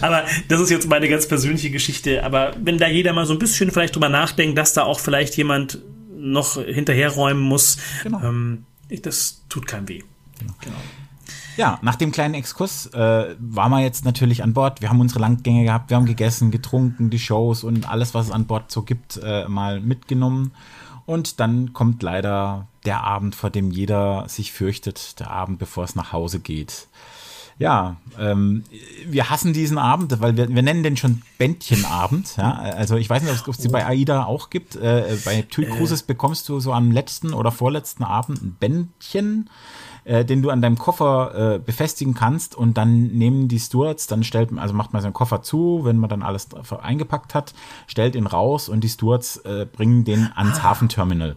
Aber 0.00 0.24
das 0.48 0.60
ist 0.60 0.70
jetzt 0.70 0.88
meine 0.88 1.08
ganz 1.08 1.26
persönliche 1.26 1.70
Geschichte. 1.70 2.22
Aber 2.22 2.54
wenn 2.62 2.78
da 2.78 2.86
jeder 2.88 3.12
mal 3.12 3.26
so 3.26 3.32
ein 3.32 3.38
bisschen 3.38 3.70
vielleicht 3.70 3.94
drüber 3.94 4.08
nachdenkt, 4.08 4.56
dass 4.58 4.74
da 4.74 4.82
auch 4.82 5.00
vielleicht 5.00 5.36
jemand 5.36 5.80
noch 6.14 6.62
hinterherräumen 6.62 7.42
muss, 7.42 7.78
genau. 8.02 8.22
ähm, 8.22 8.64
das 9.02 9.42
tut 9.48 9.66
keinem 9.66 9.88
weh. 9.88 10.02
Genau. 10.38 10.54
genau. 10.62 10.76
Ja, 11.58 11.80
nach 11.82 11.96
dem 11.96 12.12
kleinen 12.12 12.34
Exkurs 12.34 12.86
äh, 12.94 13.34
waren 13.40 13.72
wir 13.72 13.80
jetzt 13.80 14.04
natürlich 14.04 14.44
an 14.44 14.52
Bord. 14.52 14.80
Wir 14.80 14.90
haben 14.90 15.00
unsere 15.00 15.18
Landgänge 15.18 15.64
gehabt, 15.64 15.90
wir 15.90 15.96
haben 15.96 16.06
gegessen, 16.06 16.52
getrunken, 16.52 17.10
die 17.10 17.18
Shows 17.18 17.64
und 17.64 17.88
alles, 17.88 18.14
was 18.14 18.26
es 18.26 18.32
an 18.32 18.46
Bord 18.46 18.70
so 18.70 18.82
gibt, 18.82 19.18
äh, 19.24 19.48
mal 19.48 19.80
mitgenommen. 19.80 20.52
Und 21.04 21.40
dann 21.40 21.72
kommt 21.72 22.00
leider 22.04 22.68
der 22.84 23.02
Abend, 23.02 23.34
vor 23.34 23.50
dem 23.50 23.72
jeder 23.72 24.28
sich 24.28 24.52
fürchtet, 24.52 25.18
der 25.18 25.32
Abend, 25.32 25.58
bevor 25.58 25.82
es 25.82 25.96
nach 25.96 26.12
Hause 26.12 26.38
geht. 26.38 26.86
Ja, 27.58 27.96
ähm, 28.20 28.62
wir 29.04 29.28
hassen 29.28 29.52
diesen 29.52 29.78
Abend, 29.78 30.20
weil 30.20 30.36
wir, 30.36 30.48
wir 30.48 30.62
nennen 30.62 30.84
den 30.84 30.96
schon 30.96 31.22
Bändchenabend. 31.38 32.36
Ja? 32.36 32.52
Also 32.52 32.94
ich 32.94 33.10
weiß 33.10 33.24
nicht, 33.24 33.48
ob 33.48 33.54
es 33.54 33.60
sie 33.60 33.68
bei 33.68 33.84
AIDA 33.84 34.26
auch 34.26 34.50
gibt. 34.50 34.76
Äh, 34.76 35.18
bei 35.24 35.42
TUI 35.42 35.64
Cruises 35.64 36.04
bekommst 36.04 36.48
du 36.48 36.60
so 36.60 36.72
am 36.72 36.92
letzten 36.92 37.34
oder 37.34 37.50
vorletzten 37.50 38.04
Abend 38.04 38.40
ein 38.42 38.56
Bändchen 38.60 39.50
äh, 40.08 40.24
den 40.24 40.40
du 40.40 40.48
an 40.50 40.62
deinem 40.62 40.78
Koffer 40.78 41.54
äh, 41.54 41.58
befestigen 41.58 42.14
kannst 42.14 42.54
und 42.54 42.78
dann 42.78 43.08
nehmen 43.08 43.46
die 43.46 43.58
Stewards, 43.58 44.06
dann 44.06 44.24
stellt 44.24 44.56
also 44.56 44.72
macht 44.74 44.94
man 44.94 45.02
seinen 45.02 45.12
Koffer 45.12 45.42
zu, 45.42 45.80
wenn 45.84 45.98
man 45.98 46.08
dann 46.08 46.22
alles 46.22 46.48
eingepackt 46.82 47.34
hat, 47.34 47.52
stellt 47.86 48.14
ihn 48.14 48.26
raus 48.26 48.70
und 48.70 48.82
die 48.82 48.88
Stewards 48.88 49.36
äh, 49.38 49.66
bringen 49.70 50.04
den 50.04 50.30
ans 50.34 50.60
ah. 50.60 50.62
Hafenterminal. 50.62 51.36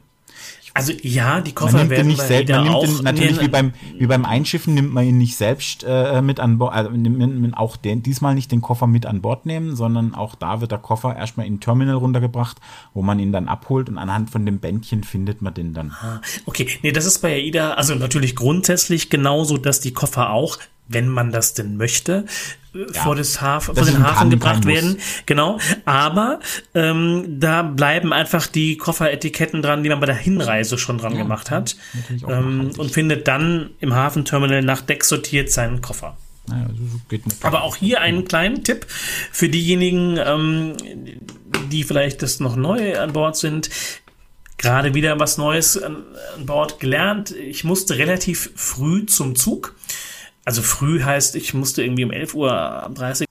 Also 0.73 0.93
ja, 1.01 1.41
die 1.41 1.51
Koffer 1.51 1.77
man 1.77 1.89
werden 1.89 2.07
nicht 2.07 2.21
selbst, 2.21 2.49
man 2.49 2.63
nimmt 2.63 2.83
ihn 2.83 3.03
natürlich 3.03 3.41
wie 3.41 3.47
beim 3.49 3.73
wie 3.97 4.07
beim 4.07 4.23
Einschiffen 4.25 4.73
nimmt 4.73 4.93
man 4.93 5.05
ihn 5.05 5.17
nicht 5.17 5.35
selbst 5.35 5.83
äh, 5.85 6.21
mit 6.21 6.39
an 6.39 6.59
Bord, 6.59 6.73
also 6.73 6.89
nimmt 6.91 7.57
auch 7.57 7.75
den, 7.75 8.03
diesmal 8.03 8.35
nicht 8.35 8.51
den 8.51 8.61
Koffer 8.61 8.87
mit 8.87 9.05
an 9.05 9.21
Bord 9.21 9.45
nehmen, 9.45 9.75
sondern 9.75 10.15
auch 10.15 10.35
da 10.35 10.61
wird 10.61 10.71
der 10.71 10.79
Koffer 10.79 11.15
erstmal 11.15 11.45
in 11.45 11.55
den 11.55 11.59
Terminal 11.59 11.95
runtergebracht, 11.95 12.57
wo 12.93 13.01
man 13.01 13.19
ihn 13.19 13.31
dann 13.31 13.47
abholt 13.47 13.89
und 13.89 13.97
anhand 13.97 14.29
von 14.29 14.45
dem 14.45 14.59
Bändchen 14.59 15.03
findet 15.03 15.41
man 15.41 15.53
den 15.53 15.73
dann. 15.73 15.91
Ah, 15.91 16.21
okay, 16.45 16.67
nee, 16.83 16.91
das 16.91 17.05
ist 17.05 17.19
bei 17.19 17.33
AIDA 17.33 17.73
also 17.73 17.95
natürlich 17.95 18.35
grundsätzlich 18.35 19.09
genauso, 19.09 19.57
dass 19.57 19.81
die 19.81 19.93
Koffer 19.93 20.29
auch 20.29 20.57
wenn 20.93 21.07
man 21.07 21.31
das 21.31 21.53
denn 21.53 21.77
möchte, 21.77 22.25
ja, 22.73 23.01
vor, 23.03 23.15
das 23.15 23.41
Haf 23.41 23.65
vor 23.65 23.75
den 23.75 24.01
Hafen 24.01 24.29
gebracht 24.29 24.65
werden. 24.65 24.97
Genau. 25.25 25.59
Aber 25.85 26.39
ähm, 26.73 27.39
da 27.39 27.63
bleiben 27.63 28.13
einfach 28.13 28.47
die 28.47 28.77
Kofferetiketten 28.77 29.61
dran, 29.61 29.83
die 29.83 29.89
man 29.89 29.99
bei 29.99 30.05
der 30.05 30.15
Hinreise 30.15 30.77
schon 30.77 30.97
dran 30.97 31.13
ja, 31.13 31.23
gemacht 31.23 31.51
hat. 31.51 31.75
Ähm, 32.27 32.71
und 32.77 32.91
findet 32.91 33.27
dann 33.27 33.71
im 33.79 33.93
Hafenterminal 33.93 34.61
nach 34.61 34.81
Deck 34.81 35.03
sortiert 35.03 35.51
seinen 35.51 35.81
Koffer. 35.81 36.17
Naja, 36.47 36.69
so 36.69 37.19
Aber 37.45 37.63
auch 37.63 37.75
hier 37.75 38.01
einen 38.01 38.25
kleinen 38.25 38.63
Tipp 38.63 38.85
für 38.89 39.49
diejenigen, 39.49 40.17
ähm, 40.17 40.73
die 41.71 41.83
vielleicht 41.83 42.21
das 42.21 42.39
noch 42.39 42.55
neu 42.55 42.97
an 42.97 43.13
Bord 43.13 43.35
sind 43.35 43.69
gerade 44.61 44.93
wieder 44.93 45.19
was 45.19 45.37
Neues 45.37 45.81
an, 45.81 46.03
Bord 46.45 46.79
gelernt. 46.79 47.31
Ich 47.31 47.63
musste 47.63 47.97
relativ 47.97 48.51
früh 48.55 49.05
zum 49.05 49.35
Zug 49.35 49.75
also 50.43 50.61
früh 50.63 51.01
heißt, 51.01 51.35
ich 51.35 51.53
musste 51.53 51.83
irgendwie 51.83 52.03
um 52.03 52.11
11.30 52.11 52.35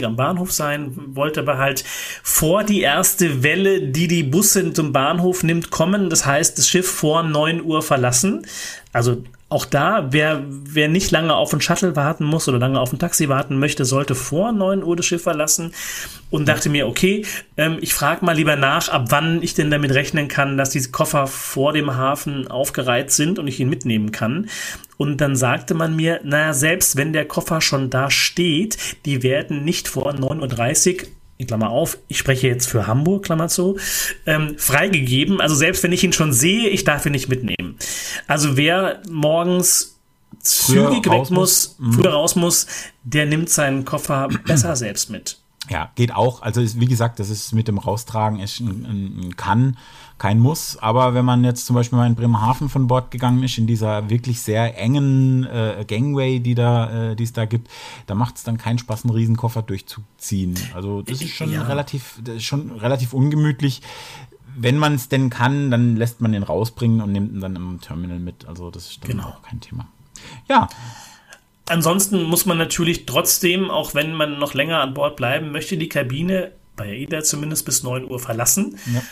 Uhr 0.00 0.06
am 0.06 0.16
Bahnhof 0.16 0.52
sein, 0.52 0.92
wollte 1.14 1.40
aber 1.40 1.58
halt 1.58 1.84
vor 2.22 2.62
die 2.62 2.82
erste 2.82 3.42
Welle, 3.42 3.82
die 3.82 4.06
die 4.06 4.22
Busse 4.22 4.72
zum 4.72 4.92
Bahnhof 4.92 5.42
nimmt, 5.42 5.70
kommen. 5.70 6.08
Das 6.08 6.24
heißt, 6.24 6.56
das 6.56 6.68
Schiff 6.68 6.88
vor 6.88 7.22
9 7.24 7.62
Uhr 7.64 7.82
verlassen. 7.82 8.46
Also 8.92 9.24
auch 9.50 9.64
da, 9.64 10.06
wer, 10.10 10.44
wer 10.48 10.88
nicht 10.88 11.10
lange 11.10 11.34
auf 11.34 11.52
ein 11.52 11.60
Shuttle 11.60 11.96
warten 11.96 12.24
muss 12.24 12.48
oder 12.48 12.60
lange 12.60 12.78
auf 12.78 12.92
ein 12.92 13.00
Taxi 13.00 13.28
warten 13.28 13.58
möchte, 13.58 13.84
sollte 13.84 14.14
vor 14.14 14.52
9 14.52 14.84
Uhr 14.84 14.94
das 14.94 15.06
Schiff 15.06 15.24
verlassen 15.24 15.74
und 16.30 16.46
dachte 16.46 16.68
mir, 16.68 16.86
okay, 16.86 17.26
ähm, 17.56 17.78
ich 17.80 17.92
frage 17.92 18.24
mal 18.24 18.36
lieber 18.36 18.54
nach, 18.54 18.88
ab 18.88 19.06
wann 19.08 19.42
ich 19.42 19.54
denn 19.54 19.70
damit 19.72 19.92
rechnen 19.92 20.28
kann, 20.28 20.56
dass 20.56 20.70
diese 20.70 20.92
Koffer 20.92 21.26
vor 21.26 21.72
dem 21.72 21.96
Hafen 21.96 22.48
aufgereiht 22.48 23.10
sind 23.10 23.40
und 23.40 23.48
ich 23.48 23.58
ihn 23.58 23.68
mitnehmen 23.68 24.12
kann. 24.12 24.48
Und 24.96 25.20
dann 25.20 25.34
sagte 25.34 25.74
man 25.74 25.96
mir, 25.96 26.20
naja, 26.22 26.52
selbst 26.52 26.96
wenn 26.96 27.12
der 27.12 27.24
Koffer 27.24 27.60
schon 27.60 27.90
da 27.90 28.08
steht, 28.08 28.78
die 29.04 29.24
werden 29.24 29.64
nicht 29.64 29.88
vor 29.88 30.12
9.30 30.12 31.02
Uhr 31.02 31.08
Klammer 31.46 31.70
auf, 31.70 31.98
ich 32.08 32.18
spreche 32.18 32.48
jetzt 32.48 32.68
für 32.68 32.86
Hamburg, 32.86 33.24
Klammer 33.24 33.48
zu, 33.48 33.78
ähm, 34.26 34.54
freigegeben. 34.58 35.40
Also 35.40 35.54
selbst 35.54 35.82
wenn 35.82 35.92
ich 35.92 36.04
ihn 36.04 36.12
schon 36.12 36.32
sehe, 36.32 36.68
ich 36.68 36.84
darf 36.84 37.06
ihn 37.06 37.12
nicht 37.12 37.28
mitnehmen. 37.28 37.76
Also 38.26 38.56
wer 38.56 39.02
morgens 39.10 39.98
zügig 40.40 41.04
weg 41.10 41.30
muss, 41.30 41.30
muss, 41.30 41.76
früher 41.94 42.12
raus 42.12 42.36
muss, 42.36 42.66
der 43.04 43.26
nimmt 43.26 43.50
seinen 43.50 43.84
Koffer 43.84 44.28
besser 44.46 44.76
selbst 44.76 45.10
mit. 45.10 45.38
Ja, 45.68 45.90
geht 45.94 46.14
auch. 46.14 46.42
Also 46.42 46.62
wie 46.80 46.86
gesagt, 46.86 47.20
das 47.20 47.28
ist 47.28 47.52
mit 47.52 47.68
dem 47.68 47.78
Raustragen 47.78 48.40
ist 48.40 48.60
ein, 48.60 48.84
ein, 48.86 49.20
ein 49.20 49.36
Kann 49.36 49.76
kein 50.20 50.38
Muss, 50.38 50.76
aber 50.76 51.14
wenn 51.14 51.24
man 51.24 51.44
jetzt 51.44 51.64
zum 51.64 51.74
Beispiel 51.74 51.98
mal 51.98 52.06
in 52.06 52.14
Bremerhaven 52.14 52.68
von 52.68 52.86
Bord 52.86 53.10
gegangen 53.10 53.42
ist, 53.42 53.56
in 53.56 53.66
dieser 53.66 54.10
wirklich 54.10 54.42
sehr 54.42 54.76
engen 54.76 55.44
äh, 55.44 55.84
Gangway, 55.86 56.40
die 56.40 56.54
da, 56.54 57.10
äh, 57.10 57.16
die 57.16 57.24
es 57.24 57.32
da 57.32 57.46
gibt, 57.46 57.68
da 58.06 58.14
macht 58.14 58.36
es 58.36 58.42
dann 58.42 58.58
keinen 58.58 58.78
Spaß, 58.78 59.04
einen 59.04 59.14
Riesenkoffer 59.14 59.62
durchzuziehen. 59.62 60.58
Also 60.74 61.00
das 61.00 61.22
ist 61.22 61.30
schon 61.30 61.52
ja. 61.52 61.62
relativ, 61.62 62.20
ist 62.26 62.44
schon 62.44 62.70
relativ 62.72 63.14
ungemütlich. 63.14 63.80
Wenn 64.56 64.76
man 64.76 64.94
es 64.94 65.08
denn 65.08 65.30
kann, 65.30 65.70
dann 65.70 65.96
lässt 65.96 66.20
man 66.20 66.34
ihn 66.34 66.42
rausbringen 66.42 67.00
und 67.00 67.12
nimmt 67.12 67.32
ihn 67.32 67.40
dann 67.40 67.56
im 67.56 67.80
Terminal 67.80 68.18
mit. 68.18 68.46
Also 68.46 68.70
das 68.70 68.90
ist 68.90 69.02
dann 69.02 69.12
genau. 69.12 69.28
auch 69.28 69.42
kein 69.42 69.60
Thema. 69.60 69.86
Ja. 70.48 70.68
Ansonsten 71.70 72.24
muss 72.24 72.46
man 72.46 72.58
natürlich 72.58 73.06
trotzdem, 73.06 73.70
auch 73.70 73.94
wenn 73.94 74.12
man 74.12 74.38
noch 74.38 74.54
länger 74.54 74.80
an 74.80 74.92
Bord 74.92 75.16
bleiben 75.16 75.52
möchte, 75.52 75.76
die 75.76 75.88
Kabine 75.88 76.50
bei 76.74 76.88
AIDA 76.88 77.22
zumindest 77.22 77.64
bis 77.64 77.84
9 77.84 78.10
Uhr 78.10 78.18
verlassen. 78.18 78.76
Ja. 78.92 79.02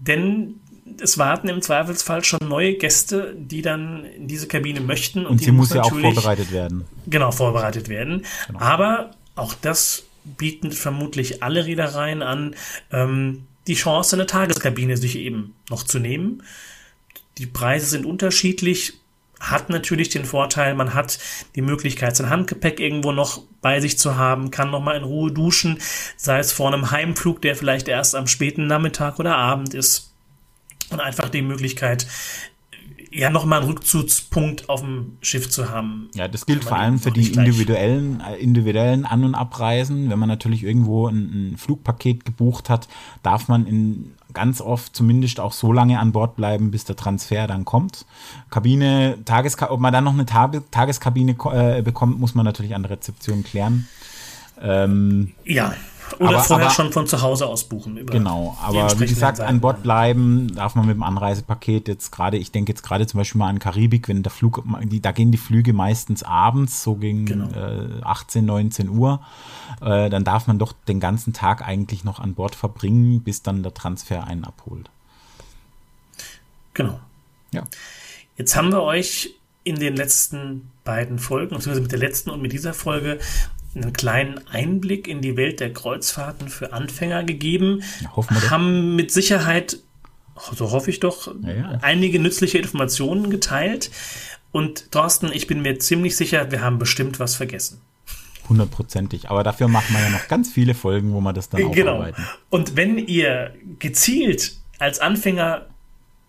Denn 0.00 0.56
es 1.00 1.16
warten 1.16 1.48
im 1.48 1.62
Zweifelsfall 1.62 2.24
schon 2.24 2.40
neue 2.48 2.74
Gäste, 2.74 3.36
die 3.38 3.62
dann 3.62 4.04
in 4.04 4.26
diese 4.26 4.48
Kabine 4.48 4.80
möchten. 4.80 5.26
Und, 5.26 5.32
und 5.32 5.38
sie 5.42 5.52
muss 5.52 5.72
ja 5.72 5.82
auch 5.82 5.96
vorbereitet 5.96 6.50
werden. 6.50 6.86
Genau, 7.06 7.30
vorbereitet 7.30 7.88
werden. 7.88 8.24
Genau. 8.48 8.58
Aber 8.58 9.12
auch 9.36 9.54
das 9.54 10.04
bieten 10.24 10.72
vermutlich 10.72 11.42
alle 11.42 11.66
Reedereien 11.66 12.22
an, 12.22 12.56
ähm, 12.90 13.44
die 13.68 13.74
Chance, 13.74 14.16
eine 14.16 14.26
Tageskabine 14.26 14.96
sich 14.96 15.16
eben 15.16 15.54
noch 15.70 15.84
zu 15.84 16.00
nehmen. 16.00 16.42
Die 17.36 17.46
Preise 17.46 17.86
sind 17.86 18.06
unterschiedlich, 18.06 18.94
hat 19.40 19.70
natürlich 19.70 20.08
den 20.08 20.24
Vorteil, 20.24 20.74
man 20.74 20.94
hat 20.94 21.18
die 21.54 21.62
Möglichkeit, 21.62 22.16
sein 22.16 22.30
Handgepäck 22.30 22.80
irgendwo 22.80 23.12
noch 23.12 23.42
bei 23.60 23.80
sich 23.80 23.98
zu 23.98 24.16
haben, 24.16 24.50
kann 24.50 24.70
noch 24.70 24.82
mal 24.82 24.96
in 24.96 25.04
Ruhe 25.04 25.30
duschen, 25.30 25.78
sei 26.16 26.38
es 26.38 26.52
vor 26.52 26.72
einem 26.72 26.90
Heimflug, 26.90 27.42
der 27.42 27.56
vielleicht 27.56 27.88
erst 27.88 28.14
am 28.14 28.26
späten 28.26 28.66
Nachmittag 28.66 29.18
oder 29.18 29.36
Abend 29.36 29.74
ist. 29.74 30.12
Und 30.90 31.00
einfach 31.00 31.28
die 31.28 31.42
Möglichkeit, 31.42 32.06
ja 33.10 33.30
noch 33.30 33.44
mal 33.44 33.60
einen 33.60 33.68
Rückzugspunkt 33.68 34.68
auf 34.68 34.80
dem 34.80 35.16
Schiff 35.20 35.48
zu 35.50 35.70
haben. 35.70 36.08
Ja, 36.14 36.28
das 36.28 36.46
gilt 36.46 36.64
vor 36.64 36.78
allem 36.78 36.98
für 36.98 37.10
die 37.10 37.32
individuellen, 37.32 38.20
äh, 38.20 38.36
individuellen 38.36 39.04
An- 39.04 39.24
und 39.24 39.34
Abreisen. 39.34 40.10
Wenn 40.10 40.18
man 40.18 40.28
natürlich 40.28 40.64
irgendwo 40.64 41.08
ein, 41.08 41.52
ein, 41.52 41.56
Flugpaket 41.56 42.24
gebucht 42.24 42.70
hat, 42.70 42.88
darf 43.22 43.48
man 43.48 43.66
in 43.66 44.12
ganz 44.34 44.60
oft 44.60 44.94
zumindest 44.94 45.40
auch 45.40 45.52
so 45.52 45.72
lange 45.72 45.98
an 45.98 46.12
Bord 46.12 46.36
bleiben, 46.36 46.70
bis 46.70 46.84
der 46.84 46.96
Transfer 46.96 47.46
dann 47.46 47.64
kommt. 47.64 48.04
Kabine, 48.50 49.18
Tageska 49.24 49.70
ob 49.70 49.80
man 49.80 49.92
dann 49.92 50.04
noch 50.04 50.12
eine 50.12 50.26
Tageskabine 50.26 51.36
äh, 51.52 51.82
bekommt, 51.82 52.20
muss 52.20 52.34
man 52.34 52.44
natürlich 52.44 52.74
an 52.74 52.82
der 52.82 52.92
Rezeption 52.92 53.42
klären. 53.42 53.88
Ähm, 54.60 55.32
ja. 55.44 55.74
Oder 56.18 56.28
aber, 56.30 56.38
vorher 56.40 56.66
aber, 56.66 56.74
schon 56.74 56.92
von 56.92 57.06
zu 57.06 57.22
Hause 57.22 57.46
aus 57.46 57.64
buchen. 57.64 58.06
genau, 58.06 58.56
aber 58.62 58.98
wie 59.00 59.06
gesagt, 59.06 59.40
an 59.40 59.60
Bord 59.60 59.82
bleiben 59.82 60.54
darf 60.54 60.74
man 60.74 60.86
mit 60.86 60.96
dem 60.96 61.02
Anreisepaket 61.02 61.88
jetzt 61.88 62.10
gerade, 62.10 62.36
ich 62.36 62.52
denke 62.52 62.72
jetzt 62.72 62.82
gerade 62.82 63.06
zum 63.06 63.18
Beispiel 63.18 63.38
mal 63.38 63.48
an 63.48 63.58
Karibik, 63.58 64.08
wenn 64.08 64.22
der 64.22 64.32
Flug, 64.32 64.62
da 65.02 65.12
gehen 65.12 65.30
die 65.32 65.38
Flüge 65.38 65.72
meistens 65.72 66.22
abends, 66.22 66.82
so 66.82 66.96
gegen 66.96 67.26
genau. 67.26 67.48
äh, 67.50 68.02
18, 68.02 68.44
19 68.44 68.88
Uhr, 68.88 69.20
äh, 69.80 70.08
dann 70.10 70.24
darf 70.24 70.46
man 70.46 70.58
doch 70.58 70.72
den 70.86 71.00
ganzen 71.00 71.32
Tag 71.32 71.66
eigentlich 71.66 72.04
noch 72.04 72.20
an 72.20 72.34
Bord 72.34 72.54
verbringen, 72.54 73.20
bis 73.20 73.42
dann 73.42 73.62
der 73.62 73.74
Transfer 73.74 74.26
einen 74.26 74.44
abholt. 74.44 74.90
Genau. 76.74 77.00
Ja. 77.52 77.64
Jetzt 78.36 78.54
haben 78.54 78.70
wir 78.70 78.82
euch 78.82 79.34
in 79.64 79.78
den 79.78 79.96
letzten 79.96 80.70
beiden 80.84 81.18
Folgen, 81.18 81.50
beziehungsweise 81.50 81.80
mit 81.82 81.92
der 81.92 81.98
letzten 81.98 82.30
und 82.30 82.40
mit 82.40 82.52
dieser 82.52 82.72
Folge, 82.72 83.18
einen 83.74 83.92
kleinen 83.92 84.40
Einblick 84.48 85.06
in 85.06 85.20
die 85.20 85.36
Welt 85.36 85.60
der 85.60 85.72
Kreuzfahrten 85.72 86.48
für 86.48 86.72
Anfänger 86.72 87.24
gegeben. 87.24 87.82
Ja, 88.00 88.10
wir 88.16 88.50
haben 88.50 88.96
mit 88.96 89.10
Sicherheit, 89.12 89.78
so 90.54 90.70
hoffe 90.70 90.90
ich 90.90 91.00
doch, 91.00 91.34
ja, 91.42 91.52
ja. 91.52 91.78
einige 91.82 92.18
nützliche 92.18 92.58
Informationen 92.58 93.30
geteilt. 93.30 93.90
Und 94.50 94.90
Thorsten, 94.90 95.30
ich 95.32 95.46
bin 95.46 95.62
mir 95.62 95.78
ziemlich 95.78 96.16
sicher, 96.16 96.50
wir 96.50 96.62
haben 96.62 96.78
bestimmt 96.78 97.20
was 97.20 97.36
vergessen. 97.36 97.80
Hundertprozentig. 98.48 99.30
Aber 99.30 99.44
dafür 99.44 99.68
machen 99.68 99.94
wir 99.94 100.02
ja 100.02 100.10
noch 100.10 100.26
ganz 100.28 100.50
viele 100.50 100.74
Folgen, 100.74 101.12
wo 101.12 101.20
wir 101.20 101.32
das 101.32 101.50
dann 101.50 101.70
genau. 101.72 101.92
aufarbeiten. 101.92 102.26
Und 102.48 102.76
wenn 102.76 102.98
ihr 102.98 103.54
gezielt 103.78 104.56
als 104.78 105.00
Anfänger 105.00 105.66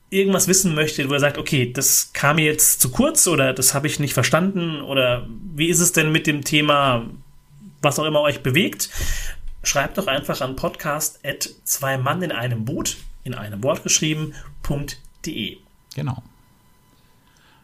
irgendwas 0.09 0.47
wissen 0.47 0.75
möchtet, 0.75 1.09
wo 1.09 1.13
ihr 1.13 1.19
sagt, 1.19 1.37
okay, 1.37 1.71
das 1.71 2.11
kam 2.13 2.37
mir 2.37 2.45
jetzt 2.45 2.81
zu 2.81 2.89
kurz 2.89 3.27
oder 3.27 3.53
das 3.53 3.73
habe 3.73 3.87
ich 3.87 3.99
nicht 3.99 4.13
verstanden 4.13 4.81
oder 4.81 5.27
wie 5.55 5.67
ist 5.67 5.79
es 5.79 5.91
denn 5.91 6.11
mit 6.11 6.27
dem 6.27 6.43
Thema, 6.43 7.05
was 7.81 7.99
auch 7.99 8.05
immer 8.05 8.21
euch 8.21 8.43
bewegt, 8.43 8.89
schreibt 9.63 9.97
doch 9.97 10.07
einfach 10.07 10.41
an 10.41 10.55
podcast 10.55 11.19
at 11.25 11.49
zwei 11.63 11.97
Mann 11.97 12.21
in 12.21 12.31
einem 12.31 12.65
Boot, 12.65 12.97
in 13.23 13.33
einem 13.33 13.63
Wort 13.63 13.83
geschrieben.de. 13.83 15.57
Genau. 15.95 16.23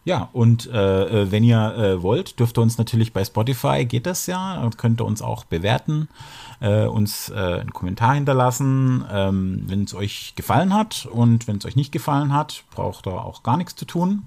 Ja, 0.04 0.30
und 0.34 0.68
äh, 0.68 1.24
äh, 1.24 1.32
wenn 1.32 1.44
ihr 1.44 1.76
äh, 1.76 2.04
wollt, 2.04 2.40
dürft 2.40 2.60
ihr 2.60 2.62
uns 2.62 2.78
natürlich 2.78 3.12
bei 3.12 3.26
Spotify, 3.26 3.86
geht 3.86 4.06
das 4.06 4.28
ja, 4.28 4.70
könnt 4.78 5.02
ihr 5.02 5.06
uns 5.06 5.24
auch 5.24 5.46
bewerten, 5.46 6.10
äh, 6.60 6.86
uns 6.86 7.30
äh, 7.30 7.36
einen 7.36 7.74
Kommentar 7.74 8.16
hinterlassen, 8.16 9.06
ähm, 9.12 9.64
wenn 9.68 9.84
es 9.84 9.94
euch 9.94 10.34
gefallen 10.36 10.74
hat. 10.74 11.06
Und 11.06 11.48
wenn 11.48 11.58
es 11.58 11.66
euch 11.66 11.76
nicht 11.76 11.92
gefallen 11.92 12.34
hat, 12.34 12.64
braucht 12.72 13.08
ihr 13.08 13.14
auch 13.14 13.44
gar 13.44 13.58
nichts 13.58 13.76
zu 13.76 13.86
tun. 13.86 14.24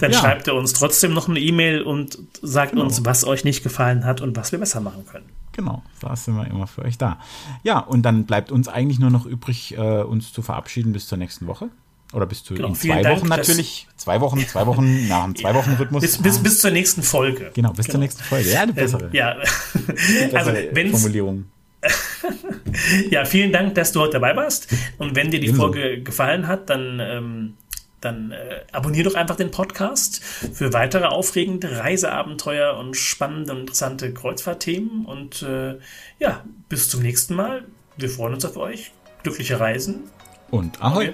Dann 0.00 0.12
ja. 0.12 0.18
schreibt 0.18 0.46
ihr 0.46 0.54
uns 0.54 0.72
trotzdem 0.72 1.14
noch 1.14 1.28
eine 1.28 1.40
E-Mail 1.40 1.82
und 1.82 2.18
sagt 2.42 2.72
genau. 2.72 2.84
uns, 2.84 3.04
was 3.04 3.24
euch 3.24 3.44
nicht 3.44 3.62
gefallen 3.62 4.04
hat 4.04 4.20
und 4.20 4.36
was 4.36 4.52
wir 4.52 4.58
besser 4.58 4.80
machen 4.80 5.06
können. 5.06 5.26
Genau, 5.52 5.82
da 6.00 6.16
sind 6.16 6.34
wir 6.36 6.46
immer 6.46 6.66
für 6.66 6.82
euch 6.82 6.96
da. 6.96 7.18
Ja, 7.62 7.78
und 7.78 8.02
dann 8.02 8.24
bleibt 8.24 8.50
uns 8.50 8.68
eigentlich 8.68 8.98
nur 8.98 9.10
noch 9.10 9.26
übrig, 9.26 9.76
äh, 9.76 10.02
uns 10.02 10.32
zu 10.32 10.40
verabschieden 10.40 10.92
bis 10.92 11.06
zur 11.06 11.18
nächsten 11.18 11.46
Woche. 11.46 11.68
Oder 12.12 12.26
bist 12.26 12.48
du 12.50 12.54
genau, 12.54 12.68
in 12.68 12.74
zwei 12.74 13.02
Dank, 13.02 13.20
Wochen 13.20 13.28
natürlich? 13.28 13.86
Zwei 13.96 14.20
Wochen, 14.20 14.46
zwei 14.46 14.66
Wochen 14.66 15.08
nach 15.08 15.24
einem 15.24 15.34
zwei 15.34 15.54
Wochen 15.54 15.72
Rhythmus. 15.72 16.02
Bis, 16.02 16.18
bis, 16.18 16.42
bis 16.42 16.60
zur 16.60 16.70
nächsten 16.70 17.02
Folge. 17.02 17.50
Genau, 17.54 17.70
bis 17.70 17.86
genau. 17.86 17.92
zur 17.92 18.00
nächsten 18.00 18.22
Folge. 18.22 18.50
Ja, 18.50 18.62
eine 18.62 18.72
bessere. 18.74 19.04
Ähm, 19.04 19.10
ja, 19.12 19.34
bessere 19.34 20.38
also 20.38 20.52
wenn's, 20.72 20.90
Formulierung. 20.90 21.46
ja, 23.10 23.24
vielen 23.24 23.52
Dank, 23.52 23.74
dass 23.74 23.92
du 23.92 24.00
heute 24.00 24.14
dabei 24.14 24.36
warst. 24.36 24.68
Und 24.98 25.16
wenn 25.16 25.30
dir 25.30 25.40
die 25.40 25.48
Ebenso. 25.48 25.62
Folge 25.62 26.02
gefallen 26.02 26.46
hat, 26.46 26.70
dann, 26.70 27.00
ähm, 27.00 27.54
dann 28.00 28.30
äh, 28.30 28.60
abonnier 28.72 29.04
doch 29.04 29.14
einfach 29.14 29.36
den 29.36 29.50
Podcast 29.50 30.22
für 30.22 30.72
weitere 30.72 31.06
aufregende 31.06 31.78
Reiseabenteuer 31.78 32.76
und 32.76 32.96
spannende 32.96 33.52
und 33.52 33.60
interessante 33.60 34.12
Kreuzfahrtthemen. 34.12 35.06
Und 35.06 35.42
äh, 35.42 35.78
ja, 36.18 36.44
bis 36.68 36.88
zum 36.88 37.02
nächsten 37.02 37.34
Mal. 37.34 37.64
Wir 37.96 38.08
freuen 38.08 38.34
uns 38.34 38.44
auf 38.44 38.56
euch. 38.56 38.92
Glückliche 39.22 39.58
Reisen. 39.58 40.04
Und 40.50 40.80
Ahoi. 40.82 41.12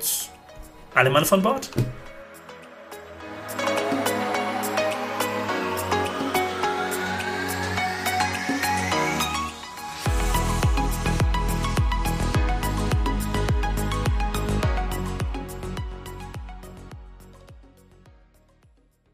Alle 0.99 1.11
Mann 1.11 1.25
von 1.25 1.41
Bord. 1.41 1.71